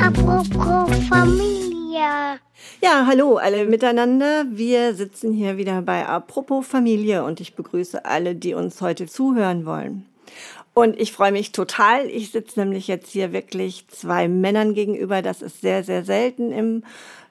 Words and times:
Apropos 0.00 0.88
Familie. 1.08 2.38
Ja, 2.80 3.06
hallo 3.06 3.38
alle 3.38 3.64
miteinander. 3.64 4.44
Wir 4.50 4.94
sitzen 4.94 5.32
hier 5.32 5.56
wieder 5.56 5.82
bei 5.82 6.06
Apropos 6.06 6.64
Familie 6.64 7.24
und 7.24 7.40
ich 7.40 7.56
begrüße 7.56 8.04
alle, 8.04 8.36
die 8.36 8.54
uns 8.54 8.80
heute 8.80 9.06
zuhören 9.06 9.66
wollen. 9.66 10.06
Und 10.74 10.98
ich 10.98 11.12
freue 11.12 11.32
mich 11.32 11.52
total. 11.52 12.06
Ich 12.06 12.30
sitze 12.30 12.60
nämlich 12.60 12.88
jetzt 12.88 13.10
hier 13.10 13.32
wirklich 13.32 13.86
zwei 13.88 14.28
Männern 14.28 14.74
gegenüber. 14.74 15.20
Das 15.20 15.42
ist 15.42 15.60
sehr, 15.60 15.84
sehr 15.84 16.04
selten 16.04 16.50
im 16.50 16.82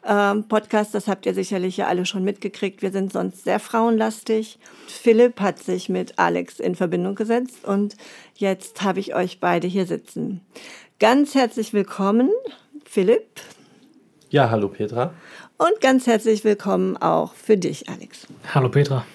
ähm, 0.05 0.47
Podcast. 0.47 0.93
Das 0.93 1.07
habt 1.07 1.25
ihr 1.25 1.33
sicherlich 1.33 1.77
ja 1.77 1.87
alle 1.87 2.05
schon 2.05 2.23
mitgekriegt. 2.23 2.83
Wir 2.83 2.91
sind 2.91 3.11
sonst 3.11 3.43
sehr 3.43 3.59
frauenlastig. 3.59 4.59
Philipp 4.87 5.39
hat 5.39 5.59
sich 5.59 5.89
mit 5.89 6.19
Alex 6.19 6.59
in 6.59 6.75
Verbindung 6.75 7.15
gesetzt 7.15 7.65
und 7.65 7.95
jetzt 8.35 8.83
habe 8.83 8.99
ich 8.99 9.15
euch 9.15 9.39
beide 9.39 9.67
hier 9.67 9.87
sitzen. 9.87 10.41
Ganz 10.99 11.33
herzlich 11.33 11.73
willkommen, 11.73 12.29
Philipp. 12.85 13.41
Ja, 14.29 14.51
hallo 14.51 14.69
Petra. 14.69 15.13
Und 15.57 15.81
ganz 15.81 16.07
herzlich 16.07 16.43
willkommen 16.43 16.95
auch 16.97 17.33
für 17.33 17.57
dich, 17.57 17.89
Alex. 17.89 18.27
Hallo 18.53 18.69
Petra. 18.69 19.05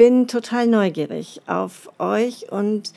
Bin 0.00 0.28
total 0.28 0.66
neugierig 0.66 1.42
auf 1.46 1.90
euch 1.98 2.50
und 2.50 2.94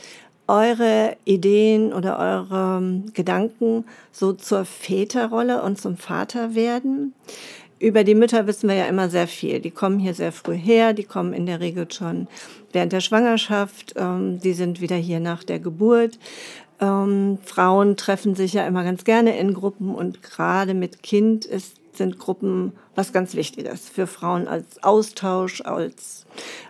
eure 0.47 1.17
Ideen 1.25 1.91
oder 1.91 2.17
eure 2.17 2.81
Gedanken 3.13 3.83
so 4.13 4.31
zur 4.31 4.63
Väterrolle 4.63 5.63
und 5.63 5.81
zum 5.81 5.97
Vaterwerden. 5.97 7.13
Über 7.77 8.05
die 8.05 8.15
Mütter 8.15 8.47
wissen 8.47 8.69
wir 8.69 8.77
ja 8.77 8.85
immer 8.85 9.09
sehr 9.09 9.27
viel. 9.27 9.59
Die 9.59 9.69
kommen 9.69 9.99
hier 9.99 10.13
sehr 10.13 10.31
früh 10.31 10.55
her, 10.55 10.93
die 10.93 11.03
kommen 11.03 11.33
in 11.33 11.45
der 11.45 11.59
Regel 11.59 11.91
schon 11.91 12.29
während 12.71 12.93
der 12.93 13.01
Schwangerschaft, 13.01 13.95
ähm, 13.97 14.39
die 14.39 14.53
sind 14.53 14.79
wieder 14.79 14.95
hier 14.95 15.19
nach 15.19 15.43
der 15.43 15.59
Geburt. 15.59 16.17
Ähm, 16.79 17.37
Frauen 17.43 17.97
treffen 17.97 18.33
sich 18.33 18.53
ja 18.53 18.65
immer 18.65 18.85
ganz 18.85 19.03
gerne 19.03 19.37
in 19.37 19.53
Gruppen 19.53 19.93
und 19.93 20.23
gerade 20.23 20.73
mit 20.73 21.03
Kind 21.03 21.43
ist, 21.43 21.75
sind 21.91 22.17
Gruppen 22.17 22.71
was 22.95 23.11
ganz 23.11 23.35
Wichtiges 23.35 23.89
für 23.89 24.07
Frauen 24.07 24.47
als 24.47 24.83
Austausch, 24.83 25.61
als 25.61 26.25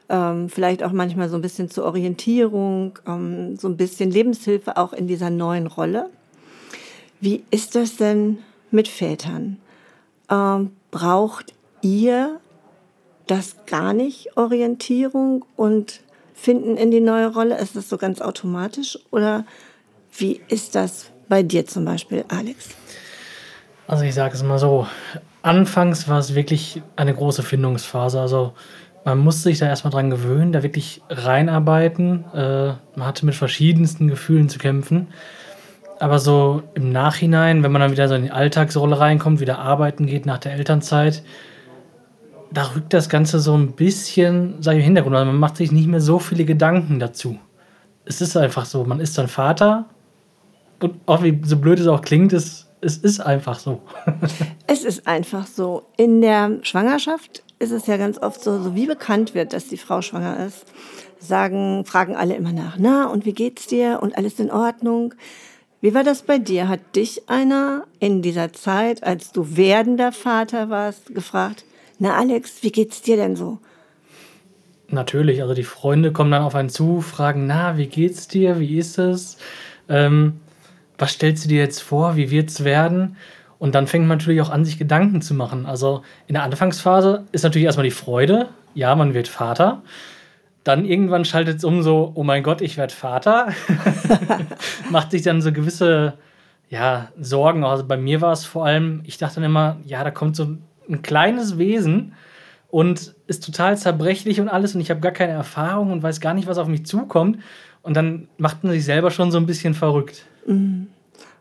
ähm, 0.09 0.49
vielleicht 0.49 0.83
auch 0.83 0.91
manchmal 0.91 1.29
so 1.29 1.35
ein 1.35 1.41
bisschen 1.41 1.69
zur 1.69 1.85
Orientierung, 1.85 2.99
ähm, 3.07 3.57
so 3.57 3.67
ein 3.67 3.77
bisschen 3.77 4.11
Lebenshilfe 4.11 4.77
auch 4.77 4.93
in 4.93 5.07
dieser 5.07 5.29
neuen 5.29 5.67
Rolle. 5.67 6.09
Wie 7.19 7.43
ist 7.51 7.75
das 7.75 7.97
denn 7.97 8.39
mit 8.71 8.87
Vätern? 8.87 9.57
Ähm, 10.29 10.71
braucht 10.91 11.53
ihr 11.81 12.39
das 13.27 13.55
gar 13.65 13.93
nicht, 13.93 14.37
Orientierung 14.37 15.45
und 15.55 16.01
Finden 16.33 16.77
in 16.77 16.91
die 16.91 16.99
neue 16.99 17.33
Rolle? 17.33 17.57
Ist 17.57 17.75
das 17.75 17.89
so 17.89 17.97
ganz 17.97 18.19
automatisch? 18.21 18.99
Oder 19.11 19.45
wie 20.17 20.41
ist 20.49 20.75
das 20.75 21.11
bei 21.29 21.43
dir 21.43 21.65
zum 21.65 21.85
Beispiel, 21.85 22.25
Alex? 22.27 22.69
Also 23.87 24.03
ich 24.03 24.13
sage 24.13 24.35
es 24.35 24.43
mal 24.43 24.59
so, 24.59 24.87
anfangs 25.43 26.07
war 26.07 26.17
es 26.17 26.33
wirklich 26.33 26.81
eine 26.95 27.13
große 27.13 27.43
Findungsphase. 27.43 28.19
Also 28.19 28.53
man 29.05 29.19
musste 29.19 29.43
sich 29.43 29.59
da 29.59 29.67
erstmal 29.67 29.91
dran 29.91 30.09
gewöhnen, 30.09 30.51
da 30.51 30.63
wirklich 30.63 31.01
reinarbeiten. 31.09 32.25
Äh, 32.33 32.73
man 32.95 33.07
hatte 33.07 33.25
mit 33.25 33.35
verschiedensten 33.35 34.07
Gefühlen 34.07 34.49
zu 34.49 34.57
kämpfen. 34.57 35.09
Aber 35.99 36.19
so 36.19 36.63
im 36.73 36.91
Nachhinein, 36.91 37.63
wenn 37.63 37.71
man 37.71 37.81
dann 37.81 37.91
wieder 37.91 38.07
so 38.07 38.15
in 38.15 38.23
die 38.23 38.31
Alltagsrolle 38.31 38.99
reinkommt, 38.99 39.39
wieder 39.39 39.59
arbeiten 39.59 40.07
geht 40.07 40.25
nach 40.25 40.39
der 40.39 40.53
Elternzeit, 40.53 41.23
da 42.51 42.71
rückt 42.75 42.93
das 42.93 43.09
Ganze 43.09 43.39
so 43.39 43.55
ein 43.55 43.73
bisschen, 43.73 44.61
sage 44.61 44.77
ich, 44.77 44.83
im 44.83 44.85
Hintergrund. 44.85 45.15
Also 45.15 45.25
man 45.25 45.39
macht 45.39 45.57
sich 45.57 45.71
nicht 45.71 45.87
mehr 45.87 46.01
so 46.01 46.19
viele 46.19 46.45
Gedanken 46.45 46.99
dazu. 46.99 47.39
Es 48.05 48.21
ist 48.21 48.35
einfach 48.37 48.65
so, 48.65 48.83
man 48.85 48.99
ist 48.99 49.17
dann 49.17 49.27
Vater 49.27 49.85
und 50.79 50.95
auch 51.05 51.23
wie 51.23 51.41
so 51.43 51.57
blöd 51.57 51.79
es 51.79 51.87
auch 51.87 52.01
klingt, 52.01 52.33
es, 52.33 52.62
es 52.83 52.97
ist 52.97 53.19
einfach 53.19 53.59
so. 53.59 53.81
es 54.67 54.83
ist 54.83 55.07
einfach 55.07 55.47
so. 55.47 55.83
In 55.97 56.21
der 56.21 56.59
Schwangerschaft 56.61 57.43
ist 57.59 57.71
es 57.71 57.87
ja 57.87 57.97
ganz 57.97 58.17
oft 58.17 58.43
so, 58.43 58.61
so 58.61 58.75
wie 58.75 58.85
bekannt 58.85 59.33
wird, 59.33 59.53
dass 59.53 59.67
die 59.67 59.77
Frau 59.77 60.01
schwanger 60.01 60.45
ist, 60.45 60.65
sagen, 61.19 61.85
fragen 61.85 62.15
alle 62.15 62.35
immer 62.35 62.51
nach, 62.51 62.75
na, 62.77 63.07
und 63.07 63.25
wie 63.25 63.33
geht's 63.33 63.67
dir? 63.67 63.99
Und 64.01 64.17
alles 64.17 64.39
in 64.39 64.51
Ordnung? 64.51 65.13
Wie 65.81 65.93
war 65.93 66.03
das 66.03 66.21
bei 66.21 66.37
dir? 66.37 66.67
Hat 66.67 66.95
dich 66.95 67.29
einer 67.29 67.85
in 67.99 68.21
dieser 68.21 68.53
Zeit, 68.53 69.03
als 69.03 69.31
du 69.31 69.55
werdender 69.55 70.11
Vater 70.11 70.69
warst, 70.69 71.13
gefragt, 71.13 71.65
na 71.99 72.15
Alex, 72.15 72.63
wie 72.63 72.71
geht's 72.71 73.01
dir 73.01 73.15
denn 73.17 73.35
so? 73.35 73.59
Natürlich, 74.89 75.41
also 75.41 75.53
die 75.53 75.63
Freunde 75.63 76.11
kommen 76.11 76.31
dann 76.31 76.43
auf 76.43 76.55
einen 76.55 76.69
zu, 76.69 77.01
fragen, 77.01 77.47
na, 77.47 77.77
wie 77.77 77.87
geht's 77.87 78.27
dir, 78.27 78.59
wie 78.59 78.77
ist 78.77 78.97
es? 78.97 79.37
Ähm, 79.89 80.39
was 81.03 81.11
stellst 81.11 81.45
du 81.45 81.49
dir 81.49 81.59
jetzt 81.59 81.81
vor, 81.81 82.15
wie 82.15 82.31
wird's 82.31 82.63
werden? 82.63 83.17
Und 83.59 83.75
dann 83.75 83.87
fängt 83.87 84.07
man 84.07 84.17
natürlich 84.17 84.41
auch 84.41 84.49
an, 84.49 84.65
sich 84.65 84.79
Gedanken 84.79 85.21
zu 85.21 85.33
machen. 85.33 85.65
Also 85.65 86.01
in 86.27 86.33
der 86.33 86.43
Anfangsphase 86.43 87.25
ist 87.31 87.43
natürlich 87.43 87.65
erstmal 87.65 87.85
die 87.85 87.91
Freude, 87.91 88.49
ja, 88.73 88.95
man 88.95 89.13
wird 89.13 89.27
Vater 89.27 89.83
dann 90.63 90.85
irgendwann 90.85 91.25
schaltet 91.25 91.57
es 91.57 91.63
um 91.63 91.81
so, 91.83 92.11
oh 92.15 92.23
mein 92.23 92.43
Gott, 92.43 92.61
ich 92.61 92.77
werde 92.77 92.93
Vater. 92.93 93.49
Macht 94.89 95.11
sich 95.11 95.21
dann 95.21 95.41
so 95.41 95.51
gewisse 95.51 96.13
ja, 96.69 97.09
Sorgen. 97.19 97.63
Also 97.63 97.85
bei 97.85 97.97
mir 97.97 98.21
war 98.21 98.31
es 98.31 98.45
vor 98.45 98.65
allem, 98.65 99.01
ich 99.05 99.17
dachte 99.17 99.35
dann 99.35 99.43
immer, 99.43 99.77
ja, 99.85 100.03
da 100.03 100.11
kommt 100.11 100.35
so 100.35 100.57
ein 100.89 101.01
kleines 101.01 101.57
Wesen 101.57 102.13
und 102.69 103.13
ist 103.27 103.45
total 103.45 103.77
zerbrechlich 103.77 104.39
und 104.39 104.49
alles 104.49 104.73
und 104.73 104.81
ich 104.81 104.89
habe 104.89 105.01
gar 105.01 105.11
keine 105.11 105.33
Erfahrung 105.33 105.91
und 105.91 106.01
weiß 106.01 106.21
gar 106.21 106.33
nicht, 106.33 106.47
was 106.47 106.57
auf 106.57 106.67
mich 106.67 106.85
zukommt. 106.85 107.39
Und 107.81 107.97
dann 107.97 108.29
macht 108.37 108.63
man 108.63 108.71
sich 108.71 108.85
selber 108.85 109.11
schon 109.11 109.31
so 109.31 109.37
ein 109.37 109.45
bisschen 109.45 109.73
verrückt. 109.73 110.25
Mhm. 110.45 110.87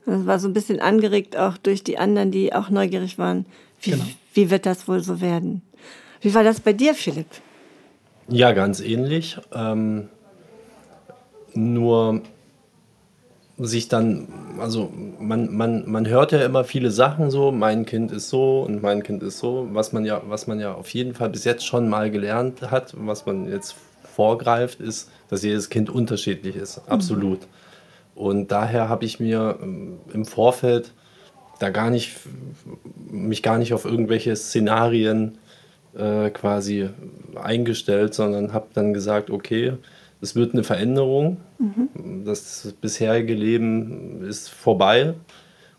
Das 0.05 0.27
war 0.27 0.39
so 0.39 0.49
ein 0.49 0.53
bisschen 0.53 0.81
angeregt 0.81 1.37
auch 1.37 1.57
durch 1.57 1.85
die 1.85 1.99
anderen, 1.99 2.31
die 2.31 2.53
auch 2.53 2.71
neugierig 2.71 3.19
waren. 3.19 3.47
Wie, 3.81 3.93
genau. 3.93 4.05
wie 4.35 4.51
wird 4.51 4.67
das 4.67 4.89
wohl 4.89 5.01
so 5.01 5.21
werden? 5.21 5.63
Wie 6.21 6.35
war 6.35 6.45
das 6.45 6.61
bei 6.61 6.73
dir, 6.73 6.95
Philipp? 6.95 7.27
Ja, 8.29 8.53
ganz 8.53 8.81
ähnlich. 8.81 9.39
Ähm, 9.53 10.09
nur 11.55 12.23
sich 13.59 13.89
dann, 13.89 14.29
also 14.59 14.91
man, 15.21 15.55
man, 15.55 15.89
man 15.89 16.09
hört 16.09 16.33
ja 16.33 16.45
immer 16.45 16.65
viele 16.65 16.91
Sachen 16.91 17.31
so, 17.31 17.53
mein 17.53 17.85
Kind 17.85 18.11
ist 18.11 18.29
so 18.29 18.63
und 18.63 18.83
mein 18.83 19.03
Kind 19.03 19.23
ist 19.23 19.39
so, 19.39 19.69
was 19.73 19.93
man 19.93 20.05
ja, 20.05 20.23
was 20.27 20.47
man 20.47 20.59
ja 20.59 20.75
auf 20.75 20.89
jeden 20.91 21.15
Fall 21.15 21.31
bis 21.31 21.45
jetzt 21.45 21.67
schon 21.67 21.89
mal 21.89 22.11
gelernt 22.11 22.71
hat, 22.71 22.95
was 22.97 23.27
man 23.27 23.49
jetzt 23.49 23.77
vorgreift, 24.05 24.81
ist, 24.81 25.11
dass 25.29 25.43
jedes 25.43 25.71
Kind 25.71 25.91
unterschiedlich 25.91 26.57
ist, 26.57 26.81
absolut. 26.89 27.43
Mhm. 27.43 27.62
Und 28.23 28.53
daher 28.53 28.89
habe 28.89 29.05
ich 29.05 29.19
mir 29.19 29.59
ähm, 29.61 29.99
im 30.13 30.25
Vorfeld 30.25 30.93
da 31.59 31.71
gar 31.71 31.91
nicht, 31.91 32.17
mich 33.11 33.43
gar 33.43 33.59
nicht 33.59 33.75
auf 33.75 33.85
irgendwelche 33.85 34.37
Szenarien 34.37 35.39
äh, 35.99 36.31
quasi 36.31 36.89
eingestellt, 37.35 38.15
sondern 38.15 38.53
habe 38.53 38.69
dann 38.75 38.95
gesagt, 38.95 39.29
okay, 39.31 39.73
es 40.21 40.37
wird 40.37 40.55
eine 40.55 40.63
Veränderung, 40.63 41.39
mhm. 41.59 42.25
das 42.25 42.73
bisherige 42.81 43.35
Leben 43.35 44.25
ist 44.25 44.49
vorbei 44.51 45.15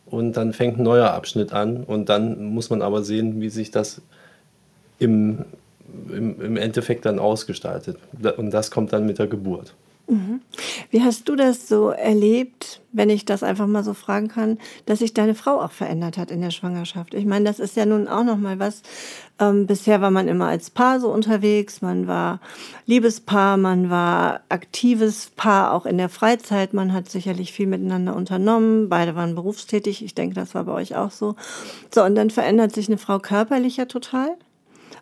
und 0.06 0.34
dann 0.36 0.52
fängt 0.52 0.80
ein 0.80 0.84
neuer 0.84 1.12
Abschnitt 1.12 1.54
an 1.54 1.86
und 1.86 2.10
dann 2.10 2.44
muss 2.44 2.70
man 2.70 2.82
aber 2.82 3.04
sehen, 3.04 3.40
wie 3.40 3.50
sich 3.50 3.72
das 3.72 4.02
im, 5.00 5.46
im, 6.10 6.42
im 6.42 6.58
Endeffekt 6.58 7.06
dann 7.06 7.20
ausgestaltet. 7.20 7.98
Und 8.36 8.52
das 8.52 8.70
kommt 8.70 8.92
dann 8.92 9.06
mit 9.06 9.18
der 9.18 9.28
Geburt. 9.28 9.76
Mhm. 10.08 10.42
Wie 10.90 11.02
hast 11.02 11.30
du 11.30 11.36
das 11.38 11.70
so 11.70 11.90
erlebt, 11.90 12.82
wenn 12.92 13.10
ich 13.10 13.24
das 13.24 13.42
einfach 13.42 13.68
mal 13.68 13.86
so 13.86 13.94
fragen 13.94 14.28
kann, 14.28 14.58
dass 14.86 15.00
sich 15.00 15.14
deine 15.14 15.34
Frau 15.34 15.62
auch 15.62 15.72
verändert 15.72 16.18
hat 16.18 16.30
in 16.30 16.42
der 16.42 16.52
Schwangerschaft? 16.52 17.14
Ich 17.14 17.26
meine, 17.26 17.46
das 17.46 17.60
ist 17.60 17.78
ja 17.78 17.86
nun 17.86 18.10
auch 18.10 18.26
noch 18.26 18.38
mal 18.38 18.60
was. 18.60 18.82
Ähm, 19.40 19.66
bisher 19.66 20.02
war 20.02 20.12
man 20.12 20.28
immer 20.28 20.48
als 20.48 20.70
Paar 20.70 21.00
so 21.00 21.10
unterwegs, 21.10 21.82
man 21.82 22.06
war 22.06 22.42
Liebespaar, 22.86 23.56
man 23.56 23.90
war 23.90 24.42
aktives 24.50 25.32
Paar 25.38 25.74
auch 25.74 25.86
in 25.86 25.98
der 25.98 26.10
Freizeit, 26.10 26.74
man 26.74 26.92
hat 26.92 27.10
sicherlich 27.10 27.54
viel 27.54 27.68
miteinander 27.68 28.14
unternommen, 28.14 28.90
beide 28.90 29.16
waren 29.16 29.36
berufstätig, 29.36 30.04
ich 30.04 30.16
denke, 30.16 30.36
das 30.36 30.54
war 30.54 30.66
bei 30.66 30.74
euch 30.74 30.98
auch 30.98 31.12
so. 31.12 31.36
So, 31.94 32.04
und 32.04 32.16
dann 32.16 32.30
verändert 32.30 32.74
sich 32.74 32.90
eine 32.90 32.98
Frau 32.98 33.20
körperlich 33.20 33.78
ja 33.78 33.86
total 33.86 34.36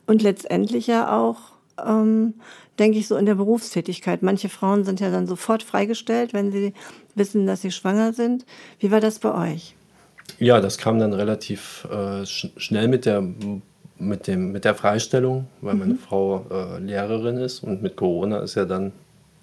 und 0.05 0.21
letztendlich 0.21 0.85
ja 0.87 1.17
auch 1.17 1.37
ähm, 1.85 2.35
denke 2.79 2.97
ich, 2.97 3.07
so 3.07 3.15
in 3.15 3.25
der 3.25 3.35
Berufstätigkeit. 3.35 4.23
Manche 4.23 4.49
Frauen 4.49 4.83
sind 4.83 4.99
ja 4.99 5.11
dann 5.11 5.27
sofort 5.27 5.63
freigestellt, 5.63 6.33
wenn 6.33 6.51
sie 6.51 6.73
wissen, 7.15 7.45
dass 7.45 7.61
sie 7.61 7.71
schwanger 7.71 8.13
sind. 8.13 8.45
Wie 8.79 8.91
war 8.91 8.99
das 8.99 9.19
bei 9.19 9.53
euch? 9.53 9.75
Ja, 10.39 10.61
das 10.61 10.77
kam 10.77 10.99
dann 10.99 11.13
relativ 11.13 11.87
äh, 11.91 12.25
sch 12.25 12.47
schnell 12.57 12.87
mit 12.87 13.05
der, 13.05 13.23
mit, 13.97 14.27
dem, 14.27 14.51
mit 14.51 14.65
der 14.65 14.75
Freistellung, 14.75 15.47
weil 15.61 15.73
mhm. 15.73 15.79
meine 15.79 15.95
Frau 15.95 16.45
äh, 16.49 16.79
Lehrerin 16.79 17.37
ist 17.37 17.63
und 17.63 17.81
mit 17.81 17.95
Corona 17.95 18.39
ist 18.39 18.55
ja 18.55 18.65
dann 18.65 18.91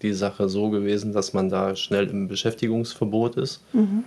die 0.02 0.12
Sache 0.12 0.48
so 0.48 0.70
gewesen, 0.70 1.12
dass 1.12 1.32
man 1.32 1.48
da 1.48 1.74
schnell 1.76 2.08
im 2.08 2.28
Beschäftigungsverbot 2.28 3.36
ist. 3.36 3.62
Mhm. 3.72 4.04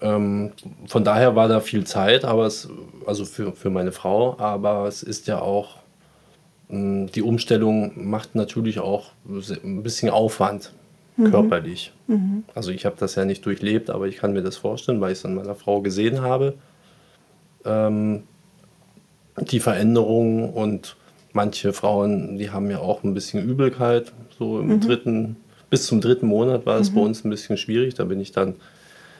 Ähm, 0.00 0.52
von 0.86 1.04
daher 1.04 1.34
war 1.34 1.48
da 1.48 1.60
viel 1.60 1.84
Zeit, 1.84 2.24
aber 2.24 2.46
es, 2.46 2.68
also 3.06 3.24
für, 3.24 3.52
für 3.52 3.70
meine 3.70 3.92
Frau, 3.92 4.38
aber 4.38 4.86
es 4.86 5.02
ist 5.02 5.26
ja 5.26 5.40
auch, 5.40 5.76
die 6.70 7.22
Umstellung 7.22 7.92
macht 7.96 8.34
natürlich 8.34 8.78
auch 8.78 9.12
ein 9.26 9.82
bisschen 9.82 10.10
Aufwand 10.10 10.72
körperlich. 11.30 11.92
Also 12.54 12.70
ich 12.70 12.86
habe 12.86 12.96
das 12.98 13.14
ja 13.14 13.24
nicht 13.24 13.44
durchlebt, 13.44 13.90
aber 13.90 14.06
ich 14.06 14.18
kann 14.18 14.32
mir 14.32 14.42
das 14.42 14.56
vorstellen, 14.56 15.00
weil 15.00 15.12
ich 15.12 15.18
es 15.18 15.24
an 15.24 15.34
meiner 15.34 15.54
Frau 15.54 15.80
gesehen 15.80 16.20
habe. 16.20 16.54
Ähm, 17.64 18.22
die 19.40 19.60
Veränderungen 19.60 20.50
und 20.50 20.96
manche 21.32 21.72
Frauen, 21.72 22.38
die 22.38 22.50
haben 22.50 22.70
ja 22.70 22.78
auch 22.78 23.02
ein 23.02 23.14
bisschen 23.14 23.48
Übelkeit. 23.48 24.12
So 24.38 24.60
im 24.60 24.80
dritten, 24.80 25.36
bis 25.70 25.86
zum 25.86 26.00
dritten 26.00 26.26
Monat 26.26 26.66
war 26.66 26.78
es 26.78 26.90
bei 26.90 27.00
uns 27.00 27.24
ein 27.24 27.30
bisschen 27.30 27.56
schwierig. 27.56 27.94
Da 27.94 28.04
bin 28.04 28.20
ich 28.20 28.32
dann 28.32 28.54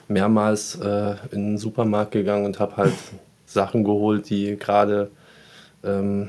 mehrmals 0.06 0.76
äh, 0.76 1.14
in 1.32 1.50
den 1.50 1.58
Supermarkt 1.58 2.12
gegangen 2.12 2.46
und 2.46 2.60
habe 2.60 2.76
halt 2.76 2.94
Sachen 3.46 3.84
geholt, 3.84 4.28
die 4.30 4.56
gerade 4.56 5.10
ähm, 5.82 6.28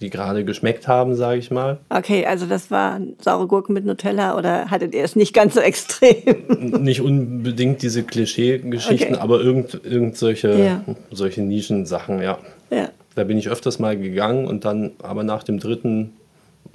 die 0.00 0.10
gerade 0.10 0.44
geschmeckt 0.44 0.88
haben, 0.88 1.14
sage 1.14 1.38
ich 1.38 1.50
mal. 1.50 1.78
Okay, 1.90 2.24
also 2.26 2.46
das 2.46 2.70
war 2.70 3.00
saure 3.20 3.46
Gurken 3.46 3.74
mit 3.74 3.84
Nutella 3.84 4.36
oder 4.36 4.70
hattet 4.70 4.94
ihr 4.94 5.02
es 5.04 5.16
nicht 5.16 5.34
ganz 5.34 5.54
so 5.54 5.60
extrem? 5.70 6.82
Nicht 6.82 7.00
unbedingt 7.00 7.82
diese 7.82 8.02
Klischee-Geschichten, 8.02 9.14
Okay. 9.14 9.22
aber 9.22 9.40
irgend, 9.40 9.80
irgend 9.84 10.16
solche, 10.16 10.58
Ja. 10.58 10.84
solche 11.10 11.42
Nischensachen, 11.42 12.20
ja. 12.22 12.38
ja. 12.70 12.88
Da 13.14 13.24
bin 13.24 13.36
ich 13.38 13.48
öfters 13.48 13.78
mal 13.78 13.96
gegangen 13.98 14.46
und 14.46 14.64
dann, 14.64 14.92
aber 15.02 15.24
nach 15.24 15.42
dem 15.42 15.58
dritten 15.58 16.12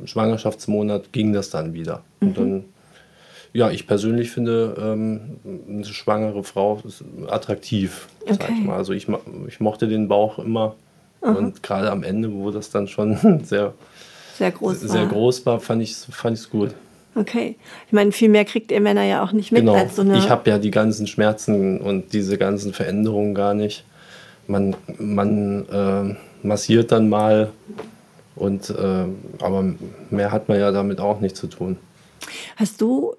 Schwangerschaftsmonat 0.06 1.12
ging 1.14 1.34
das 1.34 1.50
dann 1.50 1.74
wieder. 1.74 2.04
Mhm. 2.20 2.28
Und 2.28 2.38
dann, 2.38 2.64
ja, 3.54 3.70
ich 3.70 3.88
persönlich 3.88 4.32
finde, 4.32 4.76
ähm, 4.80 5.22
eine 5.70 5.86
schwangere 5.86 6.44
Frau 6.44 6.82
attraktiv, 7.28 8.08
sag 8.28 8.42
Okay. 8.44 8.54
ich 8.60 8.66
mal. 8.66 8.78
Also 8.78 8.94
ich, 8.94 9.08
ich 9.48 9.60
mochte 9.60 9.88
den 9.88 10.08
Bauch 10.08 10.40
immer. 10.40 10.76
Und 11.24 11.64
gerade 11.64 11.90
am 11.92 12.04
Ende, 12.04 12.32
wo 12.34 12.52
das 12.52 12.70
dann 12.70 12.88
schon 12.88 13.42
sehr, 13.44 13.74
Sehr 14.38 14.52
groß 14.52 14.82
sehr 14.82 15.02
war. 15.04 15.08
groß 15.10 15.46
war, 15.46 15.60
fand 15.60 15.82
ich 15.82 15.92
es 15.92 16.06
fand 16.12 16.38
ich's 16.38 16.50
gut. 16.50 16.72
Okay. 17.16 17.56
Ich 17.88 17.94
meine, 17.94 18.12
viel 18.12 18.30
mehr 18.30 18.44
kriegt 18.44 18.72
ihr 18.72 18.82
Männer 18.82 19.04
ja 19.04 19.24
auch 19.24 19.32
nicht 19.34 19.52
mit 19.52 19.62
Genau. 19.62 19.76
als 19.76 19.96
so 19.96 20.02
eine. 20.02 20.18
Ich 20.18 20.30
habe 20.30 20.50
ja 20.50 20.58
die 20.58 20.72
ganzen 20.72 21.06
Schmerzen 21.08 21.80
und 21.80 22.12
diese 22.14 22.38
ganzen 22.38 22.74
Veränderungen 22.74 23.36
gar 23.36 23.54
nicht. 23.54 23.86
Man, 24.48 24.76
man 24.98 25.66
äh, 25.70 26.16
massiert 26.46 26.92
dann 26.92 27.08
mal 27.08 27.52
und 28.36 28.70
äh, 28.72 29.06
aber 29.42 29.74
mehr 30.10 30.32
hat 30.32 30.50
man 30.50 30.60
ja 30.60 30.72
damit 30.72 31.00
auch 31.00 31.20
nicht 31.22 31.38
zu 31.38 31.48
tun. 31.48 31.78
Hast 32.58 32.82
du 32.82 33.14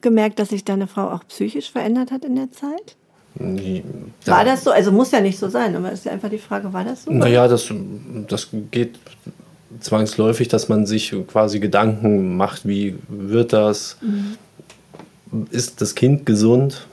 gemerkt, 0.00 0.38
dass 0.38 0.50
sich 0.50 0.64
deine 0.64 0.86
Frau 0.86 1.10
auch 1.10 1.24
psychisch 1.28 1.70
verändert 1.70 2.10
hat 2.12 2.24
in 2.24 2.36
der 2.36 2.50
Zeit? 2.52 2.96
War 3.36 3.82
da- 4.24 4.44
das 4.44 4.64
so? 4.64 4.70
Also 4.70 4.90
muss 4.92 5.10
ja 5.12 5.20
nicht 5.20 5.38
so 5.38 5.48
sein, 5.48 5.74
aber 5.76 5.92
ist 5.92 6.04
ja 6.04 6.12
einfach 6.12 6.28
die 6.30 6.38
Frage, 6.38 6.72
war 6.72 6.84
das 6.84 7.04
so? 7.04 7.12
Naja, 7.12 7.46
das, 7.48 7.72
das 8.28 8.48
geht 8.70 8.98
zwangsläufig, 9.80 10.48
dass 10.48 10.68
man 10.68 10.84
sich 10.86 11.14
quasi 11.28 11.60
Gedanken 11.60 12.36
macht, 12.36 12.66
wie 12.66 12.96
wird 13.08 13.52
das? 13.52 13.96
Ist 15.50 15.80
das 15.80 15.94
Kind 15.94 16.26
gesund? 16.26 16.86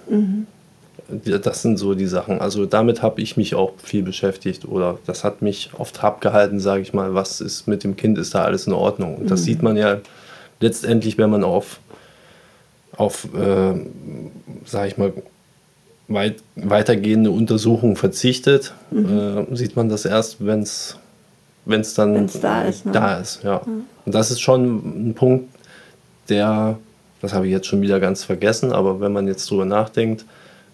Ja, 1.25 1.38
Das 1.39 1.62
sind 1.63 1.78
so 1.78 1.95
die 1.95 2.06
Sachen. 2.06 2.39
Also 2.39 2.66
damit 2.66 3.01
habe 3.01 3.19
ich 3.22 3.36
mich 3.36 3.56
auch 3.56 3.74
viel 3.84 4.04
beschäftigt 4.04 4.66
oder 4.66 5.00
das 5.06 5.24
hat 5.24 5.42
mich 5.42 5.72
auf 5.78 5.92
Trab 5.92 6.22
gehalten, 6.22 6.60
sage 6.60 6.81
ich 6.81 6.94
mal, 6.94 7.13
was 7.16 7.42
ist 7.42 7.68
mit 7.68 7.84
dem 7.84 7.95
Kind, 7.95 8.18
ist 8.18 8.36
da 8.36 8.44
alles 8.44 8.68
in 8.68 8.74
Ordnung? 8.74 9.16
Und 9.18 9.31
das 9.31 9.44
sieht 9.44 9.63
man 9.63 9.75
ja 9.78 10.00
letztendlich, 10.60 11.18
wenn 11.18 11.30
man 11.30 11.44
auf, 11.44 11.80
auf 12.95 13.28
äh, 13.34 13.74
sage 14.66 14.88
ich 14.89 14.98
mal, 14.98 15.13
weit, 16.07 16.38
weitergehende 16.56 17.31
Untersuchungen 17.31 17.95
verzichtet, 17.95 18.74
äh, 18.92 19.56
sieht 19.56 19.75
man 19.75 19.89
das 19.89 20.06
erst, 20.06 20.45
wenn 20.45 20.62
es 20.62 20.98
dann 21.65 22.13
Wenn's 22.13 22.39
da 22.39 22.63
ist, 22.63 22.86
ne? 22.86 22.92
da 22.92 23.18
ist, 23.18 23.44
ja. 23.44 23.57
Und 23.57 24.15
das 24.15 24.31
ist 24.31 24.39
schon 24.39 25.09
ein 25.09 25.13
Punkt, 25.13 25.50
der, 26.30 26.77
das 27.21 27.33
habe 27.33 27.45
ich 27.48 27.51
jetzt 27.51 27.68
schon 27.68 27.81
wieder 27.81 28.00
ganz 28.00 28.24
vergessen, 28.24 28.71
aber 28.71 29.00
wenn 29.00 29.12
man 29.12 29.27
jetzt 29.27 29.50
drüber 29.50 29.65
nachdenkt, 29.65 30.25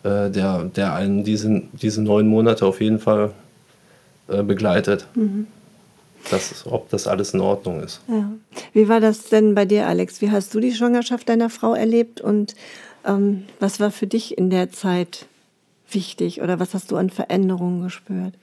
äh, 0.03 0.29
der, 0.29 0.63
der 0.75 0.93
einen 0.93 1.23
diesen, 1.23 1.69
diese 1.73 2.01
neun 2.01 2.27
Monate 2.27 2.65
auf 2.65 2.81
jeden 2.81 2.99
Fall 2.99 3.31
äh, 4.27 4.43
begleitet. 4.43 5.07
Mhm. 5.15 5.47
Das, 6.31 6.65
ob 6.65 6.89
das 6.89 7.05
alles 7.07 7.33
in 7.33 7.41
Ordnung 7.41 7.81
ist. 7.81 7.99
Ja. 8.07 8.31
Wie 8.71 8.87
war 8.87 9.01
das 9.01 9.25
denn 9.25 9.55
bei 9.55 9.65
dir, 9.65 9.87
Alex? 9.87 10.21
Wie 10.21 10.31
hast 10.31 10.53
du 10.55 10.61
die 10.61 10.71
Schwangerschaft 10.71 11.27
deiner 11.27 11.49
Frau 11.49 11.73
erlebt 11.73 12.21
und 12.21 12.55
ähm, 13.05 13.43
was 13.59 13.79
war 13.79 13.91
für 13.91 14.07
dich 14.07 14.37
in 14.37 14.49
der 14.49 14.71
Zeit 14.71 15.27
wichtig 15.89 16.41
oder 16.41 16.59
was 16.59 16.73
hast 16.73 16.91
du 16.91 16.97
an 16.97 17.09
Veränderungen 17.09 17.83
gespürt? 17.83 18.33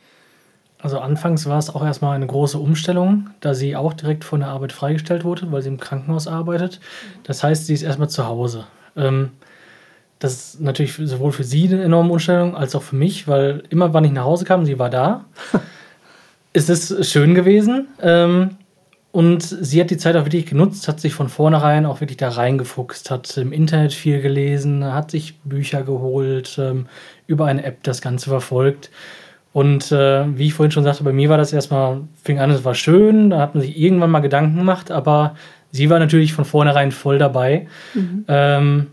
Also 0.83 0.99
anfangs 0.99 1.47
war 1.47 1.59
es 1.59 1.75
auch 1.75 1.85
erstmal 1.85 2.17
eine 2.17 2.27
große 2.27 2.59
Umstellung, 2.59 3.31
da 3.41 3.55
sie 3.55 3.77
auch 3.77 3.93
direkt 3.93 4.25
von 4.25 4.41
der 4.41 4.49
Arbeit 4.49 4.73
freigestellt 4.73 5.25
wurde, 5.25 5.53
weil 5.53 5.61
sie 5.61 5.69
im 5.69 5.79
Krankenhaus 5.79 6.27
arbeitet. 6.27 6.81
Das 7.25 7.43
heißt, 7.43 7.67
sie 7.67 7.75
ist 7.75 7.83
erstmal 7.83 8.09
zu 8.09 8.27
Hause. 8.27 8.65
Ähm, 8.97 9.33
das 10.19 10.33
ist 10.55 10.61
natürlich 10.61 10.95
sowohl 10.95 11.33
für 11.33 11.45
sie 11.45 11.69
eine 11.69 11.83
enorme 11.83 12.13
Umstellung 12.13 12.57
als 12.57 12.75
auch 12.75 12.83
für 12.83 12.97
mich, 12.97 13.29
weil 13.29 13.63
immer, 13.71 13.93
wann 13.93 14.05
ich 14.05 14.13
nach 14.13 14.25
Hause 14.25 14.45
kam, 14.45 14.65
sie 14.65 14.79
war 14.79 14.91
da. 14.91 15.25
es 16.53 16.69
ist 16.69 17.11
schön 17.11 17.35
gewesen. 17.35 17.89
Ähm, 18.01 18.57
und 19.13 19.43
sie 19.43 19.81
hat 19.81 19.91
die 19.91 19.97
Zeit 19.97 20.15
auch 20.15 20.25
wirklich 20.25 20.47
genutzt, 20.47 20.87
hat 20.87 21.01
sich 21.01 21.15
von 21.15 21.29
vornherein 21.29 21.85
auch 21.85 22.01
wirklich 22.01 22.19
da 22.19 22.29
reingefuchst, 22.29 23.11
hat 23.11 23.37
im 23.37 23.53
Internet 23.53 23.93
viel 23.93 24.21
gelesen, 24.21 24.85
hat 24.85 25.11
sich 25.11 25.39
Bücher 25.41 25.83
geholt, 25.83 26.57
ähm, 26.59 26.87
über 27.27 27.47
eine 27.47 27.65
App 27.65 27.83
das 27.83 28.03
Ganze 28.03 28.31
verfolgt. 28.31 28.91
Und 29.53 29.91
äh, 29.91 30.39
wie 30.39 30.47
ich 30.47 30.55
vorhin 30.55 30.71
schon 30.71 30.85
sagte, 30.85 31.03
bei 31.03 31.13
mir 31.13 31.29
war 31.29 31.39
das 31.39 31.53
erstmal, 31.53 32.03
fing 32.23 32.39
an, 32.39 32.53
es 32.53 32.65
war 32.65 32.77
schön, 32.77 33.31
da 33.31 33.41
hat 33.41 33.55
man 33.55 33.63
sich 33.63 33.77
irgendwann 33.77 34.13
mal 34.13 34.21
Gedanken 34.21 34.57
gemacht, 34.57 34.93
aber 34.93 35.35
sie 35.73 35.91
war 35.91 35.99
natürlich 35.99 36.33
von 36.33 36.45
vornherein 36.45 36.93
voll 36.93 37.19
dabei. 37.19 37.67
Ähm, 38.29 38.87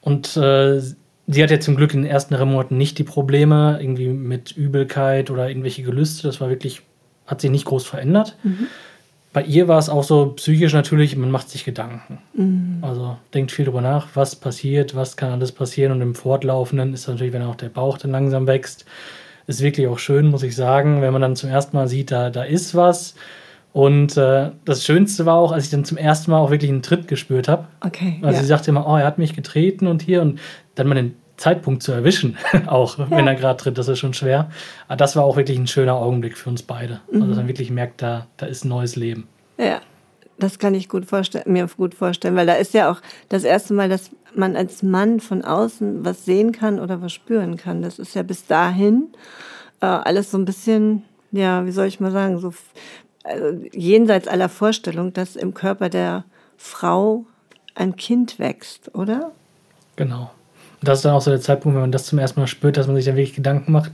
und 0.00 0.36
äh, 0.36 0.80
sie 0.80 1.42
hat 1.42 1.50
ja 1.50 1.58
zum 1.58 1.74
Glück 1.74 1.92
in 1.92 2.02
den 2.02 2.10
ersten 2.10 2.34
drei 2.34 2.44
Monaten 2.44 2.76
nicht 2.76 2.98
die 2.98 3.04
Probleme, 3.04 3.78
irgendwie 3.80 4.10
mit 4.10 4.56
Übelkeit 4.56 5.28
oder 5.32 5.48
irgendwelche 5.48 5.82
Gelüste. 5.82 6.28
Das 6.28 6.40
war 6.40 6.50
wirklich, 6.50 6.82
hat 7.26 7.40
sich 7.40 7.50
nicht 7.50 7.64
groß 7.64 7.84
verändert. 7.84 8.36
Bei 9.36 9.42
ihr 9.42 9.68
war 9.68 9.78
es 9.78 9.90
auch 9.90 10.02
so 10.02 10.28
psychisch 10.28 10.72
natürlich, 10.72 11.14
man 11.14 11.30
macht 11.30 11.50
sich 11.50 11.66
Gedanken. 11.66 12.20
Also 12.80 13.18
denkt 13.34 13.52
viel 13.52 13.66
drüber 13.66 13.82
nach, 13.82 14.08
was 14.14 14.34
passiert, 14.34 14.96
was 14.96 15.18
kann 15.18 15.30
alles 15.30 15.52
passieren. 15.52 15.92
Und 15.92 16.00
im 16.00 16.14
Fortlaufenden 16.14 16.94
ist 16.94 17.06
natürlich, 17.06 17.34
wenn 17.34 17.42
auch 17.42 17.54
der 17.54 17.68
Bauch 17.68 17.98
dann 17.98 18.12
langsam 18.12 18.46
wächst, 18.46 18.86
ist 19.46 19.60
wirklich 19.60 19.88
auch 19.88 19.98
schön, 19.98 20.28
muss 20.28 20.42
ich 20.42 20.56
sagen, 20.56 21.02
wenn 21.02 21.12
man 21.12 21.20
dann 21.20 21.36
zum 21.36 21.50
ersten 21.50 21.76
Mal 21.76 21.86
sieht, 21.86 22.12
da, 22.12 22.30
da 22.30 22.44
ist 22.44 22.74
was. 22.74 23.14
Und 23.74 24.16
äh, 24.16 24.52
das 24.64 24.86
Schönste 24.86 25.26
war 25.26 25.34
auch, 25.34 25.52
als 25.52 25.64
ich 25.64 25.70
dann 25.70 25.84
zum 25.84 25.98
ersten 25.98 26.30
Mal 26.30 26.38
auch 26.38 26.50
wirklich 26.50 26.70
einen 26.70 26.80
Tritt 26.80 27.06
gespürt 27.06 27.46
habe. 27.46 27.66
Okay. 27.84 28.20
Also 28.22 28.36
ja. 28.36 28.40
sie 28.40 28.48
sagte 28.48 28.70
immer, 28.70 28.88
oh, 28.88 28.96
er 28.96 29.04
hat 29.04 29.18
mich 29.18 29.34
getreten 29.34 29.86
und 29.86 30.00
hier 30.00 30.22
und 30.22 30.40
dann 30.76 30.88
mal 30.88 30.94
den 30.94 31.14
Zeitpunkt 31.36 31.82
zu 31.82 31.92
erwischen, 31.92 32.36
auch 32.66 32.98
wenn 32.98 33.26
er 33.26 33.34
gerade 33.34 33.56
tritt, 33.58 33.78
das 33.78 33.88
ist 33.88 33.98
schon 33.98 34.14
schwer. 34.14 34.50
Aber 34.88 34.96
das 34.96 35.16
war 35.16 35.24
auch 35.24 35.36
wirklich 35.36 35.58
ein 35.58 35.66
schöner 35.66 35.94
Augenblick 35.94 36.36
für 36.36 36.50
uns 36.50 36.62
beide. 36.62 37.00
Also 37.12 37.26
dass 37.26 37.36
man 37.36 37.48
wirklich 37.48 37.70
merkt, 37.70 38.02
da, 38.02 38.26
da 38.36 38.46
ist 38.46 38.64
ein 38.64 38.68
neues 38.68 38.96
Leben. 38.96 39.28
Ja, 39.58 39.80
das 40.38 40.58
kann 40.58 40.74
ich 40.74 40.88
gut 40.88 41.06
vorstellen, 41.06 41.44
mir 41.46 41.66
gut 41.76 41.94
vorstellen, 41.94 42.36
weil 42.36 42.46
da 42.46 42.54
ist 42.54 42.74
ja 42.74 42.90
auch 42.90 43.00
das 43.28 43.44
erste 43.44 43.74
Mal, 43.74 43.88
dass 43.88 44.10
man 44.34 44.56
als 44.56 44.82
Mann 44.82 45.20
von 45.20 45.42
außen 45.42 46.04
was 46.04 46.24
sehen 46.24 46.52
kann 46.52 46.78
oder 46.78 47.00
was 47.00 47.12
spüren 47.12 47.56
kann. 47.56 47.82
Das 47.82 47.98
ist 47.98 48.14
ja 48.14 48.22
bis 48.22 48.46
dahin 48.46 49.08
äh, 49.80 49.86
alles 49.86 50.30
so 50.30 50.38
ein 50.38 50.44
bisschen, 50.44 51.04
ja, 51.32 51.64
wie 51.66 51.70
soll 51.70 51.86
ich 51.86 52.00
mal 52.00 52.12
sagen, 52.12 52.38
so 52.38 52.52
also 53.24 53.60
jenseits 53.72 54.28
aller 54.28 54.48
Vorstellung, 54.48 55.12
dass 55.12 55.36
im 55.36 55.52
Körper 55.52 55.88
der 55.88 56.24
Frau 56.56 57.24
ein 57.74 57.96
Kind 57.96 58.38
wächst, 58.38 58.94
oder? 58.94 59.32
Genau. 59.96 60.30
Und 60.80 60.88
das 60.88 60.98
ist 60.98 61.04
dann 61.04 61.14
auch 61.14 61.20
so 61.20 61.30
der 61.30 61.40
Zeitpunkt, 61.40 61.74
wenn 61.74 61.82
man 61.82 61.92
das 61.92 62.06
zum 62.06 62.18
ersten 62.18 62.40
Mal 62.40 62.46
spürt, 62.46 62.76
dass 62.76 62.86
man 62.86 62.96
sich 62.96 63.04
dann 63.04 63.16
wirklich 63.16 63.34
Gedanken 63.34 63.72
macht. 63.72 63.92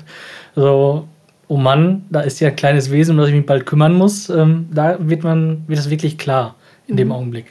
So, 0.55 1.07
oh 1.49 1.57
Mann, 1.57 2.05
da 2.11 2.21
ist 2.21 2.41
ja 2.41 2.49
ein 2.49 2.57
kleines 2.57 2.91
Wesen, 2.91 3.13
um 3.13 3.19
das 3.19 3.29
ich 3.29 3.35
mich 3.35 3.47
bald 3.47 3.67
kümmern 3.67 3.95
muss. 3.95 4.29
Ähm, 4.29 4.69
da 4.73 4.97
wird 5.01 5.23
man, 5.23 5.65
wird 5.67 5.79
das 5.79 5.91
wirklich 5.91 6.19
klar 6.19 6.57
in 6.87 6.97
dem 6.97 7.13
Augenblick. 7.13 7.47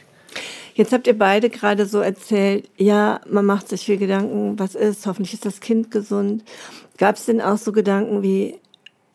Jetzt 0.74 0.94
habt 0.94 1.08
ihr 1.08 1.18
beide 1.18 1.50
gerade 1.50 1.86
so 1.86 2.00
erzählt, 2.00 2.70
ja, 2.78 3.20
man 3.30 3.46
macht 3.46 3.68
sich 3.68 3.82
viel 3.86 3.98
Gedanken, 3.98 4.58
was 4.58 4.76
ist, 4.76 5.06
hoffentlich 5.06 5.34
ist 5.34 5.46
das 5.46 5.60
Kind 5.60 5.92
gesund. 5.92 6.44
Gab 6.98 7.16
es 7.16 7.26
denn 7.26 7.42
auch 7.42 7.58
so 7.58 7.72
Gedanken 7.72 8.24
wie, 8.24 8.56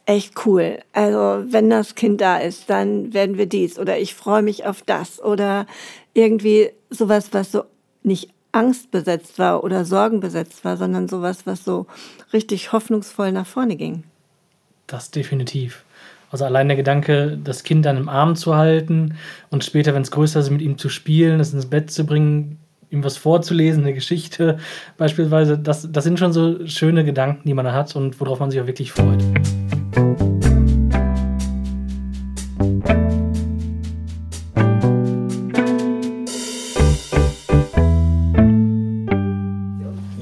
echt 0.06 0.46
cool, 0.46 0.78
also 0.92 1.44
wenn 1.49 1.68
das 1.68 1.96
Kind 1.96 2.20
da 2.20 2.38
ist, 2.38 2.70
dann 2.70 3.12
werden 3.12 3.37
wir 3.37 3.46
dies 3.46 3.78
oder 3.78 3.99
ich 3.99 4.14
freue 4.14 4.42
mich 4.42 4.64
auf 4.64 4.82
das 4.82 5.20
oder 5.20 5.66
irgendwie 6.14 6.70
sowas, 6.90 7.30
was 7.32 7.50
so 7.52 7.64
nicht 8.04 8.30
angstbesetzt 8.56 9.38
war 9.38 9.62
oder 9.62 9.84
sorgenbesetzt 9.84 10.64
war, 10.64 10.76
sondern 10.76 11.08
sowas, 11.08 11.46
was 11.46 11.64
so 11.64 11.86
richtig 12.32 12.72
hoffnungsvoll 12.72 13.30
nach 13.30 13.46
vorne 13.46 13.76
ging. 13.76 14.04
Das 14.86 15.10
definitiv. 15.10 15.84
Also 16.30 16.44
allein 16.44 16.68
der 16.68 16.76
Gedanke, 16.76 17.38
das 17.42 17.62
Kind 17.62 17.84
dann 17.84 17.96
im 17.96 18.08
Arm 18.08 18.34
zu 18.34 18.56
halten 18.56 19.16
und 19.50 19.64
später, 19.64 19.94
wenn 19.94 20.02
es 20.02 20.10
größer 20.10 20.40
ist, 20.40 20.50
mit 20.50 20.60
ihm 20.60 20.78
zu 20.78 20.88
spielen, 20.88 21.38
es 21.38 21.52
ins 21.52 21.66
Bett 21.66 21.90
zu 21.90 22.04
bringen, 22.04 22.58
ihm 22.90 23.04
was 23.04 23.16
vorzulesen, 23.16 23.82
eine 23.82 23.94
Geschichte 23.94 24.58
beispielsweise. 24.96 25.58
Das, 25.58 25.88
das 25.90 26.04
sind 26.04 26.18
schon 26.18 26.32
so 26.32 26.66
schöne 26.66 27.04
Gedanken, 27.04 27.42
die 27.46 27.54
man 27.54 27.64
da 27.64 27.72
hat 27.72 27.94
und 27.94 28.18
worauf 28.20 28.40
man 28.40 28.50
sich 28.50 28.60
auch 28.60 28.66
wirklich 28.66 28.92
freut. 28.92 29.22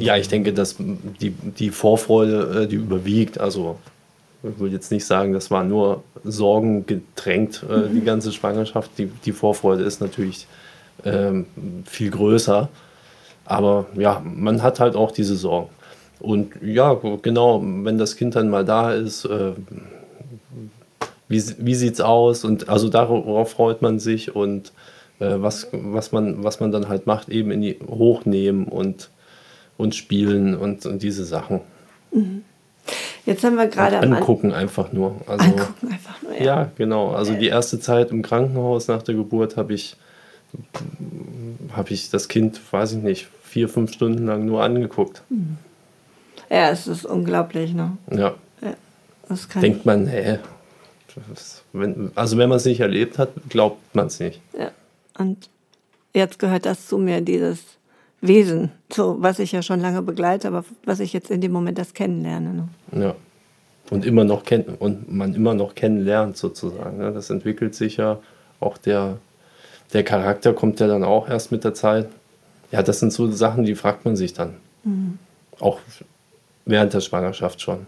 Ja, 0.05 0.17
ich 0.17 0.29
denke, 0.29 0.53
dass 0.53 0.77
die, 0.79 1.31
die 1.31 1.71
Vorfreude, 1.71 2.65
äh, 2.65 2.67
die 2.67 2.77
überwiegt. 2.77 3.41
Also 3.41 3.79
ich 4.43 4.59
will 4.61 4.71
jetzt 4.71 4.91
nicht 4.91 5.07
sagen, 5.07 5.33
das 5.33 5.51
war 5.51 5.65
nur 5.65 6.03
Sorgen 6.25 6.85
getränkt, 6.87 7.65
äh, 7.69 7.89
die 7.89 8.03
ganze 8.03 8.31
Schwangerschaft. 8.31 8.91
Die, 8.99 9.07
die 9.07 9.33
Vorfreude 9.33 9.83
ist 9.83 10.01
natürlich 10.01 10.47
ähm, 11.05 11.47
viel 11.87 12.11
größer. 12.11 12.69
Aber 13.47 13.87
ja, 13.95 14.23
man 14.25 14.63
hat 14.63 14.79
halt 14.79 14.95
auch 14.95 15.11
diese 15.11 15.37
Sorgen. 15.37 15.71
Und 16.21 16.53
ja, 16.63 16.99
genau, 17.23 17.63
wenn 17.63 17.97
das 17.97 18.17
Kind 18.17 18.37
dann 18.37 18.51
mal 18.51 18.65
da 18.65 18.93
ist, 18.93 19.25
äh, 19.25 19.53
wie, 21.29 21.43
wie 21.59 21.75
sieht 21.75 21.95
es 21.95 22.01
aus? 22.01 22.45
Und 22.45 22.69
also 22.69 22.89
darauf 22.89 23.51
freut 23.51 23.81
man 23.81 23.99
sich 23.99 24.37
und 24.37 24.73
äh, 25.19 25.37
was, 25.37 25.69
was, 25.73 26.13
man, 26.13 26.45
was 26.45 26.61
man 26.61 26.73
dann 26.73 26.89
halt 26.89 27.07
macht, 27.07 27.29
eben 27.31 27.51
in 27.51 27.63
die 27.63 27.79
hochnehmen 27.87 28.67
und, 28.67 29.11
und 29.76 29.95
spielen 29.95 30.57
und, 30.57 30.87
und 30.87 31.02
diese 31.02 31.25
Sachen. 31.25 31.61
Jetzt 33.26 33.43
haben 33.45 33.57
wir 33.57 33.66
gerade 33.69 33.99
am 33.99 34.04
An- 34.04 34.14
Angucken 34.14 34.52
einfach 34.52 34.93
nur. 34.93 35.21
Also, 35.26 35.45
Angucken 35.45 35.88
einfach 35.93 36.23
nur, 36.23 36.35
ja. 36.37 36.45
Ja, 36.45 36.71
genau. 36.76 37.11
Also 37.12 37.35
die 37.35 37.49
erste 37.49 37.81
Zeit 37.81 38.11
im 38.11 38.23
Krankenhaus 38.23 38.88
nach 38.88 39.02
der 39.02 39.14
Geburt 39.14 39.57
habe 39.57 39.73
ich, 39.75 39.97
habe 41.73 41.90
ich 41.93 42.11
das 42.11 42.28
Kind, 42.28 42.61
weiß 42.73 42.93
ich 42.93 43.02
nicht, 43.02 43.28
vier, 43.43 43.69
fünf 43.69 43.93
Stunden 43.93 44.26
lang 44.26 44.45
nur 44.45 44.62
angeguckt. 44.62 45.23
Ja, 46.50 46.71
es 46.71 46.87
ist 46.87 47.07
unglaublich, 47.07 47.73
ne? 47.75 47.97
Ja, 48.11 48.35
Das 49.28 49.49
kann 49.49 49.62
denkt 49.62 49.87
man, 49.87 50.07
hä? 50.07 50.38
Wenn, 51.73 52.11
also 52.16 52.37
wenn 52.38 52.49
man 52.49 52.57
es 52.59 52.64
nicht 52.64 52.81
erlebt 52.81 53.19
hat, 53.19 53.31
glaubt 53.49 53.95
man 53.95 54.09
es 54.09 54.19
nicht. 54.21 54.40
Ja. 54.59 54.71
Und 55.16 55.49
jetzt 56.12 56.38
gehört 56.40 56.66
das 56.66 56.88
zu 56.88 56.99
mir, 56.99 57.21
dieses 57.21 57.61
Wesen, 58.26 58.73
so 58.90 59.16
was 59.21 59.38
ich 59.38 59.52
ja 59.52 59.62
schon 59.62 59.81
lange 59.81 60.00
begleite, 60.02 60.49
aber 60.49 60.64
was 60.85 61.00
ich 61.00 61.12
jetzt 61.12 61.31
in 61.31 61.40
dem 61.40 61.52
Moment 61.52 61.78
erst 61.78 61.95
kennenlerne. 61.95 62.69
Ne? 62.93 63.04
Ja. 63.04 63.14
Und 63.90 64.07
immer 64.07 64.25
noch 64.25 64.45
kennt 64.45 64.81
und 64.81 65.12
man 65.12 65.35
immer 65.35 65.52
noch 65.54 65.75
kennenlernt 65.75 66.38
sozusagen. 66.38 66.99
Ne? 66.99 67.12
Das 67.12 67.28
entwickelt 67.28 67.75
sich 67.75 67.99
ja. 67.99 68.19
Auch 68.61 68.78
der, 68.78 69.19
der 69.93 70.04
Charakter 70.04 70.54
kommt 70.54 70.81
ja 70.81 70.87
dann 70.87 71.04
auch 71.04 71.28
erst 71.28 71.52
mit 71.52 71.64
der 71.64 71.75
Zeit. 71.75 72.09
Ja, 72.73 72.83
das 72.83 73.00
sind 73.00 73.12
so 73.12 73.31
Sachen, 73.31 73.64
die 73.64 73.75
fragt 73.75 74.07
man 74.07 74.16
sich 74.16 74.33
dann. 74.33 74.54
Auch 75.61 75.81
während 76.64 76.95
der 76.95 77.00
Schwangerschaft 77.00 77.61
schon. 77.61 77.87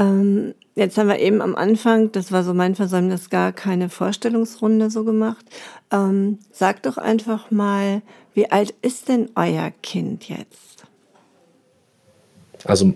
Ähm, 0.00 0.54
jetzt 0.74 0.96
haben 0.96 1.08
wir 1.08 1.18
eben 1.18 1.42
am 1.42 1.54
Anfang, 1.54 2.10
das 2.12 2.32
war 2.32 2.42
so 2.42 2.54
mein 2.54 2.74
Versäumnis, 2.74 3.28
gar 3.28 3.52
keine 3.52 3.90
Vorstellungsrunde 3.90 4.88
so 4.90 5.04
gemacht. 5.04 5.44
Ähm, 5.92 6.38
sagt 6.50 6.86
doch 6.86 6.96
einfach 6.96 7.50
mal, 7.50 8.00
wie 8.32 8.50
alt 8.50 8.72
ist 8.80 9.10
denn 9.10 9.28
euer 9.34 9.70
Kind 9.82 10.30
jetzt? 10.30 10.84
Also 12.64 12.94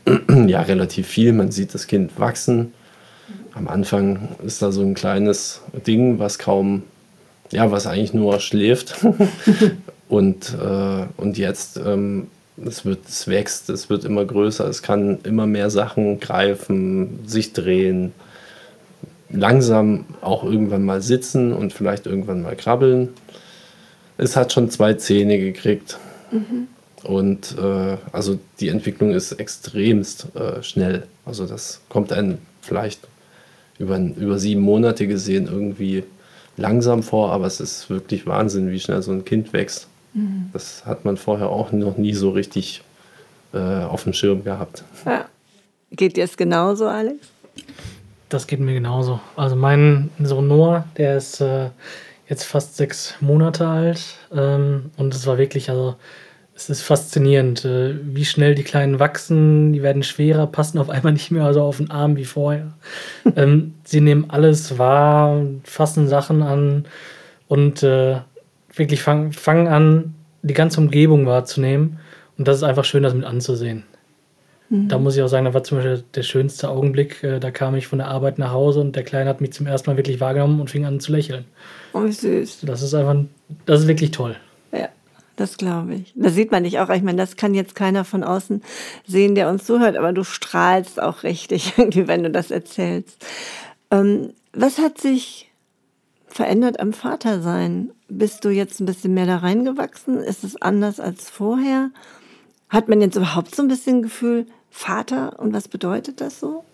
ja, 0.47 0.63
relativ 0.63 1.07
viel. 1.07 1.33
Man 1.33 1.53
sieht 1.53 1.73
das 1.73 1.87
Kind 1.87 2.19
wachsen. 2.19 2.73
Am 3.55 3.69
Anfang 3.69 4.31
ist 4.45 4.61
da 4.61 4.73
so 4.73 4.83
ein 4.83 4.95
kleines 4.95 5.61
Ding, 5.87 6.19
was 6.19 6.41
kaum, 6.41 6.83
ja, 7.53 7.71
was 7.71 7.87
eigentlich 7.87 8.13
nur 8.13 8.41
schläft. 8.41 8.97
und, 10.09 10.53
äh, 10.61 11.07
und 11.17 11.39
jetzt, 11.39 11.77
ähm, 11.77 12.27
es, 12.65 12.85
wird, 12.85 13.09
es 13.09 13.29
wächst, 13.29 13.71
es 13.71 13.89
wird 13.89 14.05
immer 14.05 14.25
größer, 14.25 14.67
es 14.67 14.83
kann 14.83 15.19
immer 15.23 15.47
mehr 15.47 15.71
Sachen 15.71 16.19
greifen, 16.19 17.21
sich 17.25 17.53
drehen, 17.53 18.13
langsam 19.33 20.05
auch 20.21 20.45
irgendwann 20.45 20.85
mal 20.85 21.03
sitzen 21.03 21.53
und 21.53 21.73
vielleicht 21.73 22.07
irgendwann 22.07 22.43
mal 22.43 22.57
krabbeln. 22.57 23.11
Es 24.19 24.37
hat 24.37 24.53
schon 24.53 24.71
zwei 24.71 24.95
Zähne 24.95 25.39
gekriegt. 25.39 25.99
Und 27.03 27.57
äh, 27.59 27.97
also 28.13 28.39
die 28.61 28.69
Entwicklung 28.69 29.13
ist 29.13 29.33
extremst 29.33 30.29
äh, 30.37 30.63
schnell. 30.63 31.05
Also 31.25 31.47
das 31.47 31.81
kommt 31.89 32.13
einem 32.13 32.39
vielleicht 32.61 33.01
über, 33.79 33.99
über 33.99 34.39
sieben 34.39 34.61
Monate 34.61 35.07
gesehen 35.07 35.47
irgendwie 35.47 36.05
langsam 36.57 37.03
vor, 37.03 37.33
aber 37.33 37.47
es 37.47 37.61
ist 37.61 37.89
wirklich 37.89 38.27
Wahnsinn, 38.27 38.71
wie 38.71 38.79
schnell 38.79 39.03
so 39.03 39.13
ein 39.13 39.25
Kind 39.25 39.53
wächst. 39.53 39.89
Das 40.53 40.85
hat 40.87 41.05
man 41.05 41.17
vorher 41.17 41.51
auch 41.51 41.71
noch 41.73 41.97
nie 41.97 42.15
so 42.15 42.31
richtig 42.31 42.83
äh, 43.55 43.59
auf 43.59 44.05
dem 44.05 44.13
Schirm 44.13 44.43
gehabt. 44.45 44.83
Ja. 45.07 45.27
Geht 45.93 46.17
dir 46.17 46.25
es 46.25 46.37
genauso, 46.37 46.87
Alex? 46.87 47.29
Das 48.31 48.47
geht 48.47 48.61
mir 48.61 48.75
genauso. 48.75 49.19
Also 49.35 49.57
mein 49.57 50.11
Sohn 50.23 50.47
Noah, 50.47 50.85
der 50.97 51.17
ist 51.17 51.41
äh, 51.41 51.71
jetzt 52.29 52.45
fast 52.45 52.77
sechs 52.77 53.17
Monate 53.21 53.67
alt 53.67 54.01
ähm, 54.33 54.93
und 54.97 55.13
es 55.13 55.27
war 55.27 55.37
wirklich, 55.37 55.69
also 55.69 55.97
es 56.55 56.71
ist 56.71 56.83
faszinierend, 56.83 57.65
äh, 57.65 57.97
wie 58.05 58.25
schnell 58.25 58.55
die 58.55 58.63
Kleinen 58.63 59.01
wachsen, 59.01 59.73
die 59.73 59.83
werden 59.83 60.05
schwerer, 60.05 60.47
passen 60.47 60.79
auf 60.79 60.91
einmal 60.91 61.13
nicht 61.13 61.33
mehr 61.33 61.53
so 61.53 61.63
auf 61.63 61.79
den 61.79 61.91
Arm 61.91 62.17
wie 62.17 62.25
vorher. 62.25 62.73
ähm, 63.37 63.75
sie 63.83 64.01
nehmen 64.01 64.27
alles 64.29 64.79
wahr, 64.79 65.45
fassen 65.65 66.07
Sachen 66.07 66.43
an 66.43 66.85
und 67.49 67.83
äh, 67.83 68.21
wirklich 68.73 69.03
fangen 69.03 69.33
fangen 69.33 69.67
an, 69.67 70.15
die 70.43 70.55
ganze 70.55 70.81
Umgebung 70.81 71.27
wahrzunehmen 71.27 71.99
und 72.39 72.47
das 72.47 72.59
ist 72.59 72.63
einfach 72.63 72.85
schön, 72.85 73.03
das 73.03 73.13
mit 73.13 73.25
anzusehen. 73.25 73.83
Da 74.73 74.99
muss 74.99 75.17
ich 75.17 75.23
auch 75.23 75.29
sagen, 75.29 75.47
da 75.47 75.53
war 75.53 75.65
zum 75.65 75.79
Beispiel 75.79 76.05
der 76.15 76.23
schönste 76.23 76.69
Augenblick. 76.69 77.25
äh, 77.25 77.41
Da 77.41 77.51
kam 77.51 77.75
ich 77.75 77.89
von 77.89 77.99
der 77.99 78.07
Arbeit 78.07 78.39
nach 78.39 78.53
Hause 78.53 78.81
und 78.81 78.95
der 78.95 79.03
Kleine 79.03 79.29
hat 79.29 79.41
mich 79.41 79.53
zum 79.53 79.67
ersten 79.67 79.91
Mal 79.91 79.97
wirklich 79.97 80.21
wahrgenommen 80.21 80.61
und 80.61 80.71
fing 80.71 80.85
an 80.85 81.01
zu 81.01 81.11
lächeln. 81.11 81.45
Oh, 81.93 82.05
wie 82.05 82.13
süß. 82.13 82.61
Das 82.63 82.81
ist 82.81 82.95
einfach, 82.95 83.17
das 83.67 83.81
ist 83.81 83.89
wirklich 83.89 84.13
toll. 84.13 84.37
Ja, 84.71 84.89
das 85.35 85.57
glaube 85.57 85.97
ich. 85.97 86.13
Das 86.15 86.35
sieht 86.35 86.53
man 86.53 86.63
nicht 86.63 86.79
auch. 86.79 86.89
Ich 86.91 87.03
meine, 87.03 87.19
das 87.19 87.35
kann 87.35 87.53
jetzt 87.53 87.75
keiner 87.75 88.05
von 88.05 88.23
außen 88.23 88.63
sehen, 89.09 89.35
der 89.35 89.49
uns 89.49 89.65
zuhört, 89.65 89.97
aber 89.97 90.13
du 90.13 90.23
strahlst 90.23 91.03
auch 91.03 91.25
richtig, 91.25 91.73
wenn 91.77 92.23
du 92.23 92.31
das 92.31 92.53
erzählst. 92.53 93.27
Ähm, 93.91 94.33
was 94.53 94.79
hat 94.79 94.99
sich 94.99 95.51
verändert 96.29 96.79
am 96.79 96.93
Vatersein? 96.93 97.91
Bist 98.09 98.45
du 98.45 98.51
jetzt 98.51 98.79
ein 98.81 98.87
bisschen 98.87 99.15
mehr 99.15 99.27
da 99.27 99.39
reingewachsen? 99.39 100.19
Ist 100.19 100.45
es 100.45 100.63
anders 100.63 101.01
als 101.01 101.29
vorher? 101.29 101.91
Hat 102.69 102.89
man 102.89 103.01
jetzt 103.01 103.17
überhaupt 103.17 103.53
so 103.53 103.63
ein 103.63 103.69
bisschen 103.69 104.03
Gefühl, 104.03 104.47
Vater 104.71 105.39
und 105.39 105.53
was 105.53 105.69
bedeutet 105.69 106.21
das 106.21 106.41
so? 106.41 106.65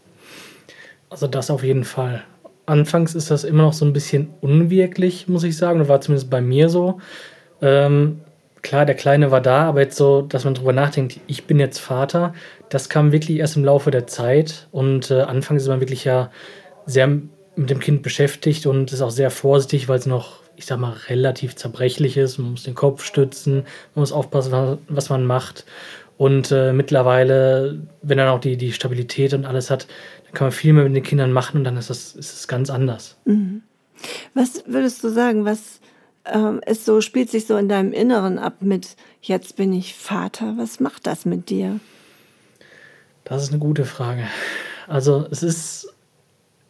Also 1.10 1.26
das 1.26 1.50
auf 1.50 1.62
jeden 1.62 1.84
Fall. 1.84 2.22
Anfangs 2.66 3.14
ist 3.14 3.30
das 3.30 3.44
immer 3.44 3.62
noch 3.62 3.72
so 3.72 3.84
ein 3.84 3.92
bisschen 3.92 4.28
unwirklich, 4.40 5.28
muss 5.28 5.44
ich 5.44 5.56
sagen. 5.56 5.78
Das 5.78 5.88
war 5.88 6.00
zumindest 6.00 6.30
bei 6.30 6.40
mir 6.40 6.68
so. 6.68 7.00
Ähm, 7.62 8.20
klar, 8.62 8.84
der 8.84 8.96
Kleine 8.96 9.30
war 9.30 9.40
da, 9.40 9.62
aber 9.68 9.80
jetzt 9.80 9.96
so, 9.96 10.22
dass 10.22 10.44
man 10.44 10.54
drüber 10.54 10.72
nachdenkt, 10.72 11.20
ich 11.28 11.44
bin 11.44 11.60
jetzt 11.60 11.78
Vater, 11.78 12.34
das 12.68 12.88
kam 12.88 13.12
wirklich 13.12 13.38
erst 13.38 13.56
im 13.56 13.64
Laufe 13.64 13.90
der 13.92 14.06
Zeit. 14.08 14.66
Und 14.72 15.10
äh, 15.12 15.20
anfangs 15.22 15.62
ist 15.62 15.68
man 15.68 15.80
wirklich 15.80 16.04
ja 16.04 16.30
sehr 16.86 17.06
mit 17.06 17.70
dem 17.70 17.78
Kind 17.78 18.02
beschäftigt 18.02 18.66
und 18.66 18.92
ist 18.92 19.00
auch 19.00 19.10
sehr 19.10 19.30
vorsichtig, 19.30 19.88
weil 19.88 19.98
es 20.00 20.06
noch, 20.06 20.40
ich 20.56 20.66
sag 20.66 20.78
mal, 20.80 20.94
relativ 21.08 21.54
zerbrechlich 21.54 22.16
ist. 22.16 22.38
Man 22.38 22.50
muss 22.50 22.64
den 22.64 22.74
Kopf 22.74 23.04
stützen, 23.04 23.64
man 23.94 24.02
muss 24.02 24.12
aufpassen, 24.12 24.52
wa- 24.52 24.78
was 24.88 25.08
man 25.08 25.24
macht. 25.24 25.64
Und 26.18 26.50
äh, 26.50 26.72
mittlerweile, 26.72 27.82
wenn 28.02 28.18
er 28.18 28.32
auch 28.32 28.40
die, 28.40 28.56
die 28.56 28.72
Stabilität 28.72 29.34
und 29.34 29.44
alles 29.44 29.70
hat, 29.70 29.86
dann 30.24 30.32
kann 30.32 30.46
man 30.46 30.52
viel 30.52 30.72
mehr 30.72 30.84
mit 30.84 30.96
den 30.96 31.02
Kindern 31.02 31.32
machen 31.32 31.58
und 31.58 31.64
dann 31.64 31.76
ist 31.76 31.90
das, 31.90 32.14
ist 32.14 32.32
es 32.32 32.48
ganz 32.48 32.70
anders. 32.70 33.16
Was 34.34 34.64
würdest 34.66 35.04
du 35.04 35.10
sagen, 35.10 35.44
was 35.44 35.80
ähm, 36.24 36.60
ist 36.66 36.84
so, 36.84 37.00
spielt 37.00 37.30
sich 37.30 37.46
so 37.46 37.56
in 37.56 37.68
deinem 37.68 37.92
Inneren 37.92 38.38
ab 38.38 38.56
mit 38.60 38.96
jetzt 39.20 39.56
bin 39.56 39.72
ich 39.72 39.94
Vater? 39.94 40.54
Was 40.56 40.80
macht 40.80 41.06
das 41.06 41.26
mit 41.26 41.50
dir? 41.50 41.80
Das 43.24 43.42
ist 43.42 43.50
eine 43.50 43.58
gute 43.58 43.84
Frage. 43.84 44.22
Also 44.88 45.26
es 45.30 45.42
ist 45.42 45.92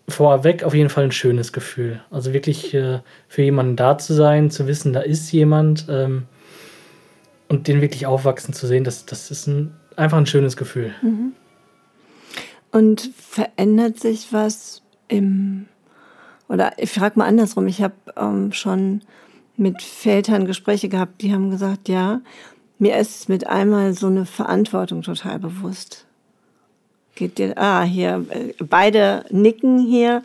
vorweg 0.08 0.62
auf 0.62 0.74
jeden 0.74 0.88
Fall 0.88 1.04
ein 1.04 1.12
schönes 1.12 1.52
Gefühl. 1.52 2.00
Also 2.10 2.32
wirklich 2.32 2.72
äh, 2.74 3.00
für 3.28 3.42
jemanden 3.42 3.76
da 3.76 3.98
zu 3.98 4.14
sein, 4.14 4.50
zu 4.50 4.66
wissen, 4.66 4.92
da 4.92 5.00
ist 5.00 5.30
jemand 5.32 5.86
ähm, 5.88 6.24
und 7.48 7.68
den 7.68 7.80
wirklich 7.80 8.06
aufwachsen 8.06 8.54
zu 8.54 8.66
sehen, 8.66 8.84
das, 8.84 9.06
das 9.06 9.30
ist 9.30 9.46
ein 9.46 9.74
einfach 9.96 10.18
ein 10.18 10.26
schönes 10.26 10.56
Gefühl. 10.56 10.94
Und 12.70 13.10
verändert 13.16 13.98
sich 13.98 14.32
was 14.32 14.82
im, 15.08 15.66
oder 16.48 16.72
ich 16.76 16.90
frage 16.90 17.18
mal 17.18 17.26
andersrum, 17.26 17.66
ich 17.66 17.82
habe 17.82 17.94
ähm, 18.16 18.52
schon 18.52 19.02
mit 19.56 19.82
Vätern 19.82 20.44
Gespräche 20.44 20.88
gehabt, 20.88 21.22
die 21.22 21.32
haben 21.32 21.50
gesagt, 21.50 21.88
ja, 21.88 22.20
mir 22.78 22.98
ist 22.98 23.28
mit 23.28 23.46
einmal 23.46 23.94
so 23.94 24.08
eine 24.08 24.26
Verantwortung 24.26 25.00
total 25.00 25.38
bewusst. 25.38 26.04
Geht 27.14 27.38
dir, 27.38 27.56
ah, 27.56 27.82
hier, 27.82 28.26
äh, 28.28 28.52
beide 28.62 29.24
nicken 29.30 29.78
hier. 29.78 30.22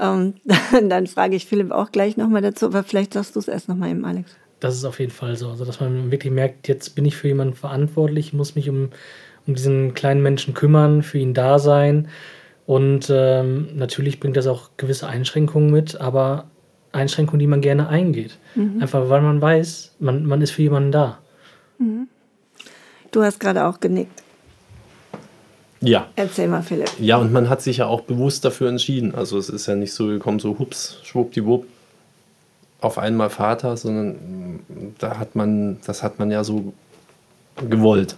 Ähm, 0.00 0.34
dann 0.88 1.06
frage 1.06 1.36
ich 1.36 1.46
Philipp 1.46 1.70
auch 1.70 1.92
gleich 1.92 2.16
nochmal 2.16 2.42
dazu, 2.42 2.66
aber 2.66 2.82
vielleicht 2.82 3.12
sagst 3.12 3.36
du 3.36 3.40
es 3.40 3.46
erst 3.46 3.68
nochmal 3.68 3.90
eben, 3.90 4.04
Alex. 4.04 4.34
Das 4.62 4.76
ist 4.76 4.84
auf 4.84 5.00
jeden 5.00 5.10
Fall 5.10 5.34
so. 5.34 5.48
Also, 5.48 5.64
dass 5.64 5.80
man 5.80 6.12
wirklich 6.12 6.32
merkt, 6.32 6.68
jetzt 6.68 6.94
bin 6.94 7.04
ich 7.04 7.16
für 7.16 7.26
jemanden 7.26 7.54
verantwortlich, 7.54 8.32
muss 8.32 8.54
mich 8.54 8.70
um, 8.70 8.90
um 9.46 9.54
diesen 9.56 9.92
kleinen 9.92 10.22
Menschen 10.22 10.54
kümmern, 10.54 11.02
für 11.02 11.18
ihn 11.18 11.34
da 11.34 11.58
sein. 11.58 12.08
Und 12.64 13.10
ähm, 13.10 13.70
natürlich 13.74 14.20
bringt 14.20 14.36
das 14.36 14.46
auch 14.46 14.70
gewisse 14.76 15.08
Einschränkungen 15.08 15.72
mit, 15.72 16.00
aber 16.00 16.44
Einschränkungen, 16.92 17.40
die 17.40 17.48
man 17.48 17.60
gerne 17.60 17.88
eingeht. 17.88 18.38
Einfach 18.80 19.08
weil 19.10 19.20
man 19.20 19.42
weiß, 19.42 19.96
man, 19.98 20.24
man 20.26 20.40
ist 20.42 20.52
für 20.52 20.62
jemanden 20.62 20.92
da. 20.92 21.18
Du 23.10 23.22
hast 23.24 23.40
gerade 23.40 23.66
auch 23.66 23.80
genickt. 23.80 24.22
Ja. 25.80 26.08
Erzähl 26.14 26.46
mal, 26.46 26.62
Philipp. 26.62 26.88
Ja, 27.00 27.16
und 27.16 27.32
man 27.32 27.48
hat 27.48 27.62
sich 27.62 27.78
ja 27.78 27.86
auch 27.86 28.02
bewusst 28.02 28.44
dafür 28.44 28.68
entschieden. 28.68 29.12
Also 29.12 29.38
es 29.38 29.48
ist 29.48 29.66
ja 29.66 29.74
nicht 29.74 29.92
so 29.92 30.06
gekommen, 30.06 30.38
so 30.38 30.58
hups, 30.60 31.00
schwuppdiwupp, 31.02 31.66
auf 32.82 32.98
einmal 32.98 33.30
Vater, 33.30 33.76
sondern 33.76 34.08
mm, 34.10 34.94
da 34.98 35.18
hat 35.18 35.34
man, 35.34 35.78
das 35.86 36.02
hat 36.02 36.18
man 36.18 36.30
ja 36.30 36.44
so 36.44 36.72
gewollt. 37.68 38.16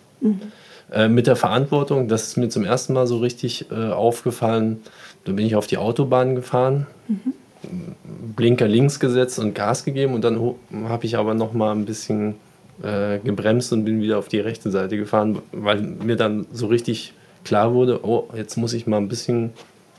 Äh, 0.91 1.09
mit 1.09 1.27
der 1.27 1.37
Verantwortung, 1.37 2.09
das 2.09 2.29
ist 2.29 2.37
mir 2.37 2.49
zum 2.49 2.65
ersten 2.65 2.95
Mal 2.95 3.07
so 3.07 3.19
richtig 3.19 3.71
äh, 3.71 3.91
aufgefallen. 3.91 4.83
Da 5.25 5.33
bin 5.33 5.47
ich 5.47 5.55
auf 5.57 5.67
die 5.67 5.79
Autobahn 5.79 6.35
gefahren, 6.35 6.87
Blinker 8.37 8.69
links 8.69 9.01
gesetzt 9.01 9.39
und 9.39 9.55
Gas 9.55 9.85
gegeben 9.85 10.15
und 10.15 10.23
dann 10.23 10.55
habe 10.89 11.07
ich 11.07 11.17
aber 11.17 11.35
noch 11.35 11.53
mal 11.53 11.73
ein 11.73 11.85
bisschen 11.85 12.35
äh, 12.83 13.19
gebremst 13.19 13.73
und 13.73 13.85
bin 13.85 14.03
wieder 14.03 14.19
auf 14.19 14.29
die 14.29 14.41
rechte 14.41 14.71
Seite 14.71 14.97
gefahren, 14.97 15.41
weil 15.53 15.81
mir 15.81 16.17
dann 16.17 16.47
so 16.53 16.67
richtig 16.67 17.15
klar 17.45 17.73
wurde, 17.73 18.01
oh, 18.05 18.29
jetzt 18.35 18.57
muss 18.57 18.73
ich 18.73 18.87
mal 18.87 18.99
ein 18.99 19.09
bisschen 19.09 19.53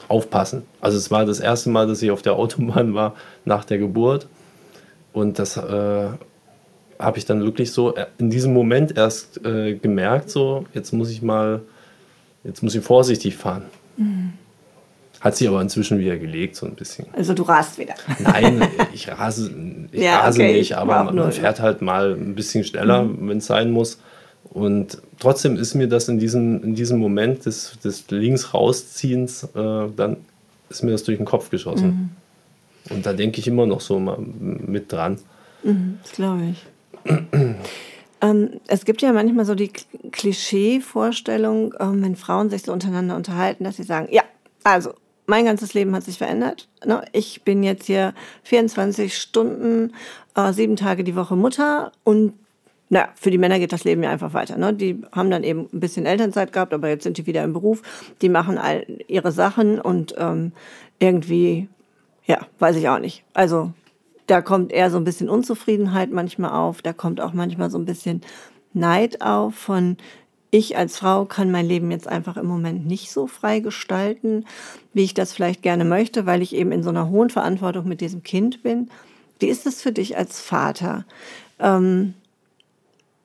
aufpassen. 0.07 0.63
Also 0.81 0.97
es 0.97 1.09
war 1.09 1.25
das 1.25 1.39
erste 1.39 1.69
Mal, 1.69 1.87
dass 1.87 2.01
ich 2.01 2.11
auf 2.11 2.21
der 2.21 2.35
Autobahn 2.35 2.93
war 2.93 3.15
nach 3.45 3.65
der 3.65 3.79
Geburt 3.79 4.27
und 5.15 5.39
das 5.39 5.55
äh, 5.55 6.07
habe 6.99 7.17
ich 7.17 7.25
dann 7.25 7.41
wirklich 7.41 7.71
so 7.71 7.95
in 8.17 8.29
diesem 8.29 8.53
Moment 8.53 8.97
erst 8.97 9.43
äh, 9.45 9.75
gemerkt, 9.75 10.29
so 10.29 10.65
jetzt 10.73 10.91
muss 10.91 11.09
ich 11.09 11.21
mal, 11.21 11.61
jetzt 12.43 12.61
muss 12.61 12.75
ich 12.75 12.83
vorsichtig 12.83 13.37
fahren. 13.37 13.63
Hat 15.21 15.37
sich 15.37 15.47
aber 15.47 15.61
inzwischen 15.61 15.99
wieder 15.99 16.17
gelegt, 16.17 16.57
so 16.57 16.65
ein 16.65 16.75
bisschen. 16.75 17.07
Also 17.13 17.33
du 17.33 17.43
rast 17.43 17.79
wieder. 17.79 17.93
Nein, 18.19 18.67
ich 18.93 19.07
rase, 19.09 19.49
ich 19.91 20.01
Ja, 20.01 20.19
rase 20.19 20.41
okay, 20.41 20.51
nicht, 20.51 20.71
ich 20.71 20.77
aber 20.77 21.05
man, 21.05 21.15
man 21.15 21.31
fährt 21.31 21.61
halt 21.61 21.81
mal 21.81 22.13
ein 22.13 22.35
bisschen 22.35 22.65
schneller, 22.65 23.09
wenn 23.19 23.37
es 23.37 23.45
sein 23.45 23.71
muss. 23.71 23.99
Und 24.43 25.01
trotzdem 25.19 25.55
ist 25.55 25.75
mir 25.75 25.87
das 25.87 26.09
in 26.09 26.19
diesem, 26.19 26.61
in 26.61 26.75
diesem 26.75 26.99
Moment 26.99 27.45
des, 27.45 27.79
des 27.83 28.09
Links-Rausziehens, 28.09 29.45
äh, 29.55 29.87
dann 29.95 30.17
ist 30.69 30.83
mir 30.83 30.91
das 30.91 31.03
durch 31.03 31.17
den 31.17 31.25
Kopf 31.25 31.49
geschossen. 31.49 32.15
Und 32.89 33.05
da 33.05 33.13
denke 33.13 33.39
ich 33.39 33.47
immer 33.47 33.65
noch 33.65 33.81
so 33.81 33.99
mal 33.99 34.17
mit 34.19 34.91
dran. 34.91 35.19
Das 36.03 36.11
glaube 36.11 36.43
ich. 36.51 36.65
ähm, 38.21 38.49
es 38.67 38.85
gibt 38.85 39.01
ja 39.01 39.13
manchmal 39.13 39.45
so 39.45 39.55
die 39.55 39.71
Klischee-Vorstellung, 40.11 41.73
ähm, 41.79 42.03
wenn 42.03 42.15
Frauen 42.15 42.49
sich 42.49 42.63
so 42.63 42.71
untereinander 42.71 43.15
unterhalten, 43.15 43.63
dass 43.63 43.77
sie 43.77 43.83
sagen, 43.83 44.07
ja, 44.11 44.23
also 44.63 44.93
mein 45.27 45.45
ganzes 45.45 45.73
Leben 45.73 45.95
hat 45.95 46.03
sich 46.03 46.17
verändert. 46.17 46.67
Ne? 46.85 47.03
Ich 47.11 47.43
bin 47.43 47.63
jetzt 47.63 47.85
hier 47.85 48.13
24 48.43 49.17
Stunden, 49.17 49.93
äh, 50.35 50.53
sieben 50.53 50.75
Tage 50.75 51.03
die 51.03 51.15
Woche 51.15 51.35
Mutter 51.35 51.91
und 52.03 52.33
naja, 52.89 53.09
für 53.15 53.31
die 53.31 53.39
Männer 53.39 53.57
geht 53.57 53.73
das 53.73 53.83
Leben 53.83 54.03
ja 54.03 54.11
einfach 54.11 54.33
weiter. 54.33 54.57
Ne? 54.57 54.71
Die 54.71 55.01
haben 55.11 55.31
dann 55.31 55.43
eben 55.43 55.67
ein 55.73 55.79
bisschen 55.79 56.05
Elternzeit 56.05 56.53
gehabt, 56.53 56.73
aber 56.73 56.87
jetzt 56.89 57.03
sind 57.03 57.17
die 57.17 57.25
wieder 57.25 57.43
im 57.43 57.53
Beruf. 57.53 57.81
Die 58.21 58.29
machen 58.29 58.59
all 58.59 58.85
ihre 59.07 59.31
Sachen 59.31 59.81
und 59.81 60.13
ähm, 60.19 60.51
irgendwie, 60.99 61.67
ja, 62.25 62.39
weiß 62.59 62.75
ich 62.75 62.89
auch 62.89 62.99
nicht. 62.99 63.23
Also 63.33 63.71
da 64.27 64.41
kommt 64.41 64.71
eher 64.71 64.89
so 64.89 64.97
ein 64.97 65.03
bisschen 65.03 65.29
Unzufriedenheit 65.29 66.11
manchmal 66.11 66.51
auf. 66.51 66.81
Da 66.81 66.93
kommt 66.93 67.21
auch 67.21 67.33
manchmal 67.33 67.69
so 67.69 67.77
ein 67.77 67.85
bisschen 67.85 68.21
Neid 68.73 69.21
auf 69.21 69.55
von 69.55 69.97
ich 70.51 70.77
als 70.77 70.97
Frau 70.97 71.25
kann 71.25 71.51
mein 71.51 71.65
Leben 71.65 71.91
jetzt 71.91 72.07
einfach 72.07 72.37
im 72.37 72.45
Moment 72.45 72.85
nicht 72.85 73.11
so 73.11 73.27
frei 73.27 73.59
gestalten, 73.59 74.45
wie 74.93 75.03
ich 75.03 75.13
das 75.13 75.33
vielleicht 75.33 75.61
gerne 75.61 75.83
möchte, 75.83 76.25
weil 76.25 76.41
ich 76.41 76.55
eben 76.55 76.71
in 76.71 76.81
so 76.81 76.89
einer 76.89 77.09
hohen 77.09 77.29
Verantwortung 77.29 77.87
mit 77.87 77.99
diesem 77.99 78.23
Kind 78.23 78.63
bin. 78.63 78.89
Wie 79.39 79.47
ist 79.47 79.65
es 79.65 79.81
für 79.81 79.91
dich 79.91 80.15
als 80.15 80.39
Vater? 80.39 81.03
Ähm, 81.59 82.13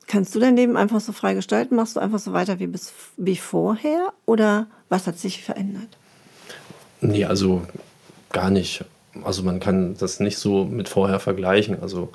kannst 0.09 0.35
du 0.35 0.41
dein 0.41 0.57
Leben 0.57 0.77
einfach 0.77 1.01
so 1.01 1.13
frei 1.13 1.35
gestalten? 1.35 1.77
Machst 1.77 1.95
du 1.95 2.01
einfach 2.01 2.19
so 2.19 2.33
weiter 2.33 2.59
wie, 2.59 2.67
bis, 2.67 2.93
wie 3.17 3.37
vorher? 3.37 4.13
Oder 4.27 4.67
was 4.89 5.07
hat 5.07 5.17
sich 5.17 5.45
verändert? 5.45 5.97
Nee, 7.01 7.27
also 7.27 7.63
gar 8.33 8.51
nicht. 8.51 8.85
Also 9.25 9.43
man 9.43 9.61
kann 9.61 9.97
das 9.99 10.21
nicht 10.21 10.39
so 10.39 10.65
mit 10.65 10.89
vorher 10.89 11.21
vergleichen. 11.21 11.81
Also 11.81 12.11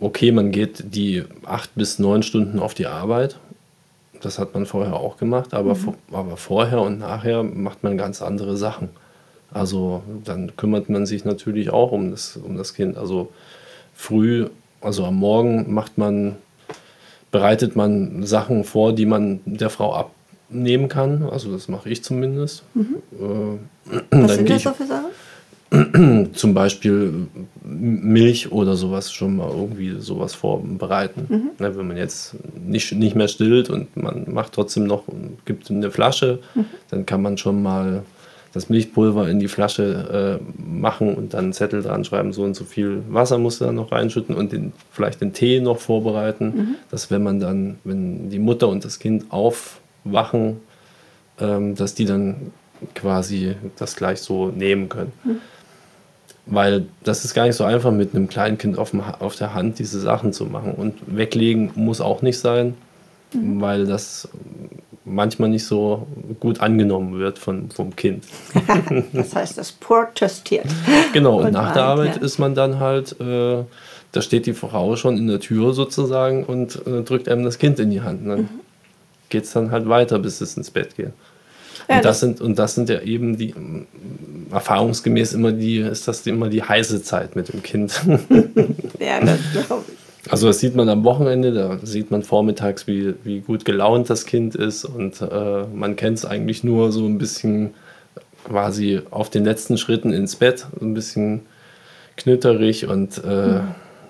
okay, 0.00 0.32
man 0.32 0.50
geht 0.50 0.94
die 0.94 1.24
acht 1.44 1.70
bis 1.74 1.98
neun 1.98 2.22
Stunden 2.22 2.58
auf 2.58 2.74
die 2.74 2.86
Arbeit. 2.86 3.38
Das 4.20 4.38
hat 4.38 4.54
man 4.54 4.66
vorher 4.66 4.94
auch 4.94 5.18
gemacht, 5.18 5.52
aber, 5.52 5.74
vor, 5.74 5.94
aber 6.10 6.36
vorher 6.36 6.80
und 6.80 6.98
nachher 6.98 7.42
macht 7.42 7.82
man 7.82 7.98
ganz 7.98 8.22
andere 8.22 8.56
Sachen. 8.56 8.88
Also 9.52 10.02
dann 10.24 10.56
kümmert 10.56 10.88
man 10.88 11.06
sich 11.06 11.24
natürlich 11.24 11.70
auch 11.70 11.92
um 11.92 12.10
das, 12.10 12.36
um 12.36 12.56
das 12.56 12.74
Kind. 12.74 12.96
Also 12.96 13.30
früh, 13.94 14.48
also 14.80 15.04
am 15.04 15.16
Morgen 15.16 15.72
macht 15.72 15.98
man, 15.98 16.36
bereitet 17.30 17.76
man 17.76 18.24
Sachen 18.24 18.64
vor, 18.64 18.94
die 18.94 19.06
man 19.06 19.40
der 19.44 19.70
Frau 19.70 19.94
abnehmen 20.48 20.88
kann. 20.88 21.22
Also 21.30 21.52
das 21.52 21.68
mache 21.68 21.88
ich 21.90 22.02
zumindest. 22.02 22.62
Äh, 22.76 23.98
Was 24.10 24.34
sind 24.36 24.50
das 24.50 24.62
so 24.62 24.72
für 24.72 24.86
Sachen? 24.86 25.10
zum 26.34 26.54
Beispiel 26.54 27.26
Milch 27.64 28.52
oder 28.52 28.76
sowas 28.76 29.12
schon 29.12 29.36
mal 29.36 29.50
irgendwie 29.50 29.96
sowas 29.98 30.34
vorbereiten. 30.34 31.50
Ne, 31.58 31.76
wenn 31.76 31.88
man 31.88 31.96
jetzt 31.96 32.36
nicht, 32.64 32.92
nicht 32.92 33.16
mehr 33.16 33.28
stillt 33.28 33.70
und 33.70 33.96
man 33.96 34.24
macht 34.32 34.52
trotzdem 34.52 34.84
noch, 34.84 35.04
gibt 35.46 35.70
eine 35.70 35.90
Flasche, 35.90 36.38
dann 36.90 37.06
kann 37.06 37.22
man 37.22 37.38
schon 37.38 37.62
mal 37.62 38.04
das 38.52 38.68
Milchpulver 38.68 39.28
in 39.28 39.40
die 39.40 39.48
Flasche 39.48 40.38
äh, 40.40 40.62
machen 40.62 41.14
und 41.14 41.34
dann 41.34 41.46
einen 41.46 41.52
Zettel 41.52 41.82
dran 41.82 42.04
schreiben, 42.04 42.32
so 42.32 42.44
und 42.44 42.54
so 42.54 42.64
viel 42.64 43.02
Wasser 43.08 43.38
muss 43.38 43.58
da 43.58 43.72
noch 43.72 43.90
reinschütten 43.90 44.36
und 44.36 44.52
den, 44.52 44.72
vielleicht 44.92 45.20
den 45.20 45.32
Tee 45.32 45.60
noch 45.60 45.78
vorbereiten, 45.78 46.76
dass 46.88 47.10
wenn 47.10 47.24
man 47.24 47.40
dann, 47.40 47.78
wenn 47.82 48.30
die 48.30 48.38
Mutter 48.38 48.68
und 48.68 48.84
das 48.84 49.00
Kind 49.00 49.24
aufwachen, 50.04 50.60
ähm, 51.40 51.74
dass 51.74 51.94
die 51.94 52.04
dann 52.04 52.52
quasi 52.94 53.54
das 53.76 53.96
gleich 53.96 54.20
so 54.20 54.48
nehmen 54.48 54.88
können. 54.88 55.12
Weil 56.46 56.86
das 57.02 57.24
ist 57.24 57.32
gar 57.32 57.46
nicht 57.46 57.56
so 57.56 57.64
einfach, 57.64 57.90
mit 57.90 58.14
einem 58.14 58.28
kleinen 58.28 58.58
Kind 58.58 58.78
auf, 58.78 58.90
dem, 58.90 59.00
auf 59.00 59.36
der 59.36 59.54
Hand 59.54 59.78
diese 59.78 59.98
Sachen 59.98 60.32
zu 60.32 60.44
machen. 60.44 60.72
Und 60.72 60.94
weglegen 61.06 61.70
muss 61.74 62.02
auch 62.02 62.20
nicht 62.20 62.38
sein, 62.38 62.74
weil 63.32 63.86
das 63.86 64.28
manchmal 65.06 65.48
nicht 65.48 65.64
so 65.64 66.06
gut 66.40 66.60
angenommen 66.60 67.18
wird 67.18 67.38
von, 67.38 67.70
vom 67.70 67.96
Kind. 67.96 68.24
Das 69.12 69.34
heißt, 69.34 69.58
das 69.58 69.72
Port 69.72 70.16
testiert. 70.16 70.66
Genau, 71.12 71.38
und, 71.38 71.46
Und 71.46 71.52
nach 71.52 71.72
der 71.72 71.82
warm, 71.82 72.00
Arbeit 72.00 72.16
ja. 72.16 72.22
ist 72.22 72.38
man 72.38 72.54
dann 72.54 72.78
halt, 72.78 73.18
äh, 73.20 73.64
da 74.12 74.22
steht 74.22 74.46
die 74.46 74.54
Frau 74.54 74.96
schon 74.96 75.16
in 75.16 75.28
der 75.28 75.40
Tür 75.40 75.72
sozusagen 75.72 76.44
und 76.44 76.86
äh, 76.86 77.02
drückt 77.02 77.28
einem 77.28 77.44
das 77.44 77.58
Kind 77.58 77.78
in 77.80 77.90
die 77.90 78.02
Hand. 78.02 78.22
Und 78.22 78.28
dann 78.28 78.48
geht 79.34 79.44
es 79.44 79.52
dann 79.52 79.70
halt 79.72 79.88
weiter, 79.88 80.18
bis 80.20 80.40
es 80.40 80.56
ins 80.56 80.70
Bett 80.70 80.94
geht. 80.96 81.10
Ja, 81.88 81.96
und, 81.96 82.04
das 82.04 82.04
das- 82.04 82.20
sind, 82.20 82.40
und 82.40 82.58
das 82.58 82.74
sind 82.76 82.88
ja 82.88 83.00
eben 83.02 83.36
die, 83.36 83.52
erfahrungsgemäß 84.50 85.32
immer 85.34 85.52
die, 85.52 85.78
ist 85.78 86.06
das 86.08 86.26
immer 86.26 86.48
die 86.48 86.62
heiße 86.62 87.02
Zeit 87.02 87.34
mit 87.36 87.52
dem 87.52 87.62
Kind. 87.62 88.00
Ja, 89.00 89.20
das 89.20 89.38
glaube 89.66 89.84
ich. 89.88 90.30
Also 90.32 90.46
das 90.46 90.60
sieht 90.60 90.74
man 90.76 90.88
am 90.88 91.04
Wochenende, 91.04 91.52
da 91.52 91.78
sieht 91.82 92.10
man 92.10 92.22
vormittags, 92.22 92.86
wie, 92.86 93.14
wie 93.24 93.40
gut 93.40 93.64
gelaunt 93.66 94.08
das 94.08 94.24
Kind 94.24 94.54
ist 94.54 94.84
und 94.86 95.20
äh, 95.20 95.64
man 95.74 95.96
kennt 95.96 96.16
es 96.18 96.24
eigentlich 96.24 96.64
nur 96.64 96.92
so 96.92 97.04
ein 97.04 97.18
bisschen 97.18 97.74
quasi 98.44 99.00
auf 99.10 99.28
den 99.28 99.44
letzten 99.44 99.76
Schritten 99.76 100.12
ins 100.14 100.36
Bett, 100.36 100.66
so 100.78 100.86
ein 100.86 100.94
bisschen 100.94 101.40
knütterig 102.16 102.86
und 102.88 103.18
äh, 103.24 103.60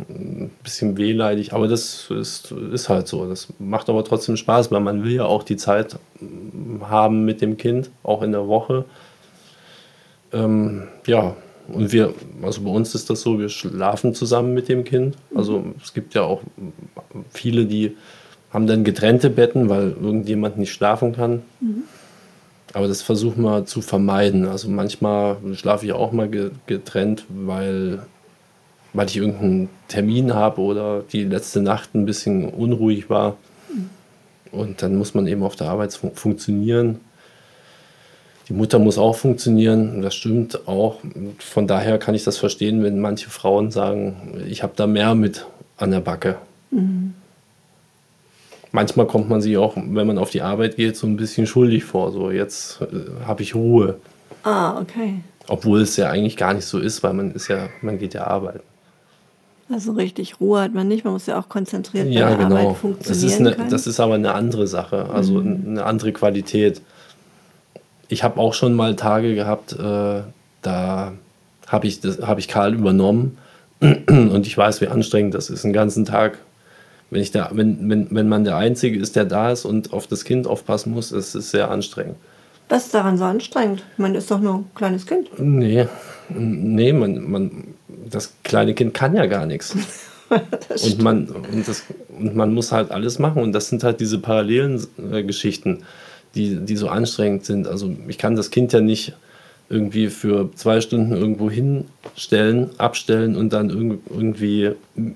ein 0.09 0.51
bisschen 0.63 0.97
wehleidig, 0.97 1.53
aber 1.53 1.69
das 1.69 2.11
ist, 2.11 2.53
ist 2.53 2.89
halt 2.89 3.09
so. 3.09 3.27
Das 3.27 3.49
macht 3.59 3.89
aber 3.89 4.05
trotzdem 4.05 4.37
Spaß, 4.37 4.71
weil 4.71 4.81
man 4.81 5.05
will 5.05 5.13
ja 5.13 5.25
auch 5.25 5.43
die 5.43 5.57
Zeit 5.57 5.97
mm, 6.21 6.83
haben 6.83 7.25
mit 7.25 7.41
dem 7.41 7.57
Kind, 7.57 7.91
auch 8.03 8.23
in 8.23 8.33
der 8.33 8.49
Woche. 8.49 8.85
Ähm, 10.33 10.85
ja, 11.07 11.37
und 11.69 11.93
wir, 11.93 12.15
also 12.43 12.63
bei 12.63 12.71
uns 12.71 12.95
ist 12.95 13.09
das 13.09 13.23
so, 13.23 13.39
wir 13.39 13.49
schlafen 13.49 14.15
zusammen 14.15 14.53
mit 14.53 14.69
dem 14.69 14.85
Kind. 14.85 15.17
Also 15.35 15.65
es 15.83 15.95
gibt 15.95 16.15
ja 16.15 16.23
auch 16.23 16.43
viele, 17.31 17.65
die 17.67 17.97
haben 18.51 18.67
dann 18.67 18.85
getrennte 18.85 19.31
Betten, 19.31 19.69
weil 19.69 19.93
irgendjemand 20.01 20.59
nicht 20.59 20.73
schlafen 20.73 21.15
kann. 21.15 21.43
Aber 22.75 22.89
das 22.89 23.03
versuchen 23.03 23.43
wir 23.43 23.67
zu 23.67 23.81
vermeiden. 23.81 24.47
Also 24.47 24.69
manchmal 24.69 25.37
schlafe 25.55 25.87
ich 25.87 25.93
auch 25.93 26.13
mal 26.13 26.29
getrennt, 26.67 27.25
weil, 27.29 28.03
weil 28.95 29.09
ich 29.09 29.17
irgendeinen 29.17 29.69
Termin 29.89 30.35
habe 30.35 30.63
oder 30.63 31.03
die 31.13 31.25
letzte 31.25 31.61
Nacht 31.61 31.95
ein 31.95 32.07
bisschen 32.07 32.49
unruhig 32.49 33.11
war. 33.11 33.37
Und 34.53 34.83
dann 34.83 34.97
muss 34.97 35.15
man 35.15 35.27
eben 35.27 35.43
auf 35.43 35.57
der 35.57 35.69
Arbeit 35.69 35.93
fun 35.93 36.13
funktionieren. 36.15 37.01
Die 38.49 38.53
Mutter 38.53 38.79
muss 38.79 38.99
auch 38.99 39.17
funktionieren, 39.17 40.01
das 40.01 40.15
stimmt 40.15 40.69
auch. 40.69 41.01
Von 41.39 41.67
daher 41.67 41.99
kann 41.99 42.15
ich 42.15 42.25
das 42.25 42.39
verstehen, 42.39 42.83
wenn 42.83 43.01
manche 43.01 43.31
Frauen 43.31 43.71
sagen, 43.71 44.45
ich 44.49 44.63
habe 44.63 44.75
da 44.77 44.87
mehr 44.87 45.15
mit 45.15 45.47
an 45.77 45.91
der 45.91 46.01
Backe. 46.01 46.37
Mhm. 46.71 47.15
Manchmal 48.71 49.07
kommt 49.07 49.29
man 49.29 49.41
sich 49.41 49.57
auch, 49.57 49.77
wenn 49.77 50.07
man 50.07 50.19
auf 50.19 50.31
die 50.31 50.43
Arbeit 50.43 50.77
geht, 50.77 50.97
so 50.97 51.07
ein 51.07 51.17
bisschen 51.17 51.47
schuldig 51.47 51.85
vor. 51.85 52.13
So, 52.13 52.31
jetzt 52.31 52.81
äh, 52.83 53.25
habe 53.25 53.43
ich 53.43 53.55
Ruhe. 53.55 53.99
Ah, 54.43 54.79
okay. 54.81 55.21
Obwohl 55.49 55.81
es 55.81 55.97
ja 55.97 56.11
eigentlich 56.11 56.37
gar 56.37 56.55
nicht 56.55 56.67
so 56.67 56.79
ist, 56.79 57.03
weil 57.03 57.15
man 57.15 57.33
ist 57.33 57.49
ja, 57.49 57.69
man 57.83 57.99
geht 57.99 58.15
ja 58.15 58.27
arbeiten. 58.27 58.61
Also 59.71 59.93
richtig 59.93 60.41
Ruhe 60.41 60.61
hat 60.61 60.75
man 60.75 60.89
nicht, 60.89 61.05
man 61.05 61.15
muss 61.15 61.27
ja 61.27 61.39
auch 61.39 61.49
konzentriert 61.49 62.09
ja, 62.09 62.29
bei 62.29 62.37
der 62.37 62.47
genau. 62.47 62.57
Arbeit 62.57 62.77
funktionieren 62.77 63.45
das 63.45 63.57
ist, 63.57 63.61
eine, 63.61 63.71
das 63.71 63.87
ist 63.87 64.01
aber 64.01 64.15
eine 64.15 64.35
andere 64.35 64.67
Sache, 64.67 65.09
also 65.11 65.41
mhm. 65.41 65.63
eine 65.67 65.85
andere 65.85 66.13
Qualität 66.13 66.83
ich 68.09 68.23
habe 68.23 68.41
auch 68.41 68.55
schon 68.55 68.75
mal 68.75 68.97
Tage 68.97 69.35
gehabt, 69.35 69.73
äh, 69.73 70.23
da 70.63 71.13
habe 71.67 71.87
ich, 71.87 72.01
hab 72.23 72.39
ich 72.39 72.49
Karl 72.49 72.75
übernommen 72.75 73.39
und 73.81 74.47
ich 74.47 74.57
weiß, 74.57 74.81
wie 74.81 74.89
anstrengend 74.89 75.35
das 75.35 75.51
ist, 75.51 75.65
einen 75.65 75.73
ganzen 75.73 76.05
Tag. 76.05 76.39
Wenn, 77.11 77.21
ich 77.21 77.31
da, 77.31 77.51
wenn, 77.53 77.89
wenn, 77.89 78.09
wenn 78.11 78.29
man 78.29 78.45
der 78.45 78.57
Einzige 78.57 78.99
ist, 78.99 79.15
der 79.15 79.25
da 79.25 79.53
ist 79.53 79.65
und 79.65 79.93
auf 79.93 80.07
das 80.07 80.25
Kind 80.25 80.47
aufpassen 80.47 80.93
muss, 80.93 81.13
ist 81.13 81.35
es 81.35 81.51
sehr 81.51 81.71
anstrengend. 81.71 82.17
Was 82.69 82.87
ist 82.87 82.95
daran 82.95 83.19
so 83.19 83.25
anstrengend? 83.25 83.83
Man 83.99 84.15
ist 84.15 84.31
doch 84.31 84.41
nur 84.41 84.55
ein 84.55 84.71
kleines 84.75 85.07
Kind. 85.07 85.29
Nee, 85.39 85.87
nee 86.31 86.93
man, 86.93 87.31
man, 87.31 87.75
das 88.11 88.33
kleine 88.43 88.75
Kind 88.75 88.95
kann 88.95 89.15
ja 89.15 89.27
gar 89.27 89.47
nichts. 89.47 89.77
und, 90.29 91.03
man, 91.03 91.27
und, 91.29 91.67
das, 91.69 91.85
und 92.09 92.35
man 92.35 92.55
muss 92.55 92.73
halt 92.73 92.91
alles 92.91 93.19
machen. 93.19 93.43
Und 93.43 93.53
das 93.53 93.69
sind 93.69 93.85
halt 93.85 94.01
diese 94.01 94.19
parallelen 94.19 94.87
äh, 95.13 95.23
Geschichten 95.23 95.85
die, 96.35 96.57
die 96.57 96.77
so 96.77 96.89
anstrengend 96.89 97.45
sind. 97.45 97.67
Also 97.69 97.95
ich 98.09 98.19
kann 98.19 98.37
das 98.37 98.51
Kind 98.51 98.73
ja 98.73 98.81
nicht 98.81 99.15
irgendwie 99.69 100.09
für 100.09 100.51
zwei 100.55 100.81
Stunden 100.81 101.13
irgendwo 101.13 101.51
hinstellen, 101.51 102.71
abstellen 102.79 103.37
und 103.37 103.53
dann 103.53 103.71
irgendwie 103.71 104.73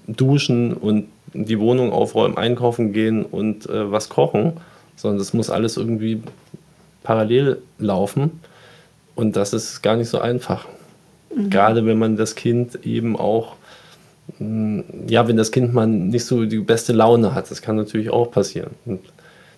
duschen 0.07 0.73
und 0.73 1.09
die 1.35 1.59
Wohnung 1.59 1.93
aufräumen, 1.93 2.39
einkaufen 2.39 2.93
gehen 2.93 3.25
und 3.25 3.69
äh, 3.69 3.91
was 3.91 4.09
kochen, 4.09 4.55
sondern 4.97 5.19
das 5.19 5.35
muss 5.35 5.51
alles 5.51 5.77
irgendwie 5.77 6.23
parallel 7.03 7.59
laufen 7.79 8.41
und 9.15 9.37
das 9.37 9.53
ist 9.53 9.83
gar 9.83 9.97
nicht 9.97 10.09
so 10.09 10.19
einfach. 10.19 10.67
Mhm. 11.35 11.51
Gerade 11.51 11.87
wenn 11.87 11.99
man 11.99 12.17
das 12.17 12.35
Kind 12.35 12.85
eben 12.85 13.17
auch, 13.17 13.57
mh, 14.39 14.85
ja, 15.09 15.27
wenn 15.29 15.37
das 15.37 15.53
Kind 15.53 15.75
mal 15.75 15.87
nicht 15.87 16.25
so 16.25 16.45
die 16.45 16.59
beste 16.59 16.93
Laune 16.93 17.35
hat, 17.35 17.51
das 17.51 17.63
kann 17.63 17.77
natürlich 17.77 18.11
auch 18.11 18.31
passieren. 18.31 18.71
Und 18.85 19.01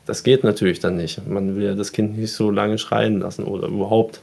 das 0.06 0.22
geht 0.22 0.44
natürlich 0.44 0.80
dann 0.80 0.96
nicht. 0.96 1.26
Man 1.26 1.56
will 1.56 1.64
ja 1.64 1.74
das 1.74 1.92
Kind 1.92 2.18
nicht 2.18 2.32
so 2.32 2.50
lange 2.50 2.78
schreien 2.78 3.20
lassen 3.20 3.44
oder 3.44 3.68
überhaupt. 3.68 4.20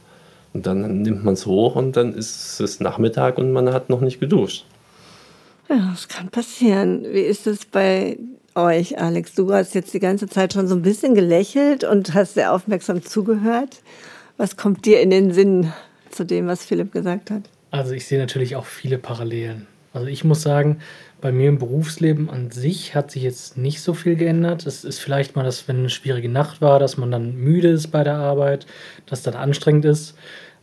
Und 0.54 0.66
dann 0.66 1.02
nimmt 1.02 1.24
man 1.24 1.34
es 1.34 1.46
hoch 1.46 1.76
und 1.76 1.96
dann 1.96 2.14
ist 2.14 2.60
es 2.60 2.80
Nachmittag 2.80 3.38
und 3.38 3.52
man 3.52 3.72
hat 3.72 3.90
noch 3.90 4.00
nicht 4.00 4.18
geduscht. 4.18 4.64
Ja, 5.68 5.90
das 5.90 6.08
kann 6.08 6.30
passieren. 6.30 7.04
Wie 7.04 7.20
ist 7.20 7.46
es 7.46 7.66
bei 7.66 8.18
euch, 8.54 8.98
Alex? 8.98 9.34
Du 9.34 9.52
hast 9.52 9.74
jetzt 9.74 9.92
die 9.92 10.00
ganze 10.00 10.26
Zeit 10.26 10.54
schon 10.54 10.66
so 10.66 10.74
ein 10.74 10.82
bisschen 10.82 11.14
gelächelt 11.14 11.84
und 11.84 12.14
hast 12.14 12.34
sehr 12.34 12.52
aufmerksam 12.52 13.02
zugehört. 13.02 13.82
Was 14.38 14.56
kommt 14.56 14.86
dir 14.86 15.00
in 15.00 15.10
den 15.10 15.32
Sinn 15.32 15.72
zu 16.10 16.24
dem, 16.24 16.46
was 16.46 16.64
Philipp 16.64 16.92
gesagt 16.92 17.30
hat? 17.30 17.42
Also 17.70 17.92
ich 17.92 18.06
sehe 18.06 18.18
natürlich 18.18 18.56
auch 18.56 18.66
viele 18.66 18.98
Parallelen. 18.98 19.66
Also 19.92 20.06
ich 20.06 20.24
muss 20.24 20.42
sagen, 20.42 20.78
bei 21.20 21.32
mir 21.32 21.48
im 21.48 21.58
Berufsleben 21.58 22.30
an 22.30 22.50
sich 22.50 22.94
hat 22.94 23.10
sich 23.10 23.22
jetzt 23.22 23.56
nicht 23.56 23.80
so 23.80 23.94
viel 23.94 24.16
geändert. 24.16 24.66
Es 24.66 24.84
ist 24.84 25.00
vielleicht 25.00 25.34
mal, 25.34 25.42
dass 25.44 25.66
wenn 25.66 25.78
eine 25.78 25.90
schwierige 25.90 26.28
Nacht 26.28 26.60
war, 26.60 26.78
dass 26.78 26.96
man 26.96 27.10
dann 27.10 27.36
müde 27.36 27.68
ist 27.68 27.88
bei 27.88 28.04
der 28.04 28.16
Arbeit, 28.16 28.66
dass 29.06 29.22
das 29.22 29.34
anstrengend 29.34 29.84
ist. 29.84 30.16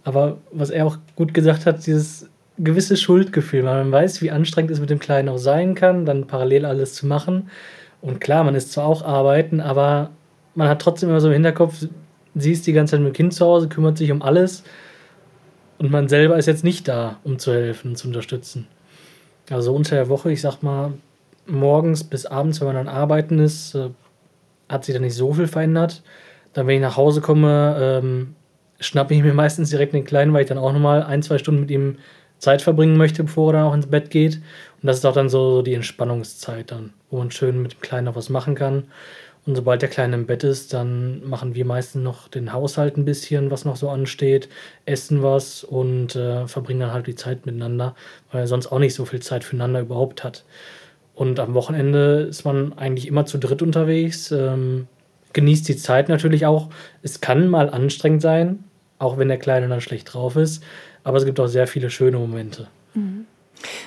Aber 0.04 0.38
was 0.52 0.70
er 0.70 0.86
auch 0.86 0.98
gut 1.16 1.34
gesagt 1.34 1.66
hat, 1.66 1.86
dieses 1.86 2.30
gewisse 2.58 2.96
Schuldgefühl, 2.96 3.66
weil 3.66 3.84
man 3.84 3.92
weiß, 3.92 4.22
wie 4.22 4.32
anstrengend 4.32 4.72
es 4.72 4.80
mit 4.80 4.90
dem 4.90 5.00
Kleinen 5.00 5.30
auch 5.30 5.38
sein 5.38 5.76
kann, 5.76 6.06
dann 6.06 6.28
parallel 6.28 6.66
alles 6.66 6.94
zu 6.94 7.06
machen. 7.06 7.50
Und 8.02 8.22
klar, 8.22 8.44
man 8.44 8.56
ist 8.56 8.72
zwar 8.72 8.86
auch 8.86 9.04
arbeiten, 9.04 9.60
aber 9.60 10.12
man 10.54 10.70
hat 10.70 10.82
trotzdem 10.82 11.10
immer 11.10 11.20
so 11.20 11.28
im 11.28 11.34
Hinterkopf, 11.34 11.86
sie 12.36 12.52
ist 12.52 12.66
die 12.68 12.74
ganze 12.74 12.92
Zeit 12.92 13.02
mit 13.02 13.10
dem 13.10 13.16
Kind 13.16 13.34
zu 13.34 13.46
Hause, 13.46 13.68
kümmert 13.68 13.98
sich 13.98 14.12
um 14.12 14.22
alles 14.22 14.64
und 15.78 15.92
man 15.92 16.08
selber 16.08 16.38
ist 16.38 16.46
jetzt 16.46 16.64
nicht 16.64 16.88
da, 16.88 17.20
um 17.24 17.40
zu 17.40 17.54
helfen, 17.54 17.96
zu 17.96 18.08
unterstützen. 18.08 18.68
Also 19.50 19.74
unter 19.74 19.96
der 19.96 20.10
Woche, 20.10 20.32
ich 20.32 20.42
sag 20.42 20.64
mal, 20.64 20.94
morgens 21.46 22.04
bis 22.04 22.26
abends, 22.26 22.60
wenn 22.60 22.68
man 22.68 22.76
dann 22.76 22.88
arbeiten 22.88 23.40
ist, 23.40 23.76
äh, 23.76 23.90
hat 24.70 24.86
sich 24.86 24.96
da 24.96 25.02
nicht 25.02 25.16
so 25.16 25.34
viel 25.34 25.48
verändert. 25.48 26.02
Dann, 26.54 26.68
wenn 26.68 26.76
ich 26.76 26.82
nach 26.82 26.98
Hause 26.98 27.22
komme, 27.22 27.76
ähm, 27.80 28.36
schnappe 28.80 29.14
ich 29.14 29.22
mir 29.22 29.34
meistens 29.36 29.70
direkt 29.70 29.94
den 29.94 30.06
Kleinen, 30.06 30.34
weil 30.34 30.42
ich 30.42 30.48
dann 30.48 30.58
auch 30.58 30.74
nochmal 30.74 31.04
ein, 31.04 31.22
zwei 31.22 31.38
Stunden 31.38 31.62
mit 31.62 31.72
ihm 31.72 31.98
Zeit 32.40 32.62
verbringen 32.62 32.98
möchte, 32.98 33.24
bevor 33.24 33.52
er 33.52 33.60
dann 33.60 33.68
auch 33.68 33.74
ins 33.74 33.88
Bett 33.88 34.10
geht. 34.10 34.36
Und 34.82 34.88
das 34.88 34.98
ist 34.98 35.06
auch 35.06 35.14
dann 35.14 35.30
so, 35.30 35.56
so 35.56 35.62
die 35.62 35.74
Entspannungszeit 35.74 36.72
dann, 36.72 36.94
wo 37.10 37.18
man 37.18 37.32
schön 37.32 37.62
mit 37.62 37.74
dem 37.74 37.82
Kleinen 37.82 38.06
noch 38.06 38.16
was 38.16 38.30
machen 38.30 38.56
kann. 38.56 38.86
Und 39.46 39.56
sobald 39.56 39.82
der 39.82 39.90
Kleine 39.90 40.16
im 40.16 40.26
Bett 40.26 40.44
ist, 40.44 40.74
dann 40.74 41.24
machen 41.28 41.54
wir 41.54 41.66
meistens 41.66 42.04
noch 42.04 42.28
den 42.28 42.52
Haushalt 42.52 42.98
ein 42.98 43.06
bisschen, 43.06 43.52
was 43.52 43.64
noch 43.64 43.76
so 43.76 43.90
ansteht, 43.90 44.50
essen 44.86 45.22
was 45.22 45.64
und 45.64 46.16
äh, 46.16 46.48
verbringen 46.48 46.80
dann 46.80 46.94
halt 46.94 47.06
die 47.06 47.16
Zeit 47.16 47.46
miteinander, 47.46 47.96
weil 48.32 48.42
er 48.42 48.48
sonst 48.48 48.68
auch 48.68 48.80
nicht 48.80 48.96
so 48.96 49.06
viel 49.06 49.22
Zeit 49.22 49.44
füreinander 49.44 49.82
überhaupt 49.82 50.24
hat. 50.24 50.46
Und 51.14 51.40
am 51.40 51.54
Wochenende 51.54 52.22
ist 52.30 52.44
man 52.44 52.74
eigentlich 52.78 53.08
immer 53.08 53.26
zu 53.26 53.38
dritt 53.38 53.62
unterwegs, 53.62 54.32
ähm, 54.32 54.88
genießt 55.34 55.68
die 55.68 55.78
Zeit 55.78 56.10
natürlich 56.10 56.46
auch. 56.48 56.70
Es 57.04 57.22
kann 57.22 57.48
mal 57.48 57.70
anstrengend 57.70 58.24
sein, 58.24 58.64
auch 58.98 59.18
wenn 59.20 59.28
der 59.28 59.38
Kleine 59.38 59.68
dann 59.68 59.82
schlecht 59.82 60.12
drauf 60.12 60.38
ist, 60.38 60.64
aber 61.04 61.18
es 61.18 61.26
gibt 61.26 61.40
auch 61.40 61.48
sehr 61.48 61.68
viele 61.68 61.92
schöne 61.92 62.18
Momente. 62.18 62.68
Mhm. 62.96 63.28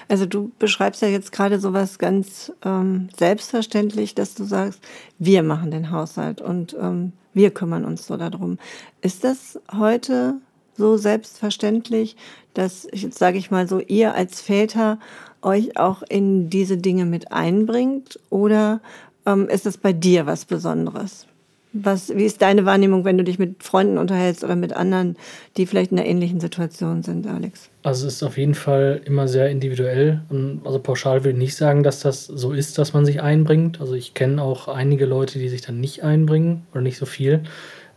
Also 0.09 0.27
du 0.27 0.51
beschreibst 0.59 1.03
ja 1.03 1.09
jetzt 1.09 1.33
gerade 1.33 1.61
sowas 1.61 1.99
ganz 1.99 2.53
ähm, 2.65 3.09
selbstverständlich, 3.17 4.15
dass 4.15 4.35
du 4.35 4.45
sagst, 4.45 4.81
wir 5.19 5.43
machen 5.43 5.71
den 5.71 5.91
Haushalt 5.91 6.41
und 6.41 6.77
ähm, 6.81 7.13
wir 7.35 7.51
kümmern 7.51 7.85
uns 7.85 8.07
so 8.07 8.17
darum. 8.17 8.59
Ist 9.01 9.25
das 9.25 9.61
heute 9.77 10.35
so 10.77 10.97
selbstverständlich, 10.97 12.17
dass, 12.55 12.87
jetzt 12.93 13.19
sage 13.19 13.39
ich 13.39 13.51
mal 13.51 13.69
so, 13.69 13.81
ihr 13.81 14.15
als 14.15 14.41
Väter 14.41 14.99
euch 15.43 15.77
auch 15.77 16.03
in 16.03 16.51
diese 16.51 16.77
Dinge 16.77 17.05
mit 17.05 17.33
einbringt 17.33 18.19
oder 18.31 18.81
ähm, 19.27 19.49
ist 19.49 19.67
das 19.67 19.79
bei 19.79 19.93
dir 19.93 20.27
was 20.27 20.45
Besonderes? 20.45 21.27
Was, 21.73 22.17
wie 22.17 22.25
ist 22.25 22.41
deine 22.41 22.65
Wahrnehmung, 22.65 23.05
wenn 23.05 23.19
du 23.19 23.25
dich 23.25 23.39
mit 23.39 23.63
Freunden 23.63 23.99
unterhältst 23.99 24.43
oder 24.43 24.57
mit 24.57 24.73
anderen, 24.73 25.17
die 25.57 25.67
vielleicht 25.67 25.93
in 25.93 25.99
einer 25.99 26.09
ähnlichen 26.09 26.41
Situation 26.41 27.03
sind, 27.03 27.27
Alex? 27.27 27.69
Also 27.83 28.07
es 28.07 28.15
ist 28.15 28.23
auf 28.23 28.39
jeden 28.39 28.55
Fall 28.55 29.03
immer 29.05 29.29
sehr 29.29 29.51
individuell. 29.51 30.23
Also 30.65 30.79
pauschal 30.79 31.25
will 31.25 31.33
ich 31.33 31.39
nicht 31.39 31.57
sagen, 31.57 31.83
dass 31.83 32.01
das 32.01 32.25
so 32.25 32.53
ist, 32.53 32.79
dass 32.79 32.95
man 32.95 33.05
sich 33.05 33.21
einbringt. 33.21 33.81
Also 33.81 33.95
ich 33.95 34.15
kenne 34.15 34.43
auch 34.43 34.69
einige 34.69 35.05
Leute, 35.05 35.39
die 35.39 35.49
sich 35.51 35.61
dann 35.61 35.79
nicht 35.79 36.03
einbringen 36.03 36.67
oder 36.73 36.81
nicht 36.81 36.97
so 36.97 37.07
viel. 37.07 37.43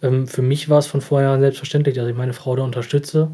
Ähm, 0.01 0.27
für 0.27 0.41
mich 0.41 0.69
war 0.69 0.79
es 0.79 0.87
von 0.87 1.01
vorher 1.01 1.39
selbstverständlich, 1.39 1.95
dass 1.95 2.07
ich 2.07 2.15
meine 2.15 2.33
Frau 2.33 2.55
da 2.55 2.63
unterstütze. 2.63 3.29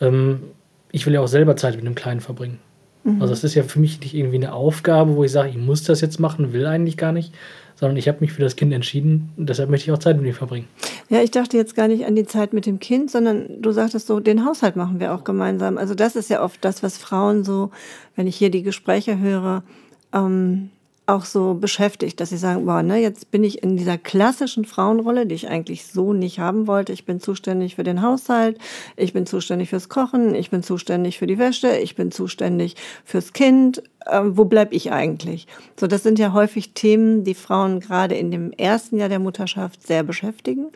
Ähm, 0.00 0.42
ich 0.90 1.06
will 1.06 1.14
ja 1.14 1.20
auch 1.20 1.28
selber 1.28 1.56
Zeit 1.56 1.76
mit 1.76 1.84
dem 1.84 1.94
Kleinen 1.94 2.20
verbringen. 2.20 2.58
Mhm. 3.04 3.20
Also 3.20 3.34
es 3.34 3.44
ist 3.44 3.54
ja 3.54 3.62
für 3.62 3.80
mich 3.80 4.00
nicht 4.00 4.14
irgendwie 4.14 4.36
eine 4.36 4.52
Aufgabe, 4.52 5.16
wo 5.16 5.24
ich 5.24 5.32
sage, 5.32 5.50
ich 5.50 5.56
muss 5.56 5.84
das 5.84 6.00
jetzt 6.00 6.20
machen, 6.20 6.52
will 6.52 6.66
eigentlich 6.66 6.96
gar 6.96 7.12
nicht, 7.12 7.34
sondern 7.82 7.96
ich 7.96 8.06
habe 8.06 8.18
mich 8.20 8.32
für 8.32 8.42
das 8.42 8.54
Kind 8.54 8.72
entschieden 8.72 9.32
und 9.36 9.48
deshalb 9.48 9.68
möchte 9.68 9.90
ich 9.90 9.92
auch 9.92 9.98
Zeit 9.98 10.16
mit 10.16 10.24
ihm 10.24 10.34
verbringen. 10.34 10.68
Ja, 11.08 11.20
ich 11.20 11.32
dachte 11.32 11.56
jetzt 11.56 11.74
gar 11.74 11.88
nicht 11.88 12.06
an 12.06 12.14
die 12.14 12.24
Zeit 12.24 12.52
mit 12.52 12.64
dem 12.64 12.78
Kind, 12.78 13.10
sondern 13.10 13.60
du 13.60 13.72
sagtest 13.72 14.06
so, 14.06 14.20
den 14.20 14.44
Haushalt 14.46 14.76
machen 14.76 15.00
wir 15.00 15.12
auch 15.12 15.24
gemeinsam. 15.24 15.78
Also 15.78 15.96
das 15.96 16.14
ist 16.14 16.30
ja 16.30 16.44
oft 16.44 16.64
das, 16.64 16.84
was 16.84 16.96
Frauen 16.96 17.42
so, 17.42 17.72
wenn 18.14 18.28
ich 18.28 18.36
hier 18.36 18.50
die 18.50 18.62
Gespräche 18.62 19.18
höre, 19.18 19.64
ähm, 20.12 20.70
auch 21.06 21.24
so 21.24 21.54
beschäftigt, 21.54 22.20
dass 22.20 22.30
sie 22.30 22.36
sagen, 22.36 22.64
boah, 22.64 22.82
ne, 22.82 22.98
jetzt 22.98 23.30
bin 23.32 23.42
ich 23.42 23.62
in 23.62 23.76
dieser 23.76 23.98
klassischen 23.98 24.64
Frauenrolle, 24.64 25.26
die 25.26 25.34
ich 25.34 25.48
eigentlich 25.48 25.86
so 25.86 26.12
nicht 26.12 26.38
haben 26.38 26.68
wollte. 26.68 26.92
Ich 26.92 27.04
bin 27.04 27.18
zuständig 27.18 27.74
für 27.74 27.82
den 27.82 28.02
Haushalt, 28.02 28.58
ich 28.96 29.12
bin 29.12 29.26
zuständig 29.26 29.70
fürs 29.70 29.88
Kochen, 29.88 30.34
ich 30.34 30.50
bin 30.50 30.62
zuständig 30.62 31.18
für 31.18 31.26
die 31.26 31.38
Wäsche, 31.38 31.76
ich 31.76 31.96
bin 31.96 32.12
zuständig 32.12 32.76
fürs 33.04 33.32
Kind. 33.32 33.82
Ähm, 34.10 34.36
wo 34.36 34.44
bleib 34.44 34.72
ich 34.72 34.92
eigentlich? 34.92 35.48
So, 35.78 35.88
das 35.88 36.04
sind 36.04 36.20
ja 36.20 36.32
häufig 36.32 36.72
Themen, 36.72 37.24
die 37.24 37.34
Frauen 37.34 37.80
gerade 37.80 38.14
in 38.14 38.30
dem 38.30 38.52
ersten 38.52 38.96
Jahr 38.96 39.08
der 39.08 39.18
Mutterschaft 39.18 39.84
sehr 39.84 40.04
beschäftigen, 40.04 40.68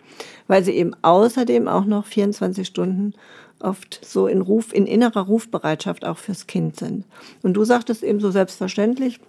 weil 0.48 0.64
sie 0.64 0.72
eben 0.72 0.92
außerdem 1.02 1.68
auch 1.68 1.84
noch 1.84 2.04
24 2.04 2.66
Stunden 2.66 3.14
oft 3.60 4.04
so 4.04 4.26
in 4.26 4.42
Ruf, 4.42 4.72
in 4.72 4.86
innerer 4.86 5.22
Rufbereitschaft 5.22 6.04
auch 6.04 6.18
fürs 6.18 6.46
Kind 6.46 6.76
sind. 6.76 7.04
Und 7.42 7.54
du 7.54 7.64
sagtest 7.64 8.02
eben 8.02 8.20
so 8.20 8.30
selbstverständlich, 8.30 9.20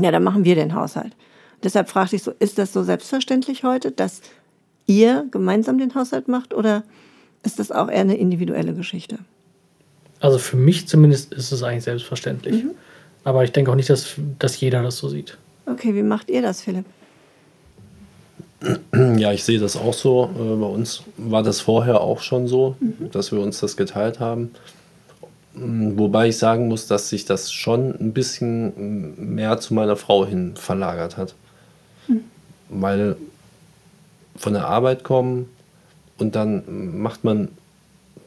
ja, 0.00 0.10
dann 0.10 0.22
machen 0.22 0.44
wir 0.44 0.54
den 0.54 0.74
Haushalt. 0.74 1.12
deshalb 1.62 1.88
fragte 1.88 2.16
ich 2.16 2.22
so, 2.22 2.32
ist 2.38 2.58
das 2.58 2.72
so 2.72 2.82
selbstverständlich 2.82 3.62
heute, 3.64 3.90
dass 3.90 4.20
ihr 4.86 5.26
gemeinsam 5.30 5.78
den 5.78 5.94
Haushalt 5.94 6.28
macht 6.28 6.54
oder 6.54 6.82
ist 7.44 7.58
das 7.58 7.70
auch 7.72 7.88
eher 7.88 8.00
eine 8.00 8.16
individuelle 8.16 8.74
Geschichte? 8.74 9.18
Also 10.20 10.38
für 10.38 10.56
mich 10.56 10.86
zumindest 10.86 11.32
ist 11.32 11.50
es 11.52 11.62
eigentlich 11.62 11.84
selbstverständlich. 11.84 12.64
Mhm. 12.64 12.70
Aber 13.24 13.44
ich 13.44 13.52
denke 13.52 13.70
auch 13.70 13.76
nicht, 13.76 13.90
dass, 13.90 14.14
dass 14.38 14.60
jeder 14.60 14.82
das 14.82 14.98
so 14.98 15.08
sieht. 15.08 15.36
Okay, 15.66 15.94
wie 15.94 16.02
macht 16.02 16.30
ihr 16.30 16.42
das, 16.42 16.62
Philipp? 16.62 16.84
Ja, 19.16 19.32
ich 19.32 19.42
sehe 19.42 19.58
das 19.58 19.76
auch 19.76 19.94
so. 19.94 20.30
Äh, 20.36 20.56
Bei 20.60 20.66
uns 20.66 21.02
war 21.16 21.42
das 21.42 21.60
vorher 21.60 22.00
auch 22.00 22.20
schon 22.20 22.46
so, 22.46 22.76
dass 23.12 23.32
wir 23.32 23.40
uns 23.40 23.58
das 23.58 23.76
geteilt 23.76 24.20
haben. 24.20 24.52
Wobei 25.54 26.28
ich 26.28 26.38
sagen 26.38 26.68
muss, 26.68 26.86
dass 26.86 27.10
sich 27.10 27.26
das 27.26 27.52
schon 27.52 27.94
ein 28.00 28.12
bisschen 28.12 29.34
mehr 29.34 29.58
zu 29.58 29.74
meiner 29.74 29.96
Frau 29.96 30.24
hin 30.24 30.54
verlagert 30.56 31.16
hat. 31.16 31.34
Weil 32.70 33.16
von 34.34 34.54
der 34.54 34.66
Arbeit 34.66 35.04
kommen 35.04 35.50
und 36.16 36.36
dann 36.36 36.98
macht 36.98 37.22
man, 37.22 37.48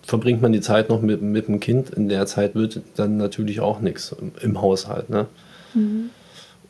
verbringt 0.03 0.41
man 0.41 0.51
die 0.51 0.61
Zeit 0.61 0.89
noch 0.89 1.01
mit, 1.01 1.23
mit 1.23 1.47
dem 1.47 1.59
Kind. 1.59 1.89
In 1.89 2.09
der 2.09 2.27
Zeit 2.27 2.53
wird 2.53 2.81
dann 2.95 3.17
natürlich 3.17 3.59
auch 3.59 3.79
nichts 3.79 4.15
im 4.41 4.61
Haushalt. 4.61 5.09
Ne? 5.09 5.25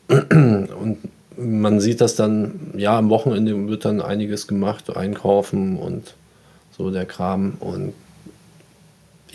Und 0.08 0.98
man 1.36 1.80
sieht 1.80 2.00
das 2.00 2.16
dann, 2.16 2.72
ja, 2.76 2.96
am 2.96 3.10
Wochenende 3.10 3.68
wird 3.68 3.84
dann 3.84 4.00
einiges 4.00 4.46
gemacht, 4.46 4.96
einkaufen 4.96 5.76
und 5.76 6.14
so 6.76 6.90
der 6.90 7.04
Kram. 7.04 7.54
Und 7.60 7.92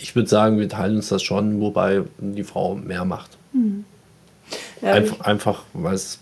ich 0.02 0.14
würde 0.14 0.28
sagen, 0.28 0.58
wir 0.58 0.68
teilen 0.68 0.96
uns 0.96 1.08
das 1.08 1.22
schon, 1.22 1.60
wobei 1.60 2.02
die 2.18 2.44
Frau 2.44 2.74
mehr 2.74 3.04
macht. 3.04 3.38
Ja, 4.82 4.92
Einf 4.92 5.20
einfach, 5.20 5.62
weil 5.72 5.94
es 5.94 6.18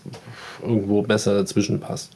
irgendwo 0.61 1.01
besser 1.01 1.33
dazwischen 1.33 1.79
passt. 1.79 2.11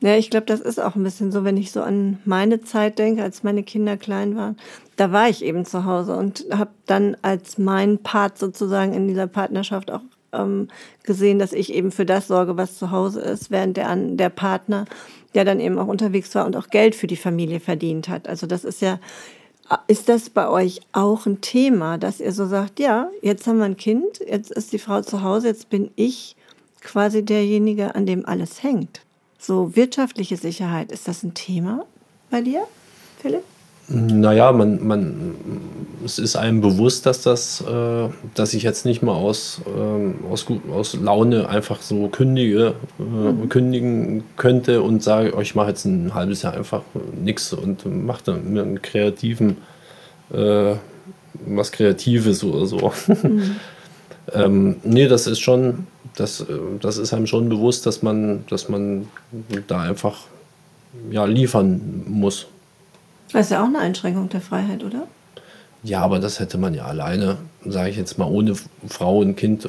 Ja, 0.00 0.16
ich 0.16 0.28
glaube, 0.30 0.46
das 0.46 0.60
ist 0.60 0.78
auch 0.78 0.94
ein 0.94 1.02
bisschen 1.02 1.32
so, 1.32 1.44
wenn 1.44 1.56
ich 1.56 1.72
so 1.72 1.82
an 1.82 2.18
meine 2.24 2.60
Zeit 2.62 2.98
denke, 2.98 3.22
als 3.22 3.42
meine 3.42 3.62
Kinder 3.62 3.96
klein 3.96 4.36
waren. 4.36 4.56
Da 4.96 5.10
war 5.10 5.28
ich 5.28 5.42
eben 5.44 5.64
zu 5.64 5.84
Hause 5.84 6.16
und 6.16 6.46
habe 6.50 6.70
dann 6.86 7.16
als 7.22 7.56
mein 7.56 7.98
Part 7.98 8.38
sozusagen 8.38 8.92
in 8.92 9.08
dieser 9.08 9.26
Partnerschaft 9.26 9.90
auch 9.90 10.02
ähm, 10.32 10.68
gesehen, 11.02 11.38
dass 11.38 11.52
ich 11.52 11.72
eben 11.72 11.92
für 11.92 12.04
das 12.04 12.28
sorge, 12.28 12.56
was 12.56 12.78
zu 12.78 12.90
Hause 12.90 13.20
ist, 13.20 13.50
während 13.50 13.78
der, 13.78 13.94
der 13.96 14.28
Partner, 14.28 14.84
der 15.34 15.44
dann 15.44 15.60
eben 15.60 15.78
auch 15.78 15.86
unterwegs 15.86 16.34
war 16.34 16.44
und 16.44 16.56
auch 16.56 16.68
Geld 16.68 16.94
für 16.94 17.06
die 17.06 17.16
Familie 17.16 17.60
verdient 17.60 18.08
hat. 18.08 18.28
Also 18.28 18.46
das 18.46 18.64
ist 18.64 18.82
ja, 18.82 18.98
ist 19.86 20.08
das 20.08 20.30
bei 20.30 20.48
euch 20.48 20.80
auch 20.92 21.26
ein 21.26 21.40
Thema, 21.40 21.98
dass 21.98 22.20
ihr 22.20 22.32
so 22.32 22.46
sagt, 22.46 22.78
ja, 22.80 23.10
jetzt 23.22 23.46
haben 23.46 23.58
wir 23.58 23.64
ein 23.64 23.76
Kind, 23.76 24.20
jetzt 24.26 24.50
ist 24.50 24.72
die 24.72 24.78
Frau 24.78 25.00
zu 25.02 25.22
Hause, 25.22 25.48
jetzt 25.48 25.70
bin 25.70 25.90
ich 25.96 26.36
quasi 26.80 27.24
derjenige, 27.24 27.94
an 27.94 28.06
dem 28.06 28.26
alles 28.26 28.62
hängt. 28.62 29.00
So 29.38 29.76
wirtschaftliche 29.76 30.36
Sicherheit, 30.36 30.92
ist 30.92 31.08
das 31.08 31.22
ein 31.22 31.34
Thema 31.34 31.84
bei 32.30 32.40
dir, 32.40 32.64
Philipp? 33.20 33.42
Naja, 33.88 34.50
man, 34.52 34.84
man, 34.84 35.34
es 36.04 36.18
ist 36.18 36.36
einem 36.36 36.60
bewusst, 36.60 37.06
dass 37.06 37.22
das, 37.22 37.60
äh, 37.60 38.08
dass 38.34 38.54
ich 38.54 38.62
jetzt 38.62 38.84
nicht 38.84 39.02
mal 39.02 39.14
aus, 39.14 39.60
ähm, 39.66 40.16
aus, 40.30 40.46
aus 40.72 40.94
Laune 40.94 41.48
einfach 41.48 41.82
so 41.82 42.08
kündige, 42.08 42.74
äh, 42.98 43.46
kündigen 43.48 44.24
könnte 44.36 44.82
und 44.82 45.02
sage, 45.02 45.34
oh, 45.36 45.40
ich 45.40 45.54
mache 45.54 45.68
jetzt 45.68 45.84
ein 45.84 46.14
halbes 46.14 46.42
Jahr 46.42 46.54
einfach 46.54 46.82
nichts 47.14 47.52
und 47.52 47.86
mache 48.04 48.22
dann 48.24 48.52
mir 48.52 48.62
einen 48.62 48.82
kreativen, 48.82 49.58
äh, 50.32 50.74
was 51.46 51.72
Kreatives 51.72 52.44
oder 52.44 52.66
so. 52.66 52.92
ähm, 54.32 54.76
nee, 54.82 55.08
das 55.08 55.26
ist 55.26 55.40
schon, 55.40 55.86
das, 56.16 56.40
äh, 56.40 56.44
das 56.80 56.98
ist 56.98 57.12
einem 57.12 57.26
schon 57.26 57.48
bewusst, 57.48 57.86
dass 57.86 58.02
man, 58.02 58.44
dass 58.48 58.68
man 58.68 59.08
da 59.66 59.80
einfach 59.80 60.20
ja, 61.10 61.24
liefern 61.24 62.04
muss. 62.06 62.46
Das 63.32 63.46
ist 63.46 63.52
ja 63.52 63.62
auch 63.62 63.68
eine 63.68 63.80
Einschränkung 63.80 64.28
der 64.28 64.40
Freiheit, 64.40 64.84
oder? 64.84 65.06
Ja, 65.86 66.00
aber 66.00 66.18
das 66.18 66.40
hätte 66.40 66.58
man 66.58 66.74
ja 66.74 66.84
alleine, 66.84 67.38
sage 67.64 67.90
ich 67.90 67.96
jetzt 67.96 68.18
mal, 68.18 68.26
ohne 68.28 68.54
Frau 68.88 69.20
und 69.20 69.36
Kind 69.36 69.68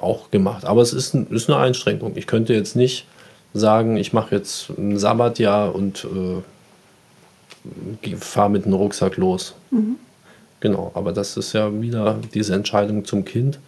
auch 0.00 0.32
gemacht. 0.32 0.64
Aber 0.64 0.82
es 0.82 0.92
ist, 0.92 1.14
ein, 1.14 1.28
ist 1.30 1.48
eine 1.48 1.60
Einschränkung. 1.60 2.12
Ich 2.16 2.26
könnte 2.26 2.54
jetzt 2.54 2.74
nicht 2.74 3.06
sagen, 3.54 3.96
ich 3.96 4.12
mache 4.12 4.34
jetzt 4.34 4.70
ein 4.70 4.98
Sabbatjahr 4.98 5.76
und 5.76 6.04
äh, 8.02 8.16
fahre 8.16 8.50
mit 8.50 8.64
dem 8.64 8.72
Rucksack 8.72 9.16
los. 9.16 9.54
Genau, 10.58 10.90
aber 10.94 11.12
das 11.12 11.36
ist 11.36 11.52
ja 11.52 11.80
wieder 11.80 12.18
diese 12.34 12.54
Entscheidung 12.54 13.04
zum 13.04 13.24
Kind. 13.24 13.60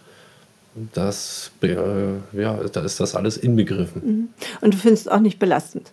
Das, 0.93 1.51
äh, 1.61 1.75
ja, 2.33 2.59
da 2.69 2.81
ist 2.81 2.99
das 2.99 3.15
alles 3.15 3.37
inbegriffen. 3.37 4.33
Und 4.59 4.73
du 4.73 4.77
findest 4.77 5.05
es 5.05 5.11
auch 5.11 5.21
nicht 5.21 5.39
belastend. 5.39 5.91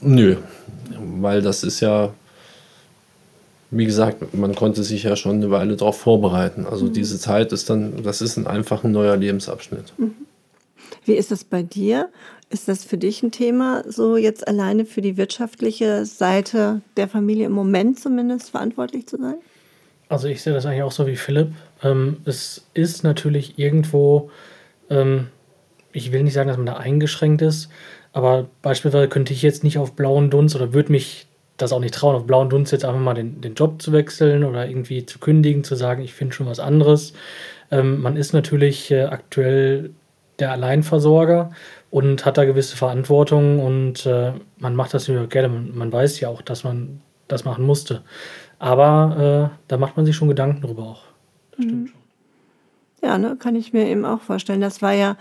Nö, 0.00 0.36
weil 1.20 1.42
das 1.42 1.64
ist 1.64 1.80
ja, 1.80 2.14
wie 3.70 3.84
gesagt, 3.84 4.34
man 4.34 4.54
konnte 4.54 4.82
sich 4.82 5.04
ja 5.04 5.16
schon 5.16 5.36
eine 5.36 5.50
Weile 5.50 5.76
darauf 5.76 5.98
vorbereiten. 5.98 6.66
Also 6.66 6.88
diese 6.88 7.18
Zeit 7.18 7.52
ist 7.52 7.70
dann, 7.70 8.02
das 8.02 8.20
ist 8.20 8.36
ein 8.36 8.46
einfach 8.46 8.82
ein 8.82 8.92
neuer 8.92 9.16
Lebensabschnitt. 9.16 9.92
Wie 11.04 11.14
ist 11.14 11.30
das 11.30 11.44
bei 11.44 11.62
dir? 11.62 12.08
Ist 12.50 12.66
das 12.66 12.84
für 12.84 12.98
dich 12.98 13.22
ein 13.22 13.30
Thema, 13.30 13.84
so 13.86 14.16
jetzt 14.16 14.48
alleine 14.48 14.84
für 14.84 15.02
die 15.02 15.16
wirtschaftliche 15.16 16.04
Seite 16.04 16.80
der 16.96 17.06
Familie 17.06 17.46
im 17.46 17.52
Moment 17.52 18.00
zumindest 18.00 18.50
verantwortlich 18.50 19.06
zu 19.06 19.18
sein? 19.18 19.36
Also 20.08 20.26
ich 20.26 20.42
sehe 20.42 20.52
das 20.52 20.66
eigentlich 20.66 20.82
auch 20.82 20.90
so 20.90 21.06
wie 21.06 21.14
Philipp. 21.14 21.52
Ähm, 21.84 22.16
es 22.24 22.66
ist 22.74 23.04
natürlich 23.04 23.56
irgendwo, 23.60 24.30
ähm, 24.90 25.28
ich 25.92 26.10
will 26.10 26.24
nicht 26.24 26.34
sagen, 26.34 26.48
dass 26.48 26.56
man 26.56 26.66
da 26.66 26.76
eingeschränkt 26.76 27.40
ist, 27.40 27.68
aber 28.12 28.48
beispielsweise 28.62 29.08
könnte 29.08 29.32
ich 29.32 29.42
jetzt 29.42 29.62
nicht 29.62 29.78
auf 29.78 29.92
blauen 29.92 30.30
Dunst 30.30 30.56
oder 30.56 30.72
würde 30.74 30.90
mich 30.90 31.28
das 31.62 31.72
auch 31.72 31.80
nicht 31.80 31.94
trauen, 31.94 32.16
auf 32.16 32.26
blauen 32.26 32.48
Dunst 32.48 32.72
jetzt 32.72 32.84
einfach 32.84 33.00
mal 33.00 33.14
den, 33.14 33.40
den 33.40 33.54
Job 33.54 33.80
zu 33.80 33.92
wechseln 33.92 34.44
oder 34.44 34.66
irgendwie 34.66 35.06
zu 35.06 35.18
kündigen, 35.18 35.64
zu 35.64 35.74
sagen, 35.74 36.02
ich 36.02 36.14
finde 36.14 36.34
schon 36.34 36.46
was 36.46 36.60
anderes. 36.60 37.12
Ähm, 37.70 38.00
man 38.00 38.16
ist 38.16 38.32
natürlich 38.32 38.90
äh, 38.90 39.04
aktuell 39.04 39.90
der 40.38 40.52
Alleinversorger 40.52 41.50
und 41.90 42.24
hat 42.24 42.38
da 42.38 42.44
gewisse 42.44 42.76
Verantwortung 42.76 43.60
und 43.60 44.06
äh, 44.06 44.32
man 44.58 44.74
macht 44.74 44.94
das 44.94 45.06
ja 45.06 45.26
gerne. 45.26 45.48
Man, 45.48 45.76
man 45.76 45.92
weiß 45.92 46.20
ja 46.20 46.28
auch, 46.28 46.42
dass 46.42 46.64
man 46.64 47.00
das 47.28 47.44
machen 47.44 47.64
musste. 47.64 48.02
Aber 48.58 49.50
äh, 49.52 49.56
da 49.68 49.76
macht 49.76 49.96
man 49.96 50.06
sich 50.06 50.16
schon 50.16 50.28
Gedanken 50.28 50.62
drüber 50.62 50.82
auch. 50.82 51.02
Das 51.56 51.64
stimmt 51.64 51.90
schon. 51.90 52.00
Ja, 53.02 53.16
ne, 53.16 53.36
kann 53.38 53.56
ich 53.56 53.72
mir 53.72 53.86
eben 53.86 54.04
auch 54.04 54.20
vorstellen. 54.20 54.60
Das 54.60 54.82
war 54.82 54.92
ja 54.92 55.16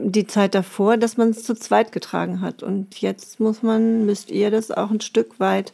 die 0.00 0.26
Zeit 0.26 0.54
davor, 0.54 0.96
dass 0.96 1.16
man 1.16 1.30
es 1.30 1.44
zu 1.44 1.54
zweit 1.54 1.92
getragen 1.92 2.40
hat. 2.40 2.62
Und 2.62 3.00
jetzt 3.00 3.40
muss 3.40 3.62
man, 3.62 4.06
müsst 4.06 4.30
ihr 4.30 4.50
das 4.50 4.70
auch 4.70 4.90
ein 4.90 5.00
Stück 5.00 5.40
weit 5.40 5.72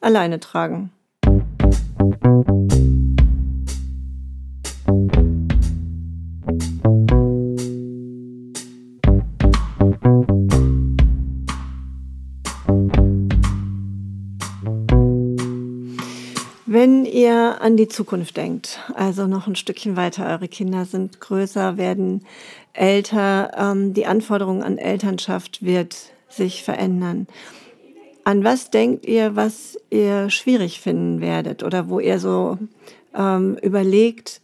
alleine 0.00 0.40
tragen. 0.40 0.90
Wenn 1.24 2.91
an 17.62 17.76
die 17.76 17.88
Zukunft 17.88 18.36
denkt, 18.36 18.80
also 18.94 19.26
noch 19.26 19.46
ein 19.46 19.54
Stückchen 19.54 19.96
weiter, 19.96 20.26
eure 20.26 20.48
Kinder 20.48 20.84
sind 20.84 21.20
größer, 21.20 21.76
werden 21.76 22.24
älter, 22.72 23.52
ähm, 23.56 23.94
die 23.94 24.06
Anforderung 24.06 24.62
an 24.62 24.78
Elternschaft 24.78 25.64
wird 25.64 25.96
sich 26.28 26.64
verändern. 26.64 27.26
An 28.24 28.44
was 28.44 28.70
denkt 28.70 29.06
ihr, 29.06 29.36
was 29.36 29.78
ihr 29.90 30.30
schwierig 30.30 30.80
finden 30.80 31.20
werdet 31.20 31.62
oder 31.62 31.88
wo 31.88 32.00
ihr 32.00 32.18
so 32.18 32.58
ähm, 33.14 33.56
überlegt, 33.62 34.40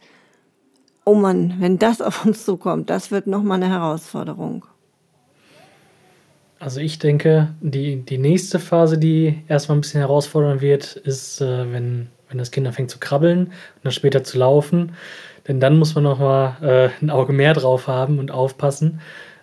oh 1.04 1.14
Mann, 1.14 1.54
wenn 1.58 1.78
das 1.78 2.00
auf 2.00 2.24
uns 2.24 2.44
zukommt, 2.44 2.88
das 2.90 3.10
wird 3.10 3.26
nochmal 3.26 3.62
eine 3.62 3.72
Herausforderung. 3.72 4.64
Also 6.60 6.80
ich 6.80 6.98
denke, 6.98 7.54
die, 7.60 8.02
die 8.02 8.18
nächste 8.18 8.58
Phase, 8.58 8.98
die 8.98 9.42
erstmal 9.48 9.78
ein 9.78 9.80
bisschen 9.80 10.00
herausfordernd 10.00 10.60
wird, 10.60 10.96
ist, 10.96 11.40
äh, 11.40 11.72
wenn, 11.72 12.08
wenn 12.28 12.38
das 12.38 12.50
Kind 12.50 12.66
anfängt 12.66 12.90
zu 12.90 12.98
krabbeln 12.98 13.46
und 13.46 13.52
dann 13.84 13.92
später 13.92 14.24
zu 14.24 14.38
laufen. 14.38 14.92
Denn 15.46 15.60
dann 15.60 15.78
muss 15.78 15.94
man 15.94 16.04
nochmal 16.04 16.56
äh, 16.62 17.04
ein 17.04 17.10
Auge 17.10 17.32
mehr 17.32 17.54
drauf 17.54 17.86
haben 17.86 18.18
und 18.18 18.30
aufpassen. 18.30 19.00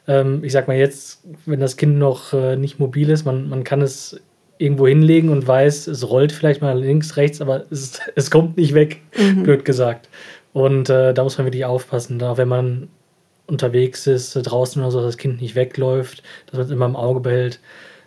Ähm, 0.08 0.44
ich 0.44 0.52
sag 0.52 0.68
mal 0.68 0.78
jetzt, 0.78 1.24
wenn 1.46 1.60
das 1.60 1.78
Kind 1.78 1.98
noch 1.98 2.34
äh, 2.34 2.56
nicht 2.56 2.80
mobil 2.80 3.10
ist, 3.10 3.26
man, 3.26 3.50
man 3.50 3.64
kann 3.64 3.82
es 3.82 4.22
irgendwo 4.58 4.88
hinlegen 4.88 5.30
und 5.30 5.46
weiß, 5.46 5.88
es 5.88 6.10
rollt 6.10 6.32
vielleicht 6.32 6.62
mal 6.62 6.80
links, 6.80 7.18
rechts, 7.18 7.42
aber 7.42 7.66
es, 7.72 8.00
es 8.16 8.32
kommt 8.32 8.58
nicht 8.58 8.74
weg, 8.74 9.02
blöd 9.44 9.66
gesagt. 9.66 10.10
Und 10.54 10.90
äh, 10.90 11.14
da 11.14 11.24
muss 11.24 11.38
man 11.38 11.46
wirklich 11.46 11.66
aufpassen. 11.66 12.20
Da, 12.20 12.38
wenn 12.38 12.48
man 12.48 12.90
unterwegs 13.48 14.08
ist, 14.08 14.34
draußen 14.34 14.82
oder 14.82 14.92
so, 14.92 15.00
dass 15.00 15.08
das 15.08 15.18
Kind 15.18 15.42
nicht 15.42 15.56
wegläuft, 15.56 16.24
dass 16.46 16.58
man 16.58 16.66
es 16.66 16.72
immer 16.72 16.86
im 16.86 16.96
Auge 16.96 17.20
behält. 17.20 17.60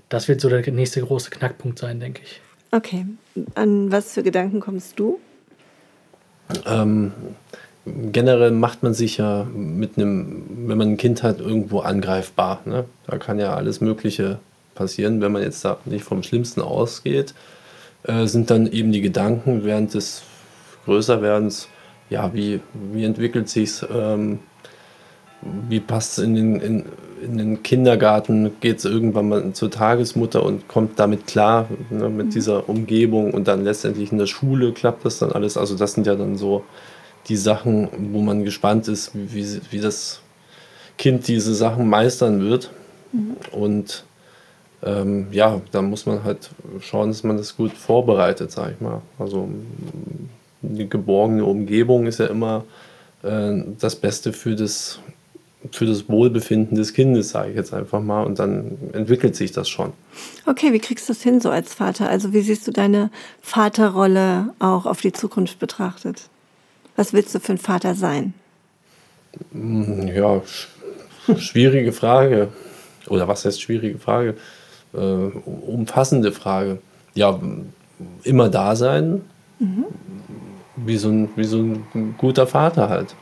Das 0.09 0.29
wird 0.29 0.41
so 0.41 0.49
der 0.49 0.67
nächste 0.73 1.03
große 1.03 1.31
Knackpunkt 1.31 1.79
sein, 1.79 2.01
denke 2.01 2.23
ich. 2.25 2.41
Okay, 2.70 3.07
an 3.54 3.90
was 3.90 4.12
für 4.12 4.22
Gedanken 4.22 4.61
kommst 4.61 4.98
du? 4.98 5.18
Ähm, 6.66 7.12
generell 8.12 8.50
macht 8.50 8.83
man 8.83 8.94
sich 8.94 9.18
ja 9.18 9.44
mit 9.44 9.96
einem, 9.96 10.44
wenn 10.66 10.78
man 10.78 10.88
ein 10.90 10.96
Kind 10.96 11.22
hat, 11.22 11.40
irgendwo 11.40 11.81
angreifbar. 11.81 12.61
Ne? 12.64 12.85
Da 13.07 13.18
kann 13.18 13.38
ja 13.38 13.54
alles 13.54 13.81
Mögliche 13.81 14.38
passieren. 14.74 15.20
Wenn 15.20 15.33
man 15.33 15.42
jetzt 15.42 15.64
da 15.64 15.78
nicht 15.87 16.04
vom 16.04 16.22
Schlimmsten 16.22 16.61
ausgeht, 16.61 17.35
äh, 18.04 18.26
sind 18.26 18.50
dann 18.50 18.70
eben 18.70 18.92
die 18.92 19.00
Gedanken 19.00 19.64
während 19.64 19.94
des 19.94 20.22
Größerwerdens, 20.85 21.68
ja, 22.11 22.33
wie, 22.33 22.61
wie 22.92 23.04
entwickelt 23.04 23.48
sich's, 23.48 23.85
ähm, 23.90 24.40
wie 25.68 25.81
passt 25.81 26.18
es 26.18 26.24
in 26.24 26.35
den, 26.35 26.61
in, 26.61 26.85
in 27.22 27.38
den 27.38 27.62
Kindergarten, 27.62 28.50
geht 28.61 28.78
es 28.78 28.85
irgendwann 28.85 29.28
mal 29.28 29.52
zur 29.52 29.70
Tagesmutter 29.70 30.42
und 30.42 30.68
kommt 30.68 30.98
damit 30.98 31.26
klar, 31.26 31.68
ne, 31.90 32.09
mit 32.09 32.26
mhm. 32.26 32.31
dieser 32.31 32.68
Umgebung 32.68 33.33
und 33.33 33.48
dann 33.48 33.64
letztendlich 33.64 34.12
in 34.12 34.18
der 34.18 34.26
Schule 34.26 34.72
klappt 34.72 35.04
das 35.04 35.18
dann 35.18 35.33
alles. 35.33 35.57
Also 35.57 35.76
das 35.76 35.94
sind 35.94 36.07
ja 36.07 36.14
dann 36.14 36.37
so 36.37 36.64
die 37.28 37.37
Sachen, 37.37 37.88
wo 38.12 38.20
man 38.20 38.44
gespannt 38.44 38.88
ist, 38.88 39.11
wie, 39.14 39.61
wie 39.70 39.81
das 39.81 40.20
Kind 40.96 41.28
diese 41.28 41.54
Sachen 41.54 41.88
meistern 41.88 42.40
wird. 42.40 42.70
Mhm. 43.12 43.37
Und 43.52 44.04
ähm, 44.83 45.26
ja, 45.33 45.61
da 45.72 45.83
muss 45.83 46.07
man 46.07 46.24
halt 46.24 46.50
schauen, 46.81 47.09
dass 47.09 47.24
man 47.24 47.37
das 47.37 47.57
gut 47.57 47.72
vorbereitet, 47.72 48.52
sag 48.52 48.72
ich 48.72 48.81
mal. 48.81 49.02
Also 49.18 49.48
die 50.62 50.88
geborgene 50.88 51.44
Umgebung 51.44 52.07
ist 52.07 52.20
ja 52.20 52.26
immer 52.26 52.64
äh, 53.22 53.62
das 53.78 53.96
Beste 53.96 54.33
für 54.33 54.54
das, 54.54 55.00
für 55.73 55.87
das 55.87 56.09
Wohlbefinden 56.09 56.77
des 56.77 56.92
Kindes, 56.92 57.31
sage 57.31 57.51
ich 57.51 57.57
jetzt 57.57 57.75
einfach 57.75 58.01
mal. 58.01 58.25
Und 58.25 58.38
dann 58.38 58.79
entwickelt 58.92 59.35
sich 59.35 59.53
das 59.53 59.68
schon. 59.68 59.92
Okay, 60.47 60.73
wie 60.73 60.79
kriegst 60.79 61.09
du 61.09 61.12
das 61.12 61.23
hin 61.23 61.40
so 61.40 61.51
als 61.51 61.75
Vater? 61.75 62.09
Also 62.09 62.33
wie 62.33 62.40
siehst 62.40 62.66
du 62.66 62.71
deine 62.71 63.11
Vaterrolle 63.40 64.55
auch 64.61 64.87
auf 64.87 65.01
die 65.01 65.12
Zukunft 65.12 65.59
betrachtet? 65.59 66.29
Was 66.97 67.12
willst 67.12 67.35
du 67.35 67.40
für 67.40 67.53
ein 67.53 67.59
Vater 67.59 67.94
sein? 67.94 68.35
Hm, 69.53 70.09
ja, 70.09 70.40
schwierige 71.37 71.92
Frage. 71.92 72.49
Oder 73.09 73.27
was 73.27 73.44
heißt 73.44 73.61
schwierige 73.61 73.99
Frage? 73.99 74.37
Äh, 74.94 74.99
umfassende 74.99 76.33
Frage. 76.33 76.79
Ja, 77.14 77.38
immer 78.23 78.49
da 78.49 78.77
sein. 78.77 79.23
Mhm. 79.59 79.87
Wie, 80.77 80.97
so 80.97 81.09
ein, 81.09 81.29
wie 81.35 81.44
so 81.44 81.59
ein 81.59 82.14
guter 82.16 82.47
Vater 82.47 82.88
halt. 82.88 83.14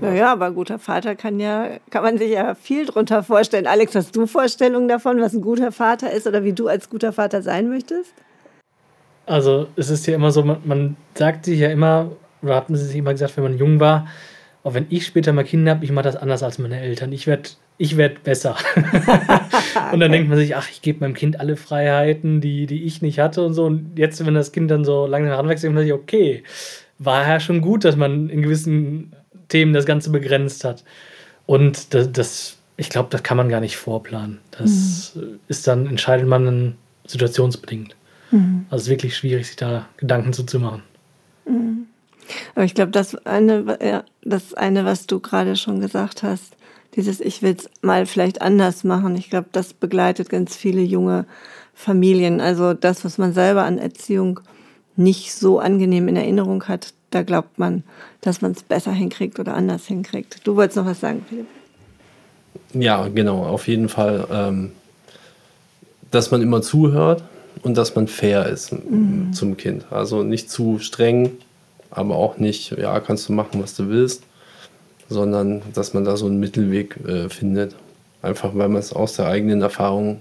Naja, 0.00 0.32
aber 0.32 0.46
ein 0.46 0.54
guter 0.54 0.78
Vater 0.78 1.14
kann 1.14 1.40
ja, 1.40 1.68
kann 1.90 2.02
man 2.02 2.18
sich 2.18 2.30
ja 2.30 2.54
viel 2.54 2.86
drunter 2.86 3.22
vorstellen. 3.22 3.66
Alex, 3.66 3.94
hast 3.94 4.14
du 4.14 4.26
Vorstellungen 4.26 4.88
davon, 4.88 5.20
was 5.20 5.32
ein 5.34 5.40
guter 5.40 5.72
Vater 5.72 6.10
ist 6.12 6.26
oder 6.26 6.44
wie 6.44 6.52
du 6.52 6.68
als 6.68 6.88
guter 6.88 7.12
Vater 7.12 7.42
sein 7.42 7.68
möchtest? 7.68 8.12
Also 9.26 9.66
es 9.76 9.90
ist 9.90 10.06
ja 10.06 10.14
immer 10.14 10.30
so, 10.30 10.44
man, 10.44 10.58
man 10.64 10.96
sagt 11.14 11.44
sich 11.46 11.58
ja 11.58 11.68
immer, 11.70 12.12
oder 12.42 12.54
hatten 12.54 12.76
sie 12.76 12.84
sich 12.84 12.96
immer 12.96 13.12
gesagt, 13.12 13.36
wenn 13.36 13.44
man 13.44 13.58
jung 13.58 13.80
war, 13.80 14.06
auch 14.62 14.74
wenn 14.74 14.86
ich 14.88 15.06
später 15.06 15.32
mal 15.32 15.44
Kinder 15.44 15.72
habe, 15.72 15.84
ich 15.84 15.92
mache 15.92 16.04
das 16.04 16.16
anders 16.16 16.42
als 16.42 16.58
meine 16.58 16.80
Eltern. 16.80 17.12
Ich 17.12 17.26
werde 17.26 17.50
ich 17.78 17.96
werd 17.96 18.22
besser. 18.22 18.56
und 19.92 20.00
dann 20.00 20.10
denkt 20.10 20.28
man 20.28 20.38
sich, 20.38 20.56
ach, 20.56 20.70
ich 20.70 20.80
gebe 20.82 21.00
meinem 21.00 21.14
Kind 21.14 21.40
alle 21.40 21.56
Freiheiten, 21.56 22.40
die, 22.40 22.66
die 22.66 22.84
ich 22.84 23.02
nicht 23.02 23.18
hatte 23.18 23.44
und 23.44 23.54
so. 23.54 23.64
Und 23.64 23.98
jetzt, 23.98 24.24
wenn 24.24 24.34
das 24.34 24.52
Kind 24.52 24.70
dann 24.70 24.84
so 24.84 25.06
lange 25.06 25.28
heranwächst, 25.28 25.62
denkt 25.64 25.74
man 25.74 25.84
sich, 25.84 25.92
okay, 25.92 26.42
war 26.98 27.28
ja 27.28 27.40
schon 27.40 27.60
gut, 27.60 27.84
dass 27.84 27.96
man 27.96 28.30
in 28.30 28.42
gewissen 28.42 29.14
Themen 29.48 29.72
das 29.72 29.86
Ganze 29.86 30.10
begrenzt 30.10 30.64
hat. 30.64 30.84
Und 31.46 31.94
das, 31.94 32.12
das 32.12 32.56
ich 32.76 32.90
glaube, 32.90 33.08
das 33.10 33.22
kann 33.22 33.36
man 33.36 33.48
gar 33.48 33.60
nicht 33.60 33.76
vorplanen. 33.76 34.38
Das 34.50 35.14
mhm. 35.14 35.40
ist 35.48 35.66
dann, 35.66 35.86
entscheidet 35.86 36.26
man 36.26 36.44
dann 36.44 36.76
situationsbedingt. 37.06 37.96
Mhm. 38.30 38.66
Also 38.70 38.76
es 38.76 38.82
ist 38.82 38.90
wirklich 38.90 39.16
schwierig, 39.16 39.46
sich 39.46 39.56
da 39.56 39.88
Gedanken 39.96 40.32
zu 40.32 40.60
machen. 40.60 40.82
Mhm. 41.46 41.86
Aber 42.54 42.64
ich 42.64 42.74
glaube, 42.74 42.90
das 42.90 43.14
eine, 43.24 43.78
ja, 43.82 44.04
das 44.22 44.54
eine, 44.54 44.84
was 44.84 45.06
du 45.06 45.20
gerade 45.20 45.56
schon 45.56 45.80
gesagt 45.80 46.22
hast, 46.22 46.56
dieses 46.96 47.20
Ich 47.20 47.42
will 47.42 47.54
es 47.56 47.68
mal 47.82 48.06
vielleicht 48.06 48.40
anders 48.40 48.82
machen, 48.82 49.16
ich 49.16 49.30
glaube, 49.30 49.48
das 49.52 49.74
begleitet 49.74 50.30
ganz 50.30 50.56
viele 50.56 50.80
junge 50.80 51.26
Familien. 51.74 52.40
Also 52.40 52.72
das, 52.72 53.04
was 53.04 53.18
man 53.18 53.32
selber 53.32 53.64
an 53.64 53.78
Erziehung 53.78 54.40
nicht 54.96 55.34
so 55.34 55.60
angenehm 55.60 56.08
in 56.08 56.16
Erinnerung 56.16 56.64
hat, 56.64 56.94
da 57.16 57.22
glaubt 57.22 57.58
man, 57.58 57.82
dass 58.20 58.42
man 58.42 58.52
es 58.52 58.62
besser 58.62 58.92
hinkriegt 58.92 59.40
oder 59.40 59.54
anders 59.54 59.86
hinkriegt. 59.86 60.46
Du 60.46 60.54
wolltest 60.54 60.76
noch 60.76 60.84
was 60.84 61.00
sagen, 61.00 61.24
Philipp? 61.26 61.46
Ja, 62.74 63.08
genau, 63.08 63.44
auf 63.44 63.68
jeden 63.68 63.88
Fall, 63.88 64.26
ähm, 64.30 64.72
dass 66.10 66.30
man 66.30 66.42
immer 66.42 66.60
zuhört 66.60 67.24
und 67.62 67.76
dass 67.76 67.94
man 67.94 68.06
fair 68.06 68.46
ist 68.46 68.72
mhm. 68.72 69.32
zum 69.32 69.56
Kind. 69.56 69.86
Also 69.90 70.22
nicht 70.22 70.50
zu 70.50 70.78
streng, 70.78 71.32
aber 71.90 72.16
auch 72.16 72.36
nicht, 72.36 72.72
ja, 72.72 73.00
kannst 73.00 73.28
du 73.28 73.32
machen, 73.32 73.62
was 73.62 73.74
du 73.74 73.88
willst, 73.88 74.22
sondern 75.08 75.62
dass 75.72 75.94
man 75.94 76.04
da 76.04 76.18
so 76.18 76.26
einen 76.26 76.38
Mittelweg 76.38 76.98
äh, 77.06 77.30
findet. 77.30 77.76
Einfach 78.20 78.54
weil 78.54 78.68
man 78.68 78.80
es 78.80 78.92
aus 78.92 79.16
der 79.16 79.28
eigenen 79.28 79.62
Erfahrung 79.62 80.20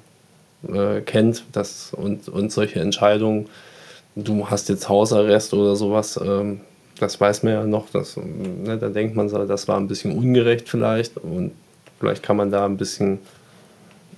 äh, 0.72 1.02
kennt 1.02 1.44
dass, 1.52 1.94
und, 1.94 2.30
und 2.30 2.52
solche 2.52 2.80
Entscheidungen, 2.80 3.48
du 4.16 4.50
hast 4.50 4.70
jetzt 4.70 4.88
Hausarrest 4.88 5.54
oder 5.54 5.76
sowas, 5.76 6.18
ähm, 6.24 6.62
das 7.00 7.20
weiß 7.20 7.44
man 7.44 7.54
ja 7.54 7.66
noch, 7.66 7.90
dass, 7.90 8.18
ne, 8.18 8.78
da 8.78 8.90
denkt 8.90 9.16
man 9.16 9.30
so, 9.30 9.44
das 9.46 9.68
war 9.68 9.78
ein 9.78 9.88
bisschen 9.88 10.18
ungerecht 10.18 10.70
vielleicht 10.70 11.18
und 11.18 11.52
vielleicht 12.00 12.24
kann 12.24 12.38
man 12.38 12.52
da 12.52 12.66
ein 12.66 12.78
bisschen 12.78 13.20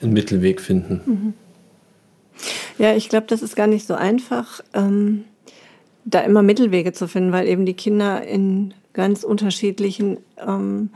einen 0.01 0.13
Mittelweg 0.13 0.61
finden. 0.61 1.01
Mhm. 1.05 1.33
Ja, 2.77 2.95
ich 2.95 3.09
glaube, 3.09 3.25
das 3.27 3.41
ist 3.41 3.55
gar 3.55 3.67
nicht 3.67 3.87
so 3.87 3.95
einfach. 3.95 4.61
Ähm 4.73 5.25
da 6.07 6.21
immer 6.21 6.41
Mittelwege 6.41 6.93
zu 6.93 7.07
finden, 7.07 7.33
weil 7.33 7.47
eben 7.47 7.65
die 7.65 7.73
Kinder 7.73 8.23
in 8.23 8.73
ganz 8.93 9.23
unterschiedlichen 9.23 10.17
ähm, 10.39 10.89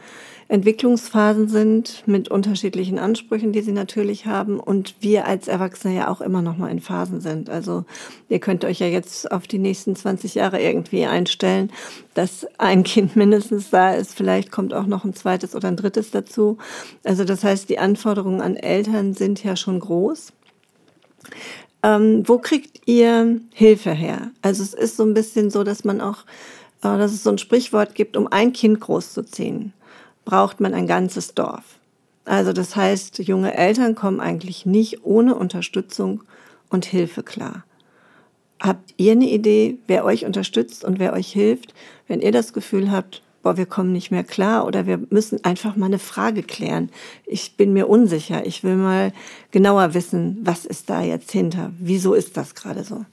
Entwicklungsphasen 0.51 1.47
sind, 1.47 2.03
mit 2.07 2.27
unterschiedlichen 2.27 2.99
Ansprüchen, 2.99 3.53
die 3.53 3.61
sie 3.61 3.71
natürlich 3.71 4.25
haben 4.25 4.59
und 4.59 4.95
wir 4.99 5.25
als 5.25 5.47
Erwachsene 5.47 5.95
ja 5.95 6.09
auch 6.09 6.19
immer 6.19 6.41
noch 6.41 6.57
mal 6.57 6.69
in 6.69 6.81
Phasen 6.81 7.21
sind. 7.21 7.49
Also 7.49 7.85
ihr 8.27 8.39
könnt 8.39 8.65
euch 8.65 8.79
ja 8.79 8.87
jetzt 8.87 9.31
auf 9.31 9.47
die 9.47 9.59
nächsten 9.59 9.95
20 9.95 10.35
Jahre 10.35 10.61
irgendwie 10.61 11.05
einstellen, 11.05 11.71
dass 12.15 12.45
ein 12.57 12.83
Kind 12.83 13.15
mindestens 13.15 13.69
da 13.69 13.93
ist, 13.93 14.13
vielleicht 14.13 14.51
kommt 14.51 14.73
auch 14.73 14.87
noch 14.87 15.05
ein 15.05 15.13
zweites 15.13 15.55
oder 15.55 15.69
ein 15.69 15.77
drittes 15.77 16.11
dazu. 16.11 16.57
Also 17.05 17.23
das 17.23 17.45
heißt, 17.45 17.69
die 17.69 17.79
Anforderungen 17.79 18.41
an 18.41 18.57
Eltern 18.57 19.13
sind 19.13 19.41
ja 19.45 19.55
schon 19.55 19.79
groß. 19.79 20.33
Ähm, 21.81 22.27
wo 22.27 22.39
kriegt 22.39 22.89
ihr 22.89 23.39
Hilfe 23.53 23.91
her? 23.91 24.31
Also 24.41 24.63
es 24.63 24.73
ist 24.73 24.97
so 24.97 25.03
ein 25.03 25.13
bisschen 25.13 25.49
so, 25.49 25.63
dass 25.63 25.85
man 25.85 26.01
auch, 26.01 26.25
äh, 26.83 26.97
dass 26.97 27.13
es 27.13 27.23
so 27.23 27.29
ein 27.29 27.37
Sprichwort 27.37 27.95
gibt, 27.95 28.17
um 28.17 28.27
ein 28.27 28.51
Kind 28.51 28.81
großzuziehen, 28.81 29.71
braucht 30.31 30.61
man 30.61 30.73
ein 30.73 30.87
ganzes 30.87 31.33
Dorf. 31.33 31.63
Also 32.23 32.53
das 32.53 32.77
heißt, 32.77 33.19
junge 33.19 33.53
Eltern 33.53 33.95
kommen 33.95 34.21
eigentlich 34.21 34.65
nicht 34.65 35.03
ohne 35.03 35.35
Unterstützung 35.35 36.23
und 36.69 36.85
Hilfe 36.85 37.21
klar. 37.21 37.65
Habt 38.61 38.93
ihr 38.95 39.11
eine 39.11 39.29
Idee, 39.29 39.77
wer 39.87 40.05
euch 40.05 40.23
unterstützt 40.23 40.85
und 40.85 40.99
wer 40.99 41.11
euch 41.11 41.33
hilft, 41.33 41.73
wenn 42.07 42.21
ihr 42.21 42.31
das 42.31 42.53
Gefühl 42.53 42.91
habt, 42.91 43.21
boah, 43.43 43.57
wir 43.57 43.65
kommen 43.65 43.91
nicht 43.91 44.09
mehr 44.09 44.23
klar 44.23 44.65
oder 44.65 44.87
wir 44.87 45.01
müssen 45.09 45.43
einfach 45.43 45.75
mal 45.75 45.87
eine 45.87 45.99
Frage 45.99 46.43
klären. 46.43 46.87
Ich 47.25 47.57
bin 47.57 47.73
mir 47.73 47.89
unsicher. 47.89 48.45
Ich 48.45 48.63
will 48.63 48.77
mal 48.77 49.11
genauer 49.51 49.93
wissen, 49.93 50.37
was 50.43 50.63
ist 50.63 50.89
da 50.89 51.01
jetzt 51.01 51.33
hinter? 51.33 51.73
Wieso 51.77 52.13
ist 52.13 52.37
das 52.37 52.55
gerade 52.55 52.85
so? 52.85 53.03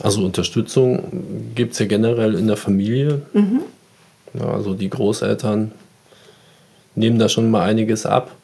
Also 0.00 0.24
Unterstützung 0.24 1.52
gibt 1.54 1.74
es 1.74 1.78
ja 1.78 1.86
generell 1.86 2.34
in 2.34 2.48
der 2.48 2.56
Familie. 2.56 3.22
Mhm. 3.34 3.62
Ja, 4.38 4.50
also 4.50 4.74
die 4.74 4.90
Großeltern 4.90 5.72
nehmen 6.94 7.18
da 7.18 7.28
schon 7.28 7.50
mal 7.50 7.62
einiges 7.62 8.06
ab. 8.06 8.34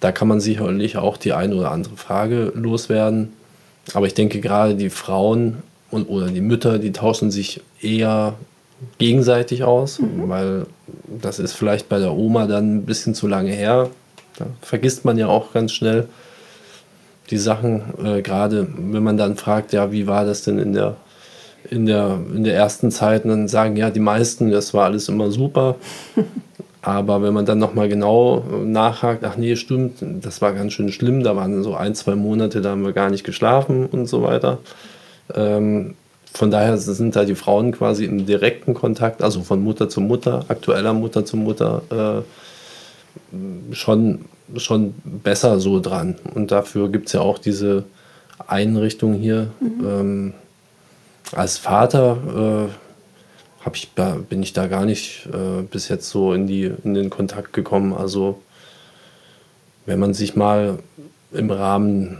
Da 0.00 0.12
kann 0.12 0.28
man 0.28 0.40
sicherlich 0.40 0.96
auch 0.96 1.16
die 1.16 1.32
eine 1.32 1.54
oder 1.54 1.72
andere 1.72 1.96
Frage 1.96 2.52
loswerden. 2.54 3.32
Aber 3.94 4.06
ich 4.06 4.14
denke 4.14 4.40
gerade 4.40 4.74
die 4.74 4.90
Frauen 4.90 5.62
und, 5.90 6.08
oder 6.08 6.28
die 6.28 6.40
Mütter, 6.40 6.78
die 6.78 6.92
tauschen 6.92 7.30
sich 7.30 7.60
eher 7.80 8.34
gegenseitig 8.98 9.64
aus, 9.64 9.98
mhm. 9.98 10.28
weil 10.28 10.66
das 11.20 11.38
ist 11.38 11.52
vielleicht 11.52 11.88
bei 11.88 11.98
der 11.98 12.12
Oma 12.12 12.46
dann 12.46 12.76
ein 12.76 12.86
bisschen 12.86 13.14
zu 13.14 13.26
lange 13.26 13.50
her. 13.50 13.90
Da 14.38 14.46
vergisst 14.62 15.04
man 15.04 15.18
ja 15.18 15.26
auch 15.26 15.52
ganz 15.52 15.72
schnell 15.72 16.08
die 17.30 17.38
Sachen, 17.38 17.82
äh, 18.04 18.22
gerade 18.22 18.68
wenn 18.76 19.02
man 19.02 19.16
dann 19.16 19.36
fragt, 19.36 19.72
ja, 19.72 19.92
wie 19.92 20.06
war 20.06 20.24
das 20.24 20.42
denn 20.42 20.58
in 20.58 20.72
der, 20.72 20.96
in 21.70 21.86
der, 21.86 22.18
in 22.34 22.44
der 22.44 22.54
ersten 22.54 22.90
Zeit, 22.90 23.24
und 23.24 23.30
dann 23.30 23.48
sagen 23.48 23.76
ja 23.76 23.90
die 23.90 24.00
meisten, 24.00 24.50
das 24.50 24.74
war 24.74 24.86
alles 24.86 25.08
immer 25.08 25.30
super. 25.30 25.76
Aber 26.80 27.22
wenn 27.22 27.34
man 27.34 27.44
dann 27.44 27.58
nochmal 27.58 27.88
genau 27.88 28.44
nachhakt, 28.64 29.24
ach 29.24 29.36
nee, 29.36 29.56
stimmt, 29.56 29.96
das 30.00 30.40
war 30.40 30.52
ganz 30.52 30.72
schön 30.72 30.92
schlimm, 30.92 31.22
da 31.22 31.34
waren 31.36 31.62
so 31.62 31.74
ein, 31.74 31.94
zwei 31.94 32.14
Monate, 32.14 32.60
da 32.60 32.70
haben 32.70 32.84
wir 32.84 32.92
gar 32.92 33.10
nicht 33.10 33.24
geschlafen 33.24 33.86
und 33.86 34.06
so 34.06 34.22
weiter. 34.22 34.58
Ähm, 35.34 35.96
von 36.32 36.50
daher 36.50 36.78
sind 36.78 37.16
da 37.16 37.24
die 37.24 37.34
Frauen 37.34 37.72
quasi 37.72 38.04
im 38.04 38.26
direkten 38.26 38.74
Kontakt, 38.74 39.22
also 39.22 39.42
von 39.42 39.60
Mutter 39.60 39.88
zu 39.88 40.00
Mutter, 40.00 40.44
aktueller 40.48 40.92
Mutter 40.92 41.24
zu 41.24 41.36
Mutter, 41.36 41.82
äh, 41.90 43.74
schon, 43.74 44.26
schon 44.56 44.94
besser 45.04 45.58
so 45.58 45.80
dran. 45.80 46.16
Und 46.34 46.52
dafür 46.52 46.90
gibt 46.90 47.08
es 47.08 47.12
ja 47.14 47.20
auch 47.20 47.38
diese 47.38 47.84
Einrichtung 48.46 49.14
hier. 49.14 49.48
Mhm. 49.60 49.86
Ähm, 49.86 50.34
als 51.32 51.58
Vater 51.58 52.70
hab 53.68 53.76
ich, 53.76 53.90
bin 54.28 54.42
ich 54.42 54.52
da 54.52 54.66
gar 54.66 54.86
nicht 54.86 55.26
äh, 55.26 55.62
bis 55.62 55.88
jetzt 55.88 56.08
so 56.08 56.32
in, 56.32 56.46
die, 56.46 56.72
in 56.84 56.94
den 56.94 57.10
Kontakt 57.10 57.52
gekommen. 57.52 57.92
Also 57.92 58.40
wenn 59.84 59.98
man 59.98 60.14
sich 60.14 60.36
mal 60.36 60.78
im 61.32 61.50
Rahmen 61.50 62.18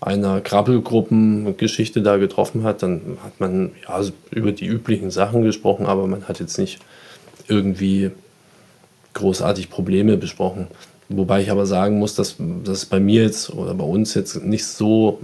einer 0.00 0.40
Krabbelgruppengeschichte 0.40 2.02
da 2.02 2.16
getroffen 2.16 2.64
hat, 2.64 2.82
dann 2.82 3.18
hat 3.24 3.40
man 3.40 3.70
ja, 3.88 4.02
über 4.30 4.52
die 4.52 4.66
üblichen 4.66 5.10
Sachen 5.10 5.42
gesprochen, 5.42 5.86
aber 5.86 6.06
man 6.06 6.26
hat 6.28 6.40
jetzt 6.40 6.58
nicht 6.58 6.80
irgendwie 7.46 8.10
großartig 9.14 9.70
Probleme 9.70 10.16
besprochen. 10.16 10.66
Wobei 11.08 11.42
ich 11.42 11.50
aber 11.50 11.66
sagen 11.66 11.98
muss, 11.98 12.14
dass, 12.14 12.36
es 12.66 12.86
bei 12.86 12.98
mir 12.98 13.22
jetzt 13.22 13.50
oder 13.50 13.74
bei 13.74 13.84
uns 13.84 14.14
jetzt 14.14 14.42
nicht 14.42 14.66
so 14.66 15.20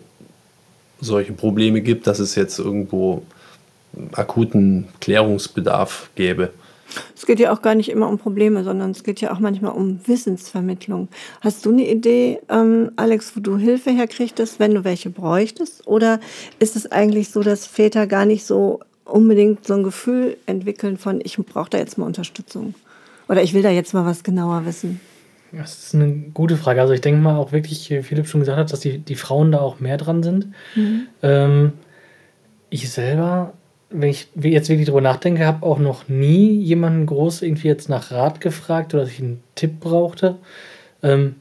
solche 1.00 1.32
Probleme 1.32 1.80
gibt, 1.80 2.06
dass 2.06 2.18
es 2.18 2.34
jetzt 2.34 2.58
irgendwo 2.58 3.22
akuten 4.12 4.88
Klärungsbedarf 5.00 6.10
gäbe. 6.14 6.50
Es 7.14 7.26
geht 7.26 7.38
ja 7.38 7.52
auch 7.52 7.60
gar 7.60 7.74
nicht 7.74 7.90
immer 7.90 8.08
um 8.08 8.18
Probleme, 8.18 8.64
sondern 8.64 8.92
es 8.92 9.02
geht 9.04 9.20
ja 9.20 9.32
auch 9.32 9.40
manchmal 9.40 9.72
um 9.72 10.00
Wissensvermittlung. 10.06 11.08
Hast 11.40 11.66
du 11.66 11.70
eine 11.70 11.88
Idee, 11.88 12.40
ähm, 12.48 12.92
Alex, 12.96 13.36
wo 13.36 13.40
du 13.40 13.58
Hilfe 13.58 13.90
herkriegtest, 13.90 14.58
wenn 14.58 14.74
du 14.74 14.84
welche 14.84 15.10
bräuchtest? 15.10 15.86
Oder 15.86 16.20
ist 16.58 16.76
es 16.76 16.90
eigentlich 16.90 17.30
so, 17.30 17.42
dass 17.42 17.66
Väter 17.66 18.06
gar 18.06 18.24
nicht 18.24 18.46
so 18.46 18.80
unbedingt 19.04 19.66
so 19.66 19.74
ein 19.74 19.82
Gefühl 19.82 20.36
entwickeln 20.46 20.96
von, 20.96 21.20
ich 21.22 21.36
brauche 21.36 21.70
da 21.70 21.78
jetzt 21.78 21.98
mal 21.98 22.06
Unterstützung? 22.06 22.74
Oder 23.28 23.42
ich 23.42 23.52
will 23.52 23.62
da 23.62 23.70
jetzt 23.70 23.92
mal 23.92 24.06
was 24.06 24.22
genauer 24.22 24.64
wissen? 24.64 25.00
Das 25.52 25.78
ist 25.78 25.94
eine 25.94 26.12
gute 26.34 26.56
Frage. 26.56 26.80
Also 26.80 26.92
ich 26.92 27.00
denke 27.00 27.20
mal 27.20 27.36
auch 27.36 27.52
wirklich, 27.52 27.90
wie 27.90 28.02
Philipp 28.02 28.28
schon 28.28 28.40
gesagt 28.40 28.58
hat, 28.58 28.72
dass 28.72 28.80
die, 28.80 28.98
die 28.98 29.14
Frauen 29.14 29.52
da 29.52 29.60
auch 29.60 29.80
mehr 29.80 29.96
dran 29.96 30.22
sind. 30.22 30.48
Mhm. 30.74 31.06
Ähm, 31.22 31.72
ich 32.70 32.90
selber 32.90 33.54
wenn 33.90 34.10
ich 34.10 34.28
jetzt 34.34 34.68
wirklich 34.68 34.86
drüber 34.86 35.00
nachdenke, 35.00 35.46
habe 35.46 35.64
auch 35.64 35.78
noch 35.78 36.08
nie 36.08 36.60
jemanden 36.60 37.06
groß 37.06 37.42
irgendwie 37.42 37.68
jetzt 37.68 37.88
nach 37.88 38.10
Rat 38.10 38.40
gefragt 38.40 38.92
oder 38.92 39.04
dass 39.04 39.12
ich 39.12 39.20
einen 39.20 39.42
Tipp 39.54 39.80
brauchte. 39.80 40.36
Ähm, 41.02 41.36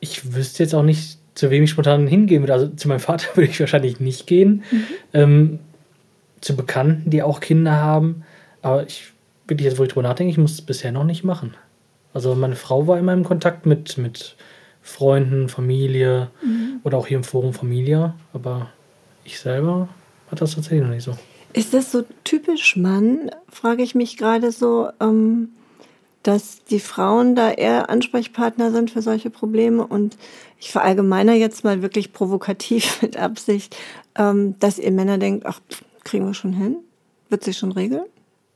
ich 0.00 0.34
wüsste 0.34 0.62
jetzt 0.62 0.74
auch 0.74 0.82
nicht, 0.82 1.18
zu 1.34 1.50
wem 1.50 1.64
ich 1.64 1.70
spontan 1.70 2.06
hingehen 2.06 2.42
würde. 2.42 2.52
Also 2.52 2.68
zu 2.68 2.88
meinem 2.88 3.00
Vater 3.00 3.28
würde 3.34 3.50
ich 3.50 3.60
wahrscheinlich 3.60 3.98
nicht 3.98 4.26
gehen. 4.26 4.62
Mhm. 4.70 4.84
Ähm, 5.14 5.58
zu 6.40 6.54
Bekannten, 6.54 7.08
die 7.08 7.22
auch 7.22 7.40
Kinder 7.40 7.72
haben. 7.72 8.24
Aber 8.60 8.86
ich 8.86 9.12
wirklich 9.46 9.66
jetzt, 9.66 9.78
wo 9.78 9.84
ich 9.84 9.88
drüber 9.88 10.06
nachdenke, 10.06 10.30
ich 10.30 10.38
muss 10.38 10.52
es 10.52 10.62
bisher 10.62 10.92
noch 10.92 11.04
nicht 11.04 11.24
machen. 11.24 11.54
Also 12.14 12.34
meine 12.34 12.56
Frau 12.56 12.86
war 12.86 12.98
immer 12.98 13.12
im 13.12 13.24
Kontakt 13.24 13.66
mit, 13.66 13.98
mit 13.98 14.36
Freunden, 14.80 15.48
Familie 15.48 16.30
mhm. 16.42 16.80
oder 16.84 16.96
auch 16.96 17.08
hier 17.08 17.18
im 17.18 17.24
Forum 17.24 17.52
Familie. 17.52 18.14
Aber 18.32 18.70
ich 19.24 19.40
selber 19.40 19.88
hatte 20.30 20.40
das 20.40 20.54
tatsächlich 20.54 20.82
noch 20.82 20.90
nicht 20.90 21.04
so. 21.04 21.16
Ist 21.52 21.74
das 21.74 21.92
so 21.92 22.04
typisch 22.24 22.76
Mann, 22.76 23.30
frage 23.48 23.82
ich 23.82 23.94
mich 23.94 24.16
gerade 24.16 24.52
so, 24.52 24.88
ähm, 25.00 25.50
dass 26.22 26.64
die 26.64 26.80
Frauen 26.80 27.36
da 27.36 27.50
eher 27.50 27.90
Ansprechpartner 27.90 28.72
sind 28.72 28.90
für 28.90 29.02
solche 29.02 29.30
Probleme 29.30 29.86
und 29.86 30.16
ich 30.58 30.72
verallgemeiner 30.72 31.34
jetzt 31.34 31.64
mal 31.64 31.82
wirklich 31.82 32.12
provokativ 32.12 33.02
mit 33.02 33.16
Absicht, 33.16 33.76
ähm, 34.16 34.58
dass 34.58 34.78
ihr 34.78 34.90
Männer 34.90 35.18
denkt, 35.18 35.46
ach, 35.46 35.60
kriegen 36.02 36.26
wir 36.26 36.34
schon 36.34 36.52
hin? 36.52 36.76
Wird 37.28 37.44
sich 37.44 37.58
schon 37.58 37.72
regeln? 37.72 38.04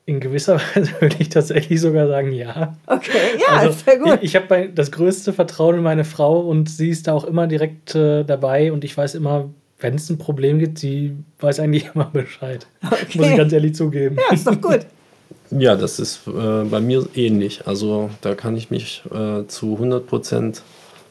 In 0.09 0.21
gewisser 0.21 0.55
Weise 0.75 0.91
würde 1.01 1.17
ich 1.19 1.29
tatsächlich 1.29 1.83
sogar 1.83 2.09
sagen, 2.09 2.33
ja. 2.33 2.75
Okay, 2.87 3.11
ja, 3.39 3.59
also, 3.59 3.71
ist 3.71 3.85
sehr 3.85 3.99
gut. 3.99 4.15
Ich, 4.23 4.35
ich 4.35 4.37
habe 4.37 4.71
das 4.75 4.91
größte 4.91 5.35
Vertrauen 5.35 5.77
in 5.77 5.83
meine 5.83 6.05
Frau 6.05 6.41
und 6.41 6.71
sie 6.71 6.89
ist 6.89 7.09
da 7.09 7.13
auch 7.13 7.25
immer 7.25 7.47
direkt 7.47 7.95
äh, 7.95 8.25
dabei 8.25 8.73
und 8.73 8.85
ich 8.85 8.97
weiß 8.97 9.17
immer, 9.17 9.51
wenn 9.81 9.97
es 9.97 10.09
ein 10.09 10.17
Problem 10.17 10.61
gibt, 10.61 10.79
sie 10.79 11.15
weiß 11.41 11.61
eigentlich 11.61 11.91
immer 11.95 12.07
Bescheid. 12.07 12.67
Okay. 12.83 13.19
Muss 13.19 13.27
ich 13.27 13.37
ganz 13.37 13.53
ehrlich 13.53 13.75
zugeben. 13.75 14.17
Ja, 14.17 14.35
ist 14.35 14.47
doch 14.47 14.59
gut. 14.59 14.81
ja, 15.51 15.77
das 15.77 16.01
ist 16.01 16.27
äh, 16.27 16.65
bei 16.65 16.81
mir 16.81 17.07
ähnlich. 17.15 17.67
Also 17.67 18.09
da 18.23 18.35
kann 18.35 18.57
ich 18.57 18.71
mich 18.71 19.03
äh, 19.13 19.47
zu 19.47 19.75
100 19.75 20.07
Prozent 20.07 20.63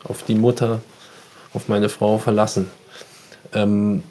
auf 0.05 0.23
die 0.23 0.33
Mutter, 0.33 0.81
auf 1.53 1.67
meine 1.67 1.89
Frau 1.89 2.17
verlassen. 2.17 2.71
Ähm, 3.53 4.01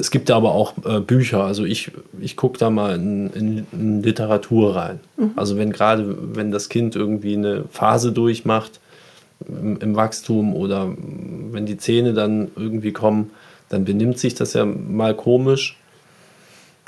es 0.00 0.10
gibt 0.10 0.30
aber 0.30 0.52
auch 0.52 0.74
äh, 0.84 1.00
Bücher, 1.00 1.44
also 1.44 1.64
ich, 1.64 1.92
ich 2.20 2.36
gucke 2.36 2.58
da 2.58 2.70
mal 2.70 2.96
in, 2.96 3.30
in, 3.32 3.66
in 3.72 4.02
Literatur 4.02 4.74
rein. 4.74 5.00
Mhm. 5.16 5.32
Also 5.36 5.56
wenn 5.56 5.72
gerade, 5.72 6.16
wenn 6.34 6.50
das 6.50 6.68
Kind 6.68 6.96
irgendwie 6.96 7.34
eine 7.34 7.64
Phase 7.70 8.12
durchmacht 8.12 8.80
im, 9.46 9.78
im 9.78 9.96
Wachstum 9.96 10.56
oder 10.56 10.88
wenn 11.52 11.66
die 11.66 11.76
Zähne 11.76 12.14
dann 12.14 12.50
irgendwie 12.56 12.92
kommen, 12.92 13.30
dann 13.68 13.84
benimmt 13.84 14.18
sich 14.18 14.34
das 14.34 14.54
ja 14.54 14.64
mal 14.64 15.14
komisch. 15.14 15.76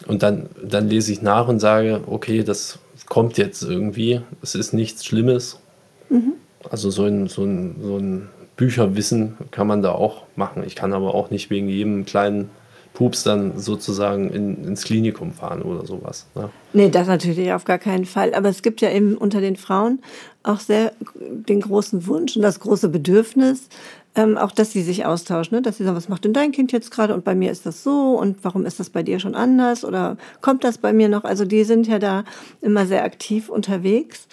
Und 0.07 0.23
dann, 0.23 0.47
dann 0.65 0.89
lese 0.89 1.13
ich 1.13 1.23
nach 1.23 1.47
und 1.47 1.61
sage, 1.61 2.01
okay, 2.07 2.43
das 2.43 2.79
kommt 3.09 3.39
jetzt 3.39 3.63
irgendwie, 3.63 4.21
es 4.43 4.55
ist 4.55 4.73
nichts 4.73 5.05
Schlimmes. 5.05 5.61
Mhm. 6.09 6.33
Also 6.69 6.91
so 6.91 7.05
ein, 7.05 7.29
so, 7.29 7.45
ein, 7.45 7.77
so 7.81 7.99
ein 7.99 8.29
Bücherwissen 8.57 9.37
kann 9.51 9.67
man 9.67 9.83
da 9.83 9.93
auch 9.93 10.23
machen. 10.35 10.65
Ich 10.67 10.75
kann 10.75 10.93
aber 10.93 11.15
auch 11.15 11.31
nicht 11.31 11.51
wegen 11.51 11.69
jedem 11.69 12.05
kleinen 12.05 12.51
Pups 12.95 13.23
dann 13.23 13.59
sozusagen 13.59 14.31
in, 14.31 14.65
ins 14.65 14.85
Klinikum 14.85 15.33
fahren 15.33 15.63
oder 15.63 15.87
sowas. 15.87 16.27
Ne? 16.35 16.51
Nee, 16.73 16.91
das 16.91 17.07
natürlich 17.07 17.53
auf 17.53 17.65
gar 17.65 17.79
keinen 17.79 18.05
Fall. 18.05 18.35
Aber 18.35 18.49
es 18.49 18.63
gibt 18.63 18.81
ja 18.81 18.91
eben 18.91 19.17
unter 19.17 19.41
den 19.41 19.57
Frauen 19.57 20.01
auch 20.43 20.61
sehr 20.61 20.93
den 21.19 21.61
großen 21.61 22.07
Wunsch 22.07 22.37
und 22.37 22.43
das 22.43 22.61
große 22.61 22.89
Bedürfnis, 22.89 23.69
ähm, 24.15 24.37
auch 24.37 24.53
dass 24.53 24.73
sie 24.73 24.83
sich 24.83 25.07
austauschen, 25.07 25.57
ne? 25.57 25.63
dass 25.63 25.79
sie 25.79 25.85
sagen, 25.85 25.97
was 25.97 26.09
macht 26.09 26.25
denn 26.25 26.35
dein 26.35 26.53
Kind 26.53 26.73
jetzt 26.73 26.91
gerade 26.91 27.15
und 27.15 27.25
bei 27.25 27.35
mir 27.35 27.51
ist 27.51 27.65
das 27.65 27.83
so 27.83 28.19
und 28.19 28.39
warum 28.43 28.67
ist 28.67 28.79
das 28.79 28.91
bei 28.91 29.03
dir 29.03 29.19
schon 29.21 29.35
anders 29.35 29.85
oder 29.85 30.19
kommt 30.43 30.65
das 30.65 30.77
bei 30.77 30.93
mir 30.93 31.09
noch? 31.09 31.25
Also 31.25 31.45
die 31.47 31.65
sind 31.65 31.87
ja 31.87 31.99
da 31.99 32.25
immer 32.61 32.87
sehr 32.87 33.05
aktiv 33.05 33.49
unterwegs 33.49 34.27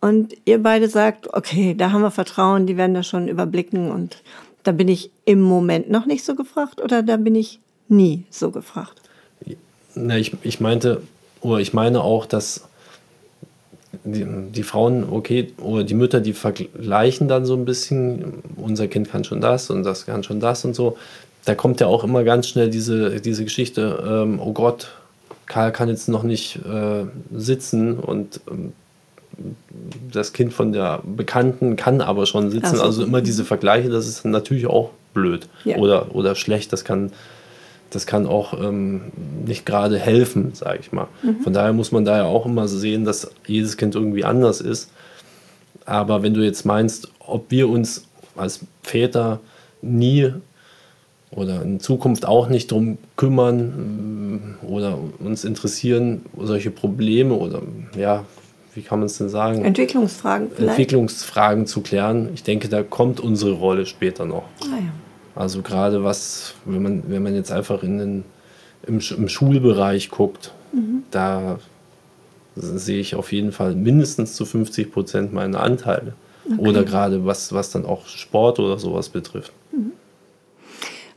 und 0.00 0.34
ihr 0.46 0.60
beide 0.60 0.88
sagt, 0.88 1.32
okay, 1.32 1.74
da 1.74 1.92
haben 1.92 2.02
wir 2.02 2.10
Vertrauen, 2.10 2.66
die 2.66 2.76
werden 2.76 2.94
das 2.94 3.06
schon 3.06 3.28
überblicken 3.28 3.92
und 3.92 4.22
da 4.64 4.72
bin 4.72 4.88
ich 4.88 5.10
im 5.24 5.40
Moment 5.40 5.90
noch 5.90 6.06
nicht 6.06 6.24
so 6.24 6.34
gefragt 6.34 6.80
oder 6.80 7.02
da 7.02 7.16
bin 7.16 7.34
ich 7.34 7.60
nie 7.90 8.24
so 8.30 8.50
gefragt? 8.50 9.00
Na, 9.94 10.16
ich, 10.16 10.36
ich 10.42 10.60
meinte, 10.60 11.02
oder 11.40 11.58
ich 11.58 11.72
meine 11.72 12.02
auch, 12.02 12.26
dass 12.26 12.68
die, 14.04 14.24
die, 14.52 14.62
Frauen, 14.62 15.04
okay, 15.10 15.52
oder 15.58 15.84
die 15.84 15.94
Mütter, 15.94 16.20
die 16.20 16.32
vergleichen 16.32 17.28
dann 17.28 17.44
so 17.44 17.54
ein 17.54 17.64
bisschen, 17.64 18.42
unser 18.56 18.86
Kind 18.88 19.10
kann 19.10 19.24
schon 19.24 19.40
das 19.40 19.70
und 19.70 19.82
das 19.82 20.06
kann 20.06 20.22
schon 20.22 20.40
das 20.40 20.64
und 20.64 20.74
so. 20.74 20.96
Da 21.44 21.54
kommt 21.54 21.80
ja 21.80 21.86
auch 21.86 22.04
immer 22.04 22.22
ganz 22.22 22.48
schnell 22.48 22.70
diese, 22.70 23.20
diese 23.20 23.44
Geschichte, 23.44 24.02
ähm, 24.06 24.40
oh 24.40 24.52
Gott, 24.52 24.92
Karl 25.46 25.72
kann 25.72 25.88
jetzt 25.88 26.08
noch 26.08 26.22
nicht 26.22 26.60
äh, 26.64 27.04
sitzen 27.36 27.98
und 27.98 28.40
ähm, 28.48 28.72
das 30.12 30.32
Kind 30.32 30.52
von 30.52 30.72
der 30.72 31.00
Bekannten 31.04 31.76
kann 31.76 32.00
aber 32.00 32.26
schon 32.26 32.50
sitzen. 32.50 32.76
So. 32.76 32.82
Also 32.82 33.04
immer 33.04 33.20
diese 33.20 33.44
Vergleiche, 33.44 33.88
das 33.88 34.06
ist 34.06 34.24
natürlich 34.24 34.66
auch 34.66 34.90
blöd 35.14 35.48
ja. 35.64 35.76
oder, 35.76 36.14
oder 36.14 36.34
schlecht. 36.34 36.72
Das 36.72 36.84
kann 36.84 37.10
das 37.90 38.06
kann 38.06 38.26
auch 38.26 38.54
ähm, 38.54 39.12
nicht 39.46 39.66
gerade 39.66 39.98
helfen, 39.98 40.52
sage 40.54 40.78
ich 40.80 40.92
mal. 40.92 41.08
Mhm. 41.22 41.40
Von 41.40 41.52
daher 41.52 41.72
muss 41.72 41.92
man 41.92 42.04
da 42.04 42.18
ja 42.18 42.24
auch 42.24 42.46
immer 42.46 42.68
sehen, 42.68 43.04
dass 43.04 43.30
jedes 43.46 43.76
Kind 43.76 43.94
irgendwie 43.94 44.24
anders 44.24 44.60
ist. 44.60 44.90
Aber 45.84 46.22
wenn 46.22 46.34
du 46.34 46.40
jetzt 46.40 46.64
meinst, 46.64 47.08
ob 47.18 47.50
wir 47.50 47.68
uns 47.68 48.06
als 48.36 48.60
Väter 48.82 49.40
nie 49.82 50.32
oder 51.32 51.62
in 51.62 51.80
Zukunft 51.80 52.26
auch 52.26 52.48
nicht 52.48 52.70
darum 52.70 52.98
kümmern 53.16 54.56
äh, 54.62 54.66
oder 54.66 54.98
uns 55.18 55.44
interessieren 55.44 56.22
solche 56.38 56.70
Probleme 56.70 57.34
oder 57.34 57.62
ja, 57.96 58.24
wie 58.74 58.82
kann 58.82 59.00
man 59.00 59.06
es 59.06 59.18
denn 59.18 59.28
sagen? 59.28 59.64
Entwicklungsfragen 59.64 60.48
vielleicht. 60.50 60.70
Entwicklungsfragen 60.70 61.66
zu 61.66 61.80
klären. 61.80 62.30
Ich 62.34 62.44
denke, 62.44 62.68
da 62.68 62.82
kommt 62.82 63.20
unsere 63.20 63.52
Rolle 63.52 63.86
später 63.86 64.24
noch. 64.26 64.44
Ah, 64.62 64.76
ja. 64.76 64.92
Also 65.34 65.62
gerade 65.62 66.04
was, 66.04 66.54
wenn 66.64 66.82
man, 66.82 67.02
wenn 67.08 67.22
man 67.22 67.34
jetzt 67.34 67.52
einfach 67.52 67.82
in 67.82 67.98
den, 67.98 68.24
im, 68.86 69.00
im 69.16 69.28
Schulbereich 69.28 70.10
guckt, 70.10 70.52
mhm. 70.72 71.04
da 71.10 71.58
sehe 72.56 73.00
ich 73.00 73.14
auf 73.14 73.32
jeden 73.32 73.52
Fall 73.52 73.74
mindestens 73.74 74.34
zu 74.34 74.44
50 74.44 74.92
Prozent 74.92 75.32
meine 75.32 75.60
Anteile. 75.60 76.14
Okay. 76.44 76.68
Oder 76.68 76.84
gerade 76.84 77.24
was, 77.24 77.52
was 77.52 77.70
dann 77.70 77.84
auch 77.84 78.06
Sport 78.06 78.58
oder 78.58 78.78
sowas 78.78 79.08
betrifft. 79.08 79.52
Mhm. 79.72 79.92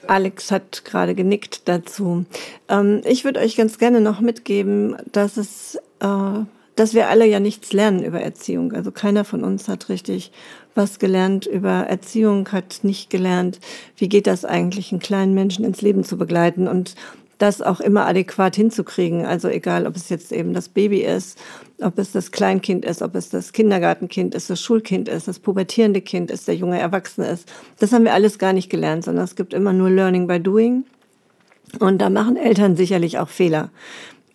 Alex 0.07 0.51
hat 0.51 0.83
gerade 0.85 1.15
genickt 1.15 1.67
dazu. 1.67 2.25
Ähm, 2.67 3.01
ich 3.05 3.23
würde 3.23 3.39
euch 3.39 3.55
ganz 3.55 3.77
gerne 3.77 4.01
noch 4.01 4.19
mitgeben, 4.19 4.97
dass 5.11 5.37
es, 5.37 5.75
äh, 6.01 6.39
dass 6.75 6.93
wir 6.93 7.09
alle 7.09 7.25
ja 7.25 7.39
nichts 7.39 7.73
lernen 7.73 8.03
über 8.03 8.19
Erziehung. 8.19 8.73
Also 8.73 8.91
keiner 8.91 9.23
von 9.23 9.43
uns 9.43 9.67
hat 9.67 9.89
richtig 9.89 10.31
was 10.75 10.99
gelernt 10.99 11.45
über 11.45 11.87
Erziehung, 11.87 12.51
hat 12.51 12.79
nicht 12.83 13.09
gelernt, 13.09 13.59
wie 13.97 14.09
geht 14.09 14.27
das 14.27 14.45
eigentlich, 14.45 14.91
einen 14.91 15.01
kleinen 15.01 15.33
Menschen 15.33 15.65
ins 15.65 15.81
Leben 15.81 16.03
zu 16.03 16.17
begleiten 16.17 16.67
und 16.67 16.95
das 17.37 17.61
auch 17.61 17.79
immer 17.79 18.05
adäquat 18.05 18.55
hinzukriegen. 18.55 19.25
Also 19.25 19.49
egal, 19.49 19.85
ob 19.85 19.95
es 19.95 20.09
jetzt 20.09 20.31
eben 20.31 20.53
das 20.53 20.69
Baby 20.69 21.01
ist, 21.01 21.37
ob 21.81 21.97
es 21.99 22.11
das 22.11 22.31
Kleinkind 22.31 22.85
ist, 22.85 23.01
ob 23.01 23.15
es 23.15 23.29
das 23.29 23.51
Kindergartenkind 23.51 24.33
ist, 24.33 24.49
das 24.49 24.61
Schulkind 24.61 25.09
ist, 25.09 25.27
das 25.27 25.39
pubertierende 25.39 26.01
Kind 26.01 26.31
ist, 26.31 26.47
der 26.47 26.55
junge 26.55 26.79
Erwachsene 26.79 27.27
ist. 27.27 27.51
Das 27.79 27.91
haben 27.91 28.05
wir 28.05 28.13
alles 28.13 28.39
gar 28.39 28.53
nicht 28.53 28.69
gelernt, 28.69 29.03
sondern 29.03 29.25
es 29.25 29.35
gibt 29.35 29.53
immer 29.53 29.73
nur 29.73 29.89
Learning 29.89 30.27
by 30.27 30.39
Doing. 30.39 30.85
Und 31.79 31.99
da 31.99 32.09
machen 32.09 32.37
Eltern 32.37 32.75
sicherlich 32.75 33.17
auch 33.17 33.29
Fehler. 33.29 33.71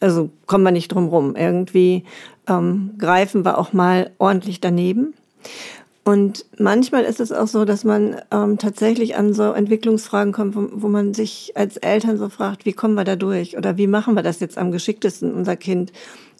Also 0.01 0.31
kommen 0.47 0.65
wir 0.65 0.71
nicht 0.71 0.89
drum 0.89 1.09
rum. 1.09 1.35
Irgendwie 1.37 2.05
ähm, 2.49 2.91
greifen 2.99 3.45
wir 3.45 3.59
auch 3.59 3.73
mal 3.73 4.11
ordentlich 4.19 4.61
daneben. 4.61 5.15
Und 6.09 6.47
manchmal 6.57 7.05
ist 7.05 7.21
es 7.21 7.33
auch 7.33 7.49
so, 7.49 7.67
dass 7.67 7.85
man 7.85 8.17
ähm, 8.31 8.57
tatsächlich 8.57 9.17
an 9.17 9.35
so 9.35 9.53
Entwicklungsfragen 9.53 10.33
kommt, 10.33 10.57
wo, 10.57 10.67
wo, 10.73 10.89
man 10.89 11.13
sich 11.13 11.53
als 11.55 11.77
Eltern 11.77 12.17
so 12.17 12.31
fragt, 12.31 12.65
wie 12.65 12.73
kommen 12.73 12.95
wir 12.95 13.05
da 13.05 13.15
durch 13.15 13.59
oder 13.59 13.77
wie 13.77 13.87
machen 13.87 14.15
wir 14.15 14.23
das 14.23 14.41
jetzt 14.41 14.57
am 14.57 14.73
geschicktesten, 14.73 15.35
unser 15.35 15.57
Kind 15.57 15.93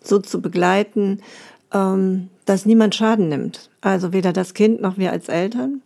so 0.03 0.21
zu 0.21 0.41
begleiten, 0.41 1.21
ähm, 1.75 2.31
dass 2.47 2.65
niemand 2.65 2.95
Schaden 2.95 3.29
nimmt. 3.29 3.69
Also 3.83 4.15
weder 4.15 4.33
das 4.33 4.55
Kind 4.55 4.81
noch 4.81 4.97
wir 4.97 5.13
als 5.13 5.29
Eltern. 5.29 5.83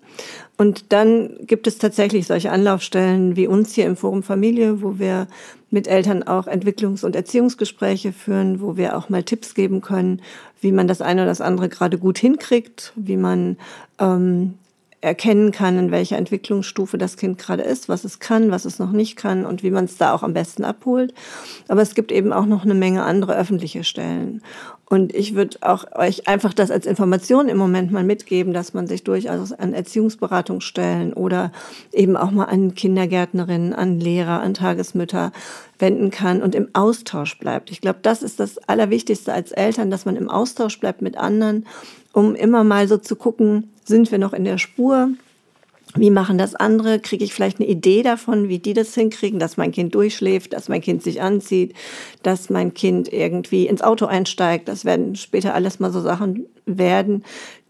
Und 0.56 0.92
dann 0.92 1.38
gibt 1.48 1.66
es 1.66 1.78
tatsächlich 1.78 2.28
solche 2.28 2.52
Anlaufstellen 2.52 3.34
wie 3.34 3.48
uns 3.48 3.74
hier 3.74 3.86
im 3.86 3.96
Forum 3.96 4.22
Familie, 4.22 4.80
wo 4.80 5.00
wir 5.00 5.26
mit 5.70 5.88
Eltern 5.88 6.22
auch 6.22 6.46
Entwicklungs- 6.46 7.04
und 7.04 7.16
Erziehungsgespräche 7.16 8.12
führen, 8.12 8.60
wo 8.60 8.76
wir 8.76 8.96
auch 8.96 9.08
mal 9.08 9.24
Tipps 9.24 9.54
geben 9.54 9.80
können, 9.80 10.22
wie 10.62 10.72
man 10.72 10.88
das 10.88 11.02
eine 11.02 11.22
oder 11.22 11.30
das 11.30 11.40
andere 11.40 11.68
gerade 11.68 11.98
gut 11.98 12.18
hinkriegt, 12.18 12.92
wie 12.96 13.16
man 13.16 13.58
ähm, 13.98 14.54
erkennen 15.02 15.50
kann, 15.50 15.76
in 15.78 15.90
welcher 15.90 16.16
Entwicklungsstufe 16.16 16.96
das 16.96 17.16
Kind 17.16 17.36
gerade 17.36 17.64
ist, 17.64 17.88
was 17.88 18.04
es 18.04 18.20
kann, 18.20 18.52
was 18.52 18.64
es 18.64 18.78
noch 18.78 18.92
nicht 18.92 19.16
kann 19.16 19.44
und 19.44 19.64
wie 19.64 19.72
man 19.72 19.84
es 19.84 19.98
da 19.98 20.14
auch 20.14 20.22
am 20.22 20.32
besten 20.32 20.64
abholt. 20.64 21.12
Aber 21.66 21.82
es 21.82 21.94
gibt 21.94 22.12
eben 22.12 22.32
auch 22.32 22.46
noch 22.46 22.64
eine 22.64 22.74
Menge 22.74 23.02
andere 23.02 23.36
öffentliche 23.36 23.82
Stellen. 23.82 24.42
Und 24.92 25.14
ich 25.14 25.34
würde 25.34 25.56
auch 25.62 25.86
euch 25.96 26.28
einfach 26.28 26.54
das 26.54 26.70
als 26.70 26.86
Information 26.86 27.48
im 27.48 27.56
Moment 27.56 27.90
mal 27.90 28.04
mitgeben, 28.04 28.52
dass 28.52 28.74
man 28.74 28.86
sich 28.86 29.02
durchaus 29.02 29.52
an 29.52 29.72
Erziehungsberatungsstellen 29.72 31.14
oder 31.14 31.50
eben 31.92 32.16
auch 32.16 32.30
mal 32.30 32.44
an 32.44 32.74
Kindergärtnerinnen, 32.74 33.72
an 33.72 33.98
Lehrer, 33.98 34.40
an 34.40 34.54
Tagesmütter 34.54 35.32
wenden 35.82 36.10
kann 36.10 36.40
und 36.40 36.54
im 36.54 36.68
Austausch 36.72 37.38
bleibt. 37.38 37.70
Ich 37.70 37.82
glaube, 37.82 37.98
das 38.00 38.22
ist 38.22 38.40
das 38.40 38.56
Allerwichtigste 38.56 39.34
als 39.34 39.52
Eltern, 39.52 39.90
dass 39.90 40.06
man 40.06 40.16
im 40.16 40.30
Austausch 40.30 40.80
bleibt 40.80 41.02
mit 41.02 41.18
anderen, 41.18 41.66
um 42.12 42.34
immer 42.34 42.64
mal 42.64 42.88
so 42.88 42.96
zu 42.96 43.16
gucken, 43.16 43.68
sind 43.84 44.10
wir 44.10 44.18
noch 44.18 44.32
in 44.32 44.44
der 44.44 44.56
Spur? 44.58 45.10
Wie 45.94 46.10
machen 46.10 46.38
das 46.38 46.54
andere? 46.54 47.00
Kriege 47.00 47.24
ich 47.24 47.34
vielleicht 47.34 47.60
eine 47.60 47.68
Idee 47.68 48.02
davon, 48.02 48.48
wie 48.48 48.58
die 48.58 48.72
das 48.72 48.94
hinkriegen, 48.94 49.38
dass 49.38 49.58
mein 49.58 49.72
Kind 49.72 49.94
durchschläft, 49.94 50.54
dass 50.54 50.70
mein 50.70 50.80
Kind 50.80 51.02
sich 51.02 51.20
anzieht, 51.20 51.74
dass 52.22 52.48
mein 52.48 52.72
Kind 52.72 53.12
irgendwie 53.12 53.66
ins 53.66 53.82
Auto 53.82 54.06
einsteigt? 54.06 54.68
Das 54.68 54.86
werden 54.86 55.16
später 55.16 55.52
alles 55.52 55.80
mal 55.80 55.92
so 55.92 56.00
Sachen 56.00 56.46
werden. 56.64 57.24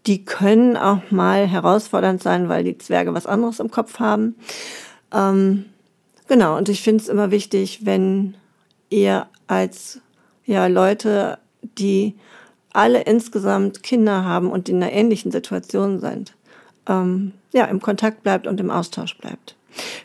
Die 0.05 0.23
können 0.23 0.77
auch 0.77 1.11
mal 1.11 1.47
herausfordernd 1.47 2.23
sein, 2.23 2.47
weil 2.47 2.63
die 2.63 2.77
Zwerge 2.77 3.13
was 3.13 3.25
anderes 3.25 3.59
im 3.59 3.71
Kopf 3.71 3.99
haben. 3.99 4.35
Ähm, 5.13 5.65
genau, 6.27 6.57
und 6.57 6.69
ich 6.69 6.81
finde 6.81 7.03
es 7.03 7.09
immer 7.09 7.31
wichtig, 7.31 7.85
wenn 7.85 8.35
ihr 8.89 9.27
als 9.47 10.01
ja, 10.45 10.67
Leute, 10.67 11.37
die 11.61 12.15
alle 12.71 13.01
insgesamt 13.01 13.83
Kinder 13.83 14.25
haben 14.25 14.51
und 14.51 14.67
in 14.69 14.77
einer 14.77 14.91
ähnlichen 14.91 15.31
Situation 15.31 15.99
sind, 15.99 16.33
ähm, 16.87 17.33
ja, 17.53 17.65
im 17.65 17.81
Kontakt 17.81 18.23
bleibt 18.23 18.47
und 18.47 18.59
im 18.59 18.71
Austausch 18.71 19.17
bleibt. 19.17 19.55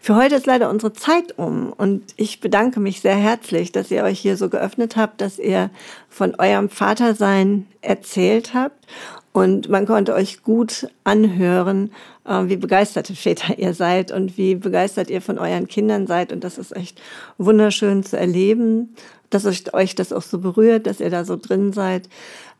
Für 0.00 0.16
heute 0.16 0.36
ist 0.36 0.46
leider 0.46 0.70
unsere 0.70 0.92
Zeit 0.94 1.36
um 1.36 1.72
und 1.72 2.02
ich 2.16 2.40
bedanke 2.40 2.80
mich 2.80 3.00
sehr 3.02 3.16
herzlich, 3.16 3.70
dass 3.72 3.90
ihr 3.90 4.02
euch 4.02 4.18
hier 4.18 4.36
so 4.36 4.48
geöffnet 4.48 4.96
habt, 4.96 5.20
dass 5.20 5.38
ihr 5.38 5.70
von 6.08 6.34
eurem 6.36 6.70
Vatersein 6.70 7.66
erzählt 7.82 8.54
habt 8.54 8.86
und 9.33 9.68
man 9.68 9.87
konnte 9.87 10.14
euch 10.14 10.43
gut 10.43 10.89
anhören, 11.05 11.93
äh, 12.24 12.45
wie 12.47 12.57
begeisterte 12.57 13.14
Väter 13.14 13.59
ihr 13.59 13.74
seid 13.74 14.11
und 14.12 14.37
wie 14.37 14.55
begeistert 14.55 15.11
ihr 15.11 15.20
von 15.20 15.39
euren 15.39 15.68
Kindern 15.68 16.07
seid 16.07 16.33
und 16.33 16.45
das 16.45 16.59
ist 16.59 16.74
echt 16.74 17.01
wunderschön 17.37 18.03
zu 18.03 18.18
erleben, 18.18 18.95
dass 19.31 19.45
euch 19.74 19.95
das 19.95 20.12
auch 20.12 20.22
so 20.22 20.39
berührt, 20.39 20.87
dass 20.87 21.01
ihr 21.01 21.11
da 21.11 21.24
so 21.24 21.37
drin 21.37 21.72
seid. 21.72 22.09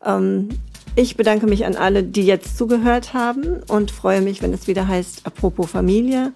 Ähm, 0.05 0.49
ich 0.95 1.15
bedanke 1.15 1.47
mich 1.47 1.65
an 1.65 1.75
alle, 1.75 2.03
die 2.03 2.25
jetzt 2.25 2.57
zugehört 2.57 3.13
haben 3.13 3.61
und 3.67 3.91
freue 3.91 4.21
mich, 4.21 4.41
wenn 4.41 4.53
es 4.53 4.67
wieder 4.67 4.87
heißt 4.87 5.25
Apropos 5.25 5.69
Familie. 5.69 6.33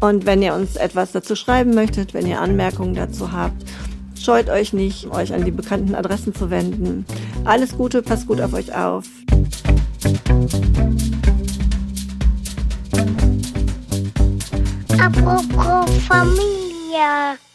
Und 0.00 0.26
wenn 0.26 0.42
ihr 0.42 0.54
uns 0.54 0.76
etwas 0.76 1.12
dazu 1.12 1.34
schreiben 1.34 1.74
möchtet, 1.74 2.14
wenn 2.14 2.26
ihr 2.26 2.40
Anmerkungen 2.40 2.94
dazu 2.94 3.32
habt, 3.32 3.62
scheut 4.26 4.50
euch 4.50 4.72
nicht, 4.72 5.06
euch 5.12 5.32
an 5.32 5.44
die 5.44 5.52
bekannten 5.52 5.94
Adressen 5.94 6.34
zu 6.34 6.50
wenden. 6.50 7.06
Alles 7.44 7.76
Gute, 7.76 8.02
passt 8.02 8.26
gut 8.26 8.40
auf 8.40 8.54
euch 8.54 8.74
auf. 8.74 9.04
Apropos 14.98 15.90
Familie. 16.08 17.45